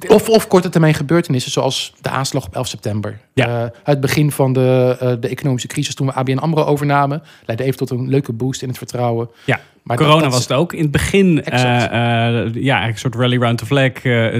of, 0.07 0.29
of 0.29 0.47
korte 0.47 0.69
termijn 0.69 0.93
gebeurtenissen, 0.93 1.51
zoals 1.51 1.93
de 2.01 2.09
aanslag 2.09 2.45
op 2.45 2.55
11 2.55 2.67
september. 2.67 3.19
Ja. 3.33 3.63
Uh, 3.63 3.69
het 3.83 3.99
begin 3.99 4.31
van 4.31 4.53
de, 4.53 5.17
de 5.19 5.27
economische 5.27 5.67
crisis, 5.67 5.95
toen 5.95 6.07
we 6.07 6.13
ABN 6.13 6.37
AMRO 6.37 6.63
overnamen... 6.63 7.23
leidde 7.45 7.65
even 7.65 7.77
tot 7.77 7.89
een 7.89 8.09
leuke 8.09 8.33
boost 8.33 8.61
in 8.61 8.67
het 8.67 8.77
vertrouwen. 8.77 9.29
Ja, 9.45 9.59
maar 9.87 9.97
corona 9.97 10.13
dat, 10.13 10.23
dat 10.23 10.33
was 10.33 10.41
het 10.41 10.51
ook. 10.51 10.73
In 10.73 10.81
het 10.81 10.91
begin, 10.91 11.27
uh, 11.27 12.53
ja, 12.53 12.87
een 12.87 12.97
soort 12.97 13.15
rally 13.15 13.37
round 13.37 13.57
the 13.57 13.65
flag 13.65 13.91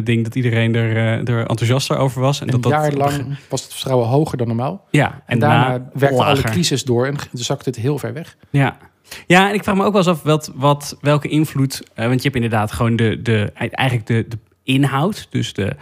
ding... 0.04 0.24
dat 0.24 0.36
iedereen 0.36 0.76
er, 0.76 0.96
er 1.30 1.40
enthousiaster 1.40 1.98
over 1.98 2.22
was. 2.22 2.42
En 2.42 2.54
een 2.54 2.62
dat 2.62 2.72
jaar 2.72 2.94
lang 2.94 3.38
was 3.50 3.64
het 3.64 3.74
vertrouwen 3.74 4.08
hoger 4.08 4.38
dan 4.38 4.48
normaal. 4.48 4.86
Ja, 4.92 5.12
en, 5.12 5.22
en 5.26 5.40
daarna 5.40 5.90
werkte 5.94 6.24
alle 6.24 6.42
crisis 6.42 6.84
door 6.84 7.06
en 7.06 7.16
zakte 7.32 7.70
het 7.70 7.80
heel 7.80 7.98
ver 7.98 8.14
weg. 8.14 8.38
Ja, 8.50 8.78
ja, 9.28 9.50
en 9.50 9.54
ik 9.54 9.64
vraag 9.64 9.76
me 9.76 9.84
ook 9.84 9.94
wel 9.94 10.02
eens 10.02 10.12
af 10.12 10.24
wat, 10.24 10.52
wat, 10.56 10.98
welke 11.02 11.28
invloed. 11.28 11.84
Want 11.96 12.16
je 12.16 12.30
hebt 12.30 12.36
inderdaad 12.36 12.72
gewoon 12.72 12.96
de, 12.96 13.22
de, 13.22 13.52
eigenlijk 13.54 14.08
de, 14.08 14.26
de 14.28 14.38
inhoud. 14.64 15.28
Dus 15.30 15.54
de. 15.54 15.76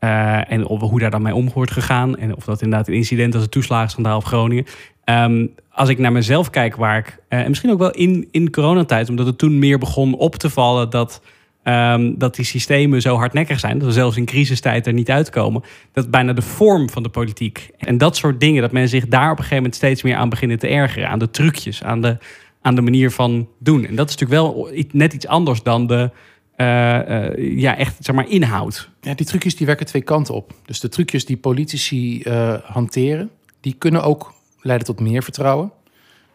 Uh, 0.00 0.52
en 0.52 0.66
of, 0.66 0.80
hoe 0.80 0.98
daar 0.98 1.10
dan 1.10 1.22
mee 1.22 1.34
om 1.34 1.50
wordt 1.54 1.70
gegaan. 1.70 2.16
En 2.16 2.36
of 2.36 2.44
dat 2.44 2.62
inderdaad 2.62 2.88
een 2.88 2.94
incident 2.94 3.34
als 3.34 3.42
het 3.42 3.52
toeslagenschandaal 3.52 4.16
op 4.16 4.24
Groningen. 4.24 4.64
Um, 5.04 5.54
als 5.72 5.88
ik 5.88 5.98
naar 5.98 6.12
mezelf 6.12 6.50
kijk, 6.50 6.76
waar 6.76 6.98
ik. 6.98 7.18
Uh, 7.28 7.38
en 7.38 7.48
misschien 7.48 7.70
ook 7.70 7.78
wel 7.78 7.90
in, 7.90 8.28
in 8.30 8.50
coronatijd, 8.50 9.08
omdat 9.08 9.26
het 9.26 9.38
toen 9.38 9.58
meer 9.58 9.78
begon 9.78 10.14
op 10.14 10.34
te 10.34 10.50
vallen 10.50 10.90
dat. 10.90 11.22
Um, 11.64 12.18
dat 12.18 12.34
die 12.34 12.44
systemen 12.44 13.00
zo 13.00 13.16
hardnekkig 13.16 13.60
zijn, 13.60 13.78
dat 13.78 13.86
we 13.86 13.94
zelfs 13.94 14.16
in 14.16 14.24
crisistijd 14.24 14.86
er 14.86 14.92
niet 14.92 15.10
uitkomen. 15.10 15.62
Dat 15.92 16.10
bijna 16.10 16.32
de 16.32 16.42
vorm 16.42 16.90
van 16.90 17.02
de 17.02 17.08
politiek 17.08 17.70
en 17.78 17.98
dat 17.98 18.16
soort 18.16 18.40
dingen, 18.40 18.62
dat 18.62 18.72
men 18.72 18.88
zich 18.88 19.08
daar 19.08 19.24
op 19.24 19.30
een 19.30 19.36
gegeven 19.36 19.56
moment 19.56 19.74
steeds 19.74 20.02
meer 20.02 20.16
aan 20.16 20.28
beginnen 20.28 20.58
te 20.58 20.66
ergeren. 20.68 21.08
Aan 21.08 21.18
de 21.18 21.30
trucjes, 21.30 21.82
aan 21.82 22.00
de, 22.00 22.16
aan 22.62 22.74
de 22.74 22.80
manier 22.80 23.10
van 23.10 23.48
doen. 23.58 23.86
En 23.86 23.94
dat 23.94 24.08
is 24.08 24.16
natuurlijk 24.16 24.40
wel 24.40 24.70
net 24.92 25.12
iets 25.12 25.26
anders 25.26 25.62
dan 25.62 25.86
de 25.86 26.10
uh, 26.56 26.66
uh, 27.08 27.58
ja, 27.58 27.76
echt 27.76 27.96
zeg 28.00 28.14
maar 28.14 28.28
inhoud. 28.28 28.88
Ja, 29.00 29.14
die 29.14 29.26
trucjes 29.26 29.56
die 29.56 29.66
werken 29.66 29.86
twee 29.86 30.02
kanten 30.02 30.34
op. 30.34 30.54
Dus 30.64 30.80
de 30.80 30.88
trucjes 30.88 31.24
die 31.24 31.36
politici 31.36 32.22
hanteren, 32.64 33.30
die 33.60 33.74
kunnen 33.78 34.02
ook 34.02 34.34
leiden 34.62 34.86
tot 34.86 35.00
meer 35.00 35.22
vertrouwen. 35.22 35.72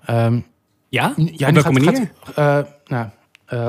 Um, 0.09 0.45
ja? 0.89 1.13
ja, 1.15 1.47
op 1.47 1.53
welke 1.53 1.61
gaat, 1.61 1.71
manier? 1.71 2.11
Gaat, 2.19 2.67
nou, 2.85 3.07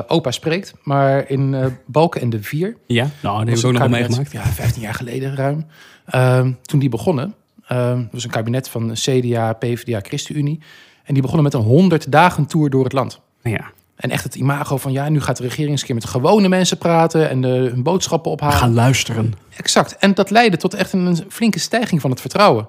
opa 0.07 0.31
spreekt, 0.31 0.73
maar 0.83 1.29
in 1.29 1.73
Balken 1.85 2.21
en 2.21 2.29
de 2.29 2.43
Vier. 2.43 2.77
Ja, 2.85 3.09
nou, 3.21 3.37
dat 3.37 3.47
heb 3.47 3.57
ik 3.57 3.65
ook 3.65 3.71
nog 3.71 3.89
meegemaakt. 3.89 4.31
Ja, 4.31 4.43
15 4.43 4.81
jaar 4.81 4.93
geleden 4.93 5.35
ruim. 5.35 5.65
Ehm, 6.05 6.51
toen 6.61 6.79
die 6.79 6.89
begonnen, 6.89 7.35
ehm, 7.67 8.03
was 8.11 8.23
een 8.23 8.29
kabinet 8.29 8.69
van 8.69 8.91
CDA, 8.93 9.53
PvdA, 9.53 9.99
ChristenUnie. 10.01 10.59
En 11.03 11.13
die 11.13 11.23
begonnen 11.23 11.43
met 11.43 11.53
een 11.53 11.67
100 11.67 12.11
dagen 12.11 12.45
tour 12.45 12.69
door 12.69 12.83
het 12.83 12.93
land. 12.93 13.19
Ja. 13.41 13.71
En 13.95 14.09
echt 14.09 14.23
het 14.23 14.35
imago 14.35 14.77
van 14.77 14.91
ja, 14.91 15.09
nu 15.09 15.21
gaat 15.21 15.37
de 15.37 15.43
regering 15.43 15.71
eens 15.71 15.83
keer 15.83 15.95
met 15.95 16.05
gewone 16.05 16.47
mensen 16.47 16.77
praten 16.77 17.29
en 17.29 17.41
de, 17.41 17.47
hun 17.47 17.83
boodschappen 17.83 18.31
ophalen. 18.31 18.57
Gaan 18.57 18.73
luisteren. 18.73 19.33
Exact. 19.55 19.97
En 19.97 20.13
dat 20.13 20.29
leidde 20.29 20.57
tot 20.57 20.73
echt 20.73 20.93
een, 20.93 21.05
een, 21.05 21.25
flinke 21.29 21.59
stijging 21.59 22.01
van 22.01 22.09
het 22.09 22.21
vertrouwen. 22.21 22.67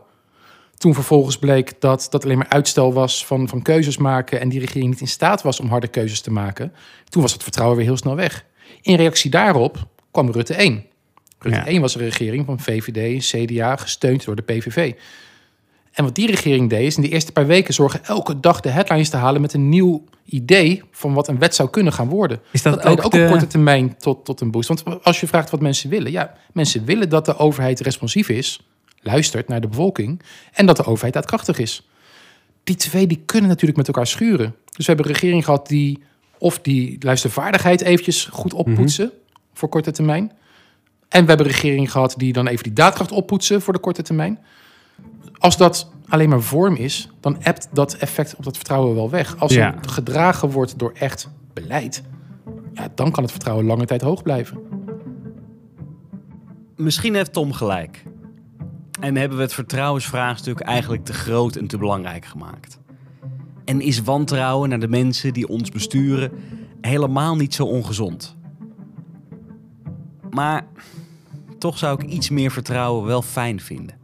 Toen 0.81 0.95
vervolgens 0.95 1.39
bleek 1.39 1.81
dat 1.81 2.07
dat 2.11 2.25
alleen 2.25 2.39
maar 2.39 2.49
uitstel 2.49 2.93
was 2.93 3.27
van, 3.27 3.49
van 3.49 3.63
keuzes 3.63 3.97
maken 3.97 4.41
en 4.41 4.49
die 4.49 4.61
regering 4.61 4.91
niet 4.91 5.01
in 5.01 5.09
staat 5.09 5.43
was 5.43 5.61
om 5.61 5.69
harde 5.69 5.89
keuzes 5.89 6.21
te 6.21 6.31
maken. 6.31 6.73
Toen 7.09 7.23
was 7.23 7.33
het 7.33 7.43
vertrouwen 7.43 7.77
weer 7.77 7.87
heel 7.87 7.97
snel 7.97 8.17
weg. 8.17 8.45
In 8.83 8.97
reactie 8.97 9.31
daarop 9.31 9.87
kwam 10.11 10.31
Rutte 10.31 10.55
1. 10.55 10.85
Rutte 11.39 11.59
ja. 11.59 11.67
1 11.67 11.81
was 11.81 11.95
een 11.95 12.01
regering 12.01 12.47
van 12.47 12.61
VVD, 12.61 13.25
CDA, 13.25 13.77
gesteund 13.77 14.25
door 14.25 14.37
de 14.37 14.43
PVV. 14.43 14.93
En 15.93 16.05
wat 16.05 16.15
die 16.15 16.27
regering 16.27 16.71
deed, 16.71 16.87
is 16.87 16.97
in 16.97 17.03
de 17.03 17.09
eerste 17.09 17.33
paar 17.33 17.47
weken 17.47 17.75
zorgen 17.75 18.05
elke 18.05 18.41
dag 18.41 18.61
de 18.61 18.69
headlines 18.69 19.09
te 19.09 19.17
halen 19.17 19.41
met 19.41 19.53
een 19.53 19.69
nieuw 19.69 20.05
idee 20.25 20.83
van 20.91 21.15
wat 21.15 21.29
een 21.29 21.39
wet 21.39 21.55
zou 21.55 21.71
kunnen 21.71 21.93
gaan 21.93 22.09
worden. 22.09 22.41
Is 22.51 22.63
dat, 22.63 22.75
dat 22.75 22.87
ook, 22.87 23.05
ook 23.05 23.13
de... 23.13 23.23
op 23.23 23.31
korte 23.31 23.47
termijn 23.47 23.97
tot, 23.97 24.25
tot 24.25 24.41
een 24.41 24.51
boost? 24.51 24.69
Want 24.69 25.05
als 25.05 25.21
je 25.21 25.27
vraagt 25.27 25.51
wat 25.51 25.61
mensen 25.61 25.91
willen, 25.91 26.13
ja, 26.13 26.35
mensen 26.53 26.85
willen 26.85 27.09
dat 27.09 27.25
de 27.25 27.37
overheid 27.37 27.81
responsief 27.81 28.29
is, 28.29 28.61
luistert 29.01 29.49
naar 29.49 29.61
de 29.61 29.69
bevolking 29.69 30.23
en 30.53 30.67
dat 30.67 30.77
de 30.77 30.85
overheid 30.85 31.15
daadkrachtig 31.15 31.59
is. 31.59 31.89
Die 32.65 32.77
twee 32.77 33.07
die 33.07 33.23
kunnen 33.27 33.49
natuurlijk 33.49 33.79
met 33.79 33.87
elkaar 33.87 34.07
schuren. 34.07 34.55
Dus 34.65 34.87
we 34.87 34.93
hebben 34.93 35.07
een 35.07 35.13
regering 35.13 35.45
gehad 35.45 35.69
die 35.69 36.03
of 36.39 36.59
die 36.59 36.97
luistervaardigheid 37.01 37.81
eventjes 37.81 38.25
goed 38.25 38.53
oppoetsen 38.53 39.05
mm 39.05 39.11
-hmm. 39.11 39.43
voor 39.53 39.69
korte 39.69 39.91
termijn. 39.91 40.33
En 41.09 41.23
we 41.23 41.29
hebben 41.29 41.47
een 41.47 41.53
regering 41.53 41.93
gehad 41.93 42.15
die 42.17 42.33
dan 42.33 42.47
even 42.47 42.63
die 42.63 42.73
daadkracht 42.73 43.13
oppoetsen 43.13 43.63
voor 43.63 43.73
de 43.73 43.79
korte 43.79 44.03
termijn. 44.03 44.39
Als 45.39 45.57
dat 45.57 45.91
alleen 46.09 46.29
maar 46.29 46.41
vorm 46.41 46.77
is, 46.77 47.09
dan 47.21 47.45
appt 47.45 47.69
dat 47.73 47.95
effect 47.95 48.35
op 48.37 48.45
dat 48.45 48.57
vertrouwen 48.57 48.95
wel 48.95 49.11
weg. 49.11 49.37
Als 49.39 49.53
Ja. 49.55 49.75
het 49.75 49.91
gedragen 49.91 50.51
wordt 50.51 50.79
door 50.79 50.93
echt 50.95 51.29
beleid, 51.53 52.03
ja, 52.75 52.89
dan 52.95 53.11
kan 53.11 53.23
het 53.23 53.33
vertrouwen 53.33 53.67
lange 53.67 53.85
tijd 53.85 54.01
hoog 54.01 54.23
blijven. 54.23 54.59
Misschien 56.77 57.15
heeft 57.15 57.33
Tom 57.33 57.53
gelijk. 57.53 58.03
En 59.01 59.17
hebben 59.17 59.37
we 59.37 59.45
het 59.45 59.55
vertrouwensvraagstuk 59.55 60.61
eigenlijk 60.61 61.05
te 61.05 61.13
groot 61.13 61.57
en 61.57 61.67
te 61.67 61.79
belangrijk 61.79 62.25
gemaakt. 62.25 62.79
En 63.65 63.81
is 63.81 64.03
wantrouwen 64.03 64.69
naar 64.69 64.81
de 64.81 64.89
mensen 64.89 65.33
die 65.33 65.49
ons 65.49 65.71
besturen 65.71 66.33
helemaal 66.81 67.37
niet 67.37 67.55
zo 67.55 67.65
ongezond. 67.65 68.37
Maar 70.31 70.67
toch 71.59 71.79
zou 71.79 72.03
ik 72.03 72.11
iets 72.11 72.31
meer 72.31 72.51
vertrouwen 72.51 73.05
wel 73.05 73.23
fijn 73.23 73.61
vinden. 73.61 73.95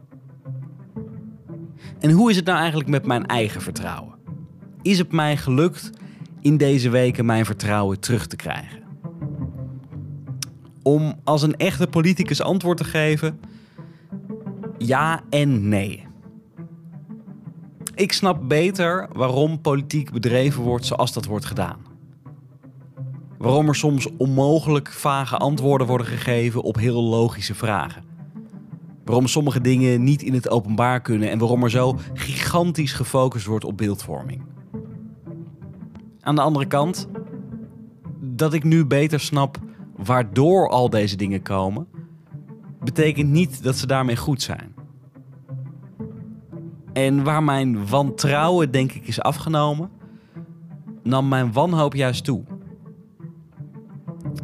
En 1.99 2.11
hoe 2.11 2.29
is 2.29 2.35
het 2.35 2.45
nou 2.45 2.57
eigenlijk 2.57 2.89
met 2.89 3.05
mijn 3.05 3.25
eigen 3.25 3.61
vertrouwen? 3.61 4.15
Is 4.81 4.97
het 4.97 5.11
mij 5.11 5.37
gelukt 5.37 5.89
in 6.41 6.57
deze 6.57 6.89
weken 6.89 7.25
mijn 7.25 7.45
vertrouwen 7.45 7.99
terug 7.99 8.27
te 8.27 8.35
krijgen? 8.35 8.83
Om 10.83 11.13
als 11.23 11.41
een 11.41 11.57
echte 11.57 11.87
politicus 11.87 12.41
antwoord 12.41 12.77
te 12.77 12.83
geven: 12.83 13.39
ja 14.77 15.21
en 15.29 15.69
nee. 15.69 16.05
Ik 17.95 18.13
snap 18.13 18.47
beter 18.47 19.09
waarom 19.13 19.61
politiek 19.61 20.11
bedreven 20.11 20.63
wordt 20.63 20.85
zoals 20.85 21.13
dat 21.13 21.25
wordt 21.25 21.45
gedaan. 21.45 21.79
Waarom 23.37 23.67
er 23.67 23.75
soms 23.75 24.15
onmogelijk 24.17 24.91
vage 24.91 25.37
antwoorden 25.37 25.87
worden 25.87 26.07
gegeven 26.07 26.61
op 26.61 26.75
heel 26.75 27.03
logische 27.03 27.55
vragen. 27.55 28.03
Waarom 29.05 29.27
sommige 29.27 29.61
dingen 29.61 30.03
niet 30.03 30.21
in 30.21 30.33
het 30.33 30.49
openbaar 30.49 31.01
kunnen 31.01 31.29
en 31.29 31.39
waarom 31.39 31.63
er 31.63 31.69
zo 31.69 31.97
gigantisch 32.13 32.93
gefocust 32.93 33.45
wordt 33.45 33.65
op 33.65 33.77
beeldvorming. 33.77 34.41
Aan 36.19 36.35
de 36.35 36.41
andere 36.41 36.65
kant, 36.65 37.07
dat 38.19 38.53
ik 38.53 38.63
nu 38.63 38.85
beter 38.85 39.19
snap 39.19 39.57
waardoor 39.95 40.69
al 40.69 40.89
deze 40.89 41.15
dingen 41.15 41.41
komen, 41.41 41.87
betekent 42.93 43.29
niet 43.29 43.63
dat 43.63 43.75
ze 43.75 43.87
daarmee 43.87 44.15
goed 44.15 44.41
zijn. 44.41 44.75
En 46.93 47.23
waar 47.23 47.43
mijn 47.43 47.87
wantrouwen 47.87 48.71
denk 48.71 48.91
ik 48.91 49.07
is 49.07 49.21
afgenomen, 49.21 49.89
nam 51.03 51.27
mijn 51.27 51.53
wanhoop 51.53 51.93
juist 51.93 52.23
toe. 52.23 52.43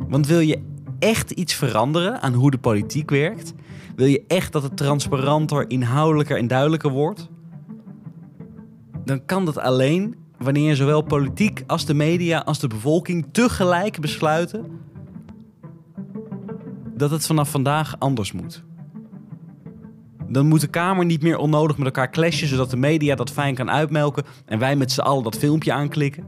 Want 0.07 0.27
wil 0.27 0.39
je 0.39 0.61
echt 0.99 1.31
iets 1.31 1.53
veranderen 1.53 2.21
aan 2.21 2.33
hoe 2.33 2.51
de 2.51 2.57
politiek 2.57 3.09
werkt? 3.09 3.53
Wil 3.95 4.07
je 4.07 4.23
echt 4.27 4.51
dat 4.51 4.63
het 4.63 4.77
transparanter, 4.77 5.69
inhoudelijker 5.69 6.37
en 6.37 6.47
duidelijker 6.47 6.91
wordt? 6.91 7.29
Dan 9.05 9.25
kan 9.25 9.45
dat 9.45 9.57
alleen 9.57 10.15
wanneer 10.37 10.75
zowel 10.75 11.01
politiek 11.01 11.63
als 11.67 11.85
de 11.85 11.93
media 11.93 12.39
als 12.39 12.59
de 12.59 12.67
bevolking 12.67 13.25
tegelijk 13.31 13.99
besluiten 13.99 14.65
dat 16.95 17.11
het 17.11 17.25
vanaf 17.25 17.51
vandaag 17.51 17.95
anders 17.99 18.31
moet. 18.31 18.63
Dan 20.27 20.47
moet 20.47 20.61
de 20.61 20.67
Kamer 20.67 21.05
niet 21.05 21.21
meer 21.21 21.37
onnodig 21.37 21.77
met 21.77 21.85
elkaar 21.85 22.11
clashen, 22.11 22.47
zodat 22.47 22.69
de 22.69 22.77
media 22.77 23.15
dat 23.15 23.31
fijn 23.31 23.55
kan 23.55 23.71
uitmelken 23.71 24.23
en 24.45 24.59
wij 24.59 24.75
met 24.75 24.91
z'n 24.91 25.01
allen 25.01 25.23
dat 25.23 25.37
filmpje 25.37 25.73
aanklikken. 25.73 26.23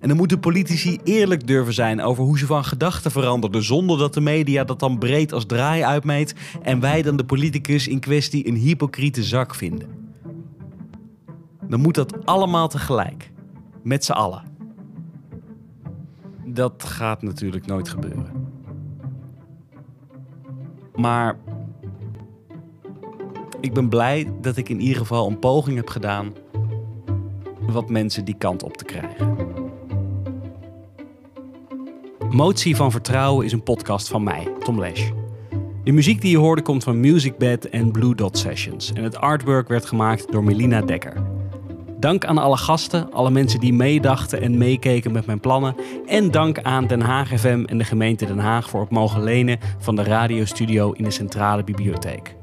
En 0.00 0.08
dan 0.08 0.16
moeten 0.16 0.40
politici 0.40 0.98
eerlijk 1.04 1.46
durven 1.46 1.74
zijn 1.74 2.02
over 2.02 2.24
hoe 2.24 2.38
ze 2.38 2.46
van 2.46 2.64
gedachten 2.64 3.10
veranderden, 3.10 3.62
zonder 3.62 3.98
dat 3.98 4.14
de 4.14 4.20
media 4.20 4.64
dat 4.64 4.80
dan 4.80 4.98
breed 4.98 5.32
als 5.32 5.46
draai 5.46 5.82
uitmeet 5.82 6.34
en 6.62 6.80
wij 6.80 7.02
dan 7.02 7.16
de 7.16 7.24
politicus 7.24 7.88
in 7.88 8.00
kwestie 8.00 8.48
een 8.48 8.56
hypocriete 8.56 9.22
zak 9.22 9.54
vinden. 9.54 9.88
Dan 11.68 11.80
moet 11.80 11.94
dat 11.94 12.26
allemaal 12.26 12.68
tegelijk, 12.68 13.30
met 13.82 14.04
z'n 14.04 14.12
allen. 14.12 14.42
Dat 16.44 16.84
gaat 16.84 17.22
natuurlijk 17.22 17.66
nooit 17.66 17.88
gebeuren. 17.88 18.45
Maar 20.96 21.36
ik 23.60 23.74
ben 23.74 23.88
blij 23.88 24.26
dat 24.40 24.56
ik 24.56 24.68
in 24.68 24.80
ieder 24.80 24.96
geval 24.96 25.26
een 25.26 25.38
poging 25.38 25.76
heb 25.76 25.88
gedaan 25.88 26.32
wat 27.60 27.90
mensen 27.90 28.24
die 28.24 28.36
kant 28.38 28.62
op 28.62 28.76
te 28.76 28.84
krijgen. 28.84 29.34
Motie 32.30 32.76
van 32.76 32.90
Vertrouwen 32.90 33.44
is 33.44 33.52
een 33.52 33.62
podcast 33.62 34.08
van 34.08 34.22
mij, 34.22 34.48
Tom 34.58 34.78
Lesch. 34.78 35.10
De 35.84 35.92
muziek 35.92 36.20
die 36.20 36.30
je 36.30 36.38
hoorde 36.38 36.62
komt 36.62 36.84
van 36.84 37.00
Musicbed 37.00 37.68
en 37.68 37.90
Blue 37.90 38.14
Dot 38.14 38.38
Sessions. 38.38 38.92
En 38.92 39.02
het 39.02 39.16
artwork 39.16 39.68
werd 39.68 39.86
gemaakt 39.86 40.32
door 40.32 40.44
Melina 40.44 40.80
Dekker. 40.80 41.25
Dank 41.98 42.24
aan 42.24 42.38
alle 42.38 42.56
gasten, 42.56 43.12
alle 43.12 43.30
mensen 43.30 43.60
die 43.60 43.72
meedachten 43.72 44.40
en 44.40 44.58
meekeken 44.58 45.12
met 45.12 45.26
mijn 45.26 45.40
plannen. 45.40 45.76
En 46.06 46.30
dank 46.30 46.62
aan 46.62 46.86
Den 46.86 47.00
Haag 47.00 47.28
FM 47.28 47.64
en 47.66 47.78
de 47.78 47.84
gemeente 47.84 48.26
Den 48.26 48.38
Haag 48.38 48.68
voor 48.68 48.80
het 48.80 48.90
mogen 48.90 49.22
lenen 49.22 49.58
van 49.78 49.96
de 49.96 50.02
radiostudio 50.02 50.92
in 50.92 51.04
de 51.04 51.10
Centrale 51.10 51.64
Bibliotheek. 51.64 52.36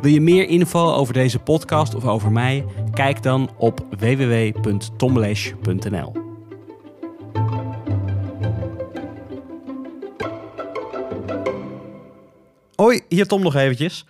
Wil 0.00 0.10
je 0.10 0.20
meer 0.20 0.48
info 0.48 0.92
over 0.92 1.14
deze 1.14 1.38
podcast 1.38 1.94
of 1.94 2.06
over 2.06 2.32
mij? 2.32 2.64
Kijk 2.94 3.22
dan 3.22 3.50
op 3.56 3.86
www.tomlesh.nl. 3.98 6.12
Hoi, 12.74 13.00
hier 13.08 13.26
Tom 13.26 13.42
nog 13.42 13.54
eventjes. 13.54 14.04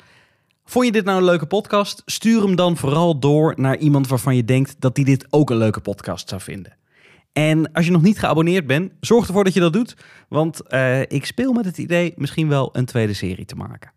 Vond 0.72 0.86
je 0.86 0.92
dit 0.92 1.04
nou 1.04 1.18
een 1.18 1.24
leuke 1.24 1.46
podcast? 1.46 2.02
Stuur 2.06 2.42
hem 2.42 2.56
dan 2.56 2.76
vooral 2.76 3.18
door 3.18 3.54
naar 3.56 3.76
iemand 3.76 4.08
waarvan 4.08 4.36
je 4.36 4.44
denkt 4.44 4.80
dat 4.80 4.94
die 4.94 5.04
dit 5.04 5.26
ook 5.30 5.50
een 5.50 5.56
leuke 5.56 5.80
podcast 5.80 6.28
zou 6.28 6.40
vinden. 6.40 6.76
En 7.32 7.72
als 7.72 7.84
je 7.84 7.90
nog 7.90 8.02
niet 8.02 8.18
geabonneerd 8.18 8.66
bent, 8.66 8.92
zorg 9.00 9.26
ervoor 9.26 9.44
dat 9.44 9.54
je 9.54 9.60
dat 9.60 9.72
doet. 9.72 9.96
Want 10.28 10.62
eh, 10.62 11.00
ik 11.00 11.26
speel 11.26 11.52
met 11.52 11.64
het 11.64 11.78
idee 11.78 12.12
misschien 12.16 12.48
wel 12.48 12.68
een 12.72 12.84
tweede 12.84 13.12
serie 13.12 13.44
te 13.44 13.54
maken. 13.54 13.92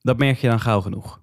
Dat 0.00 0.18
merk 0.18 0.38
je 0.38 0.48
dan 0.48 0.60
gauw 0.60 0.80
genoeg. 0.80 1.20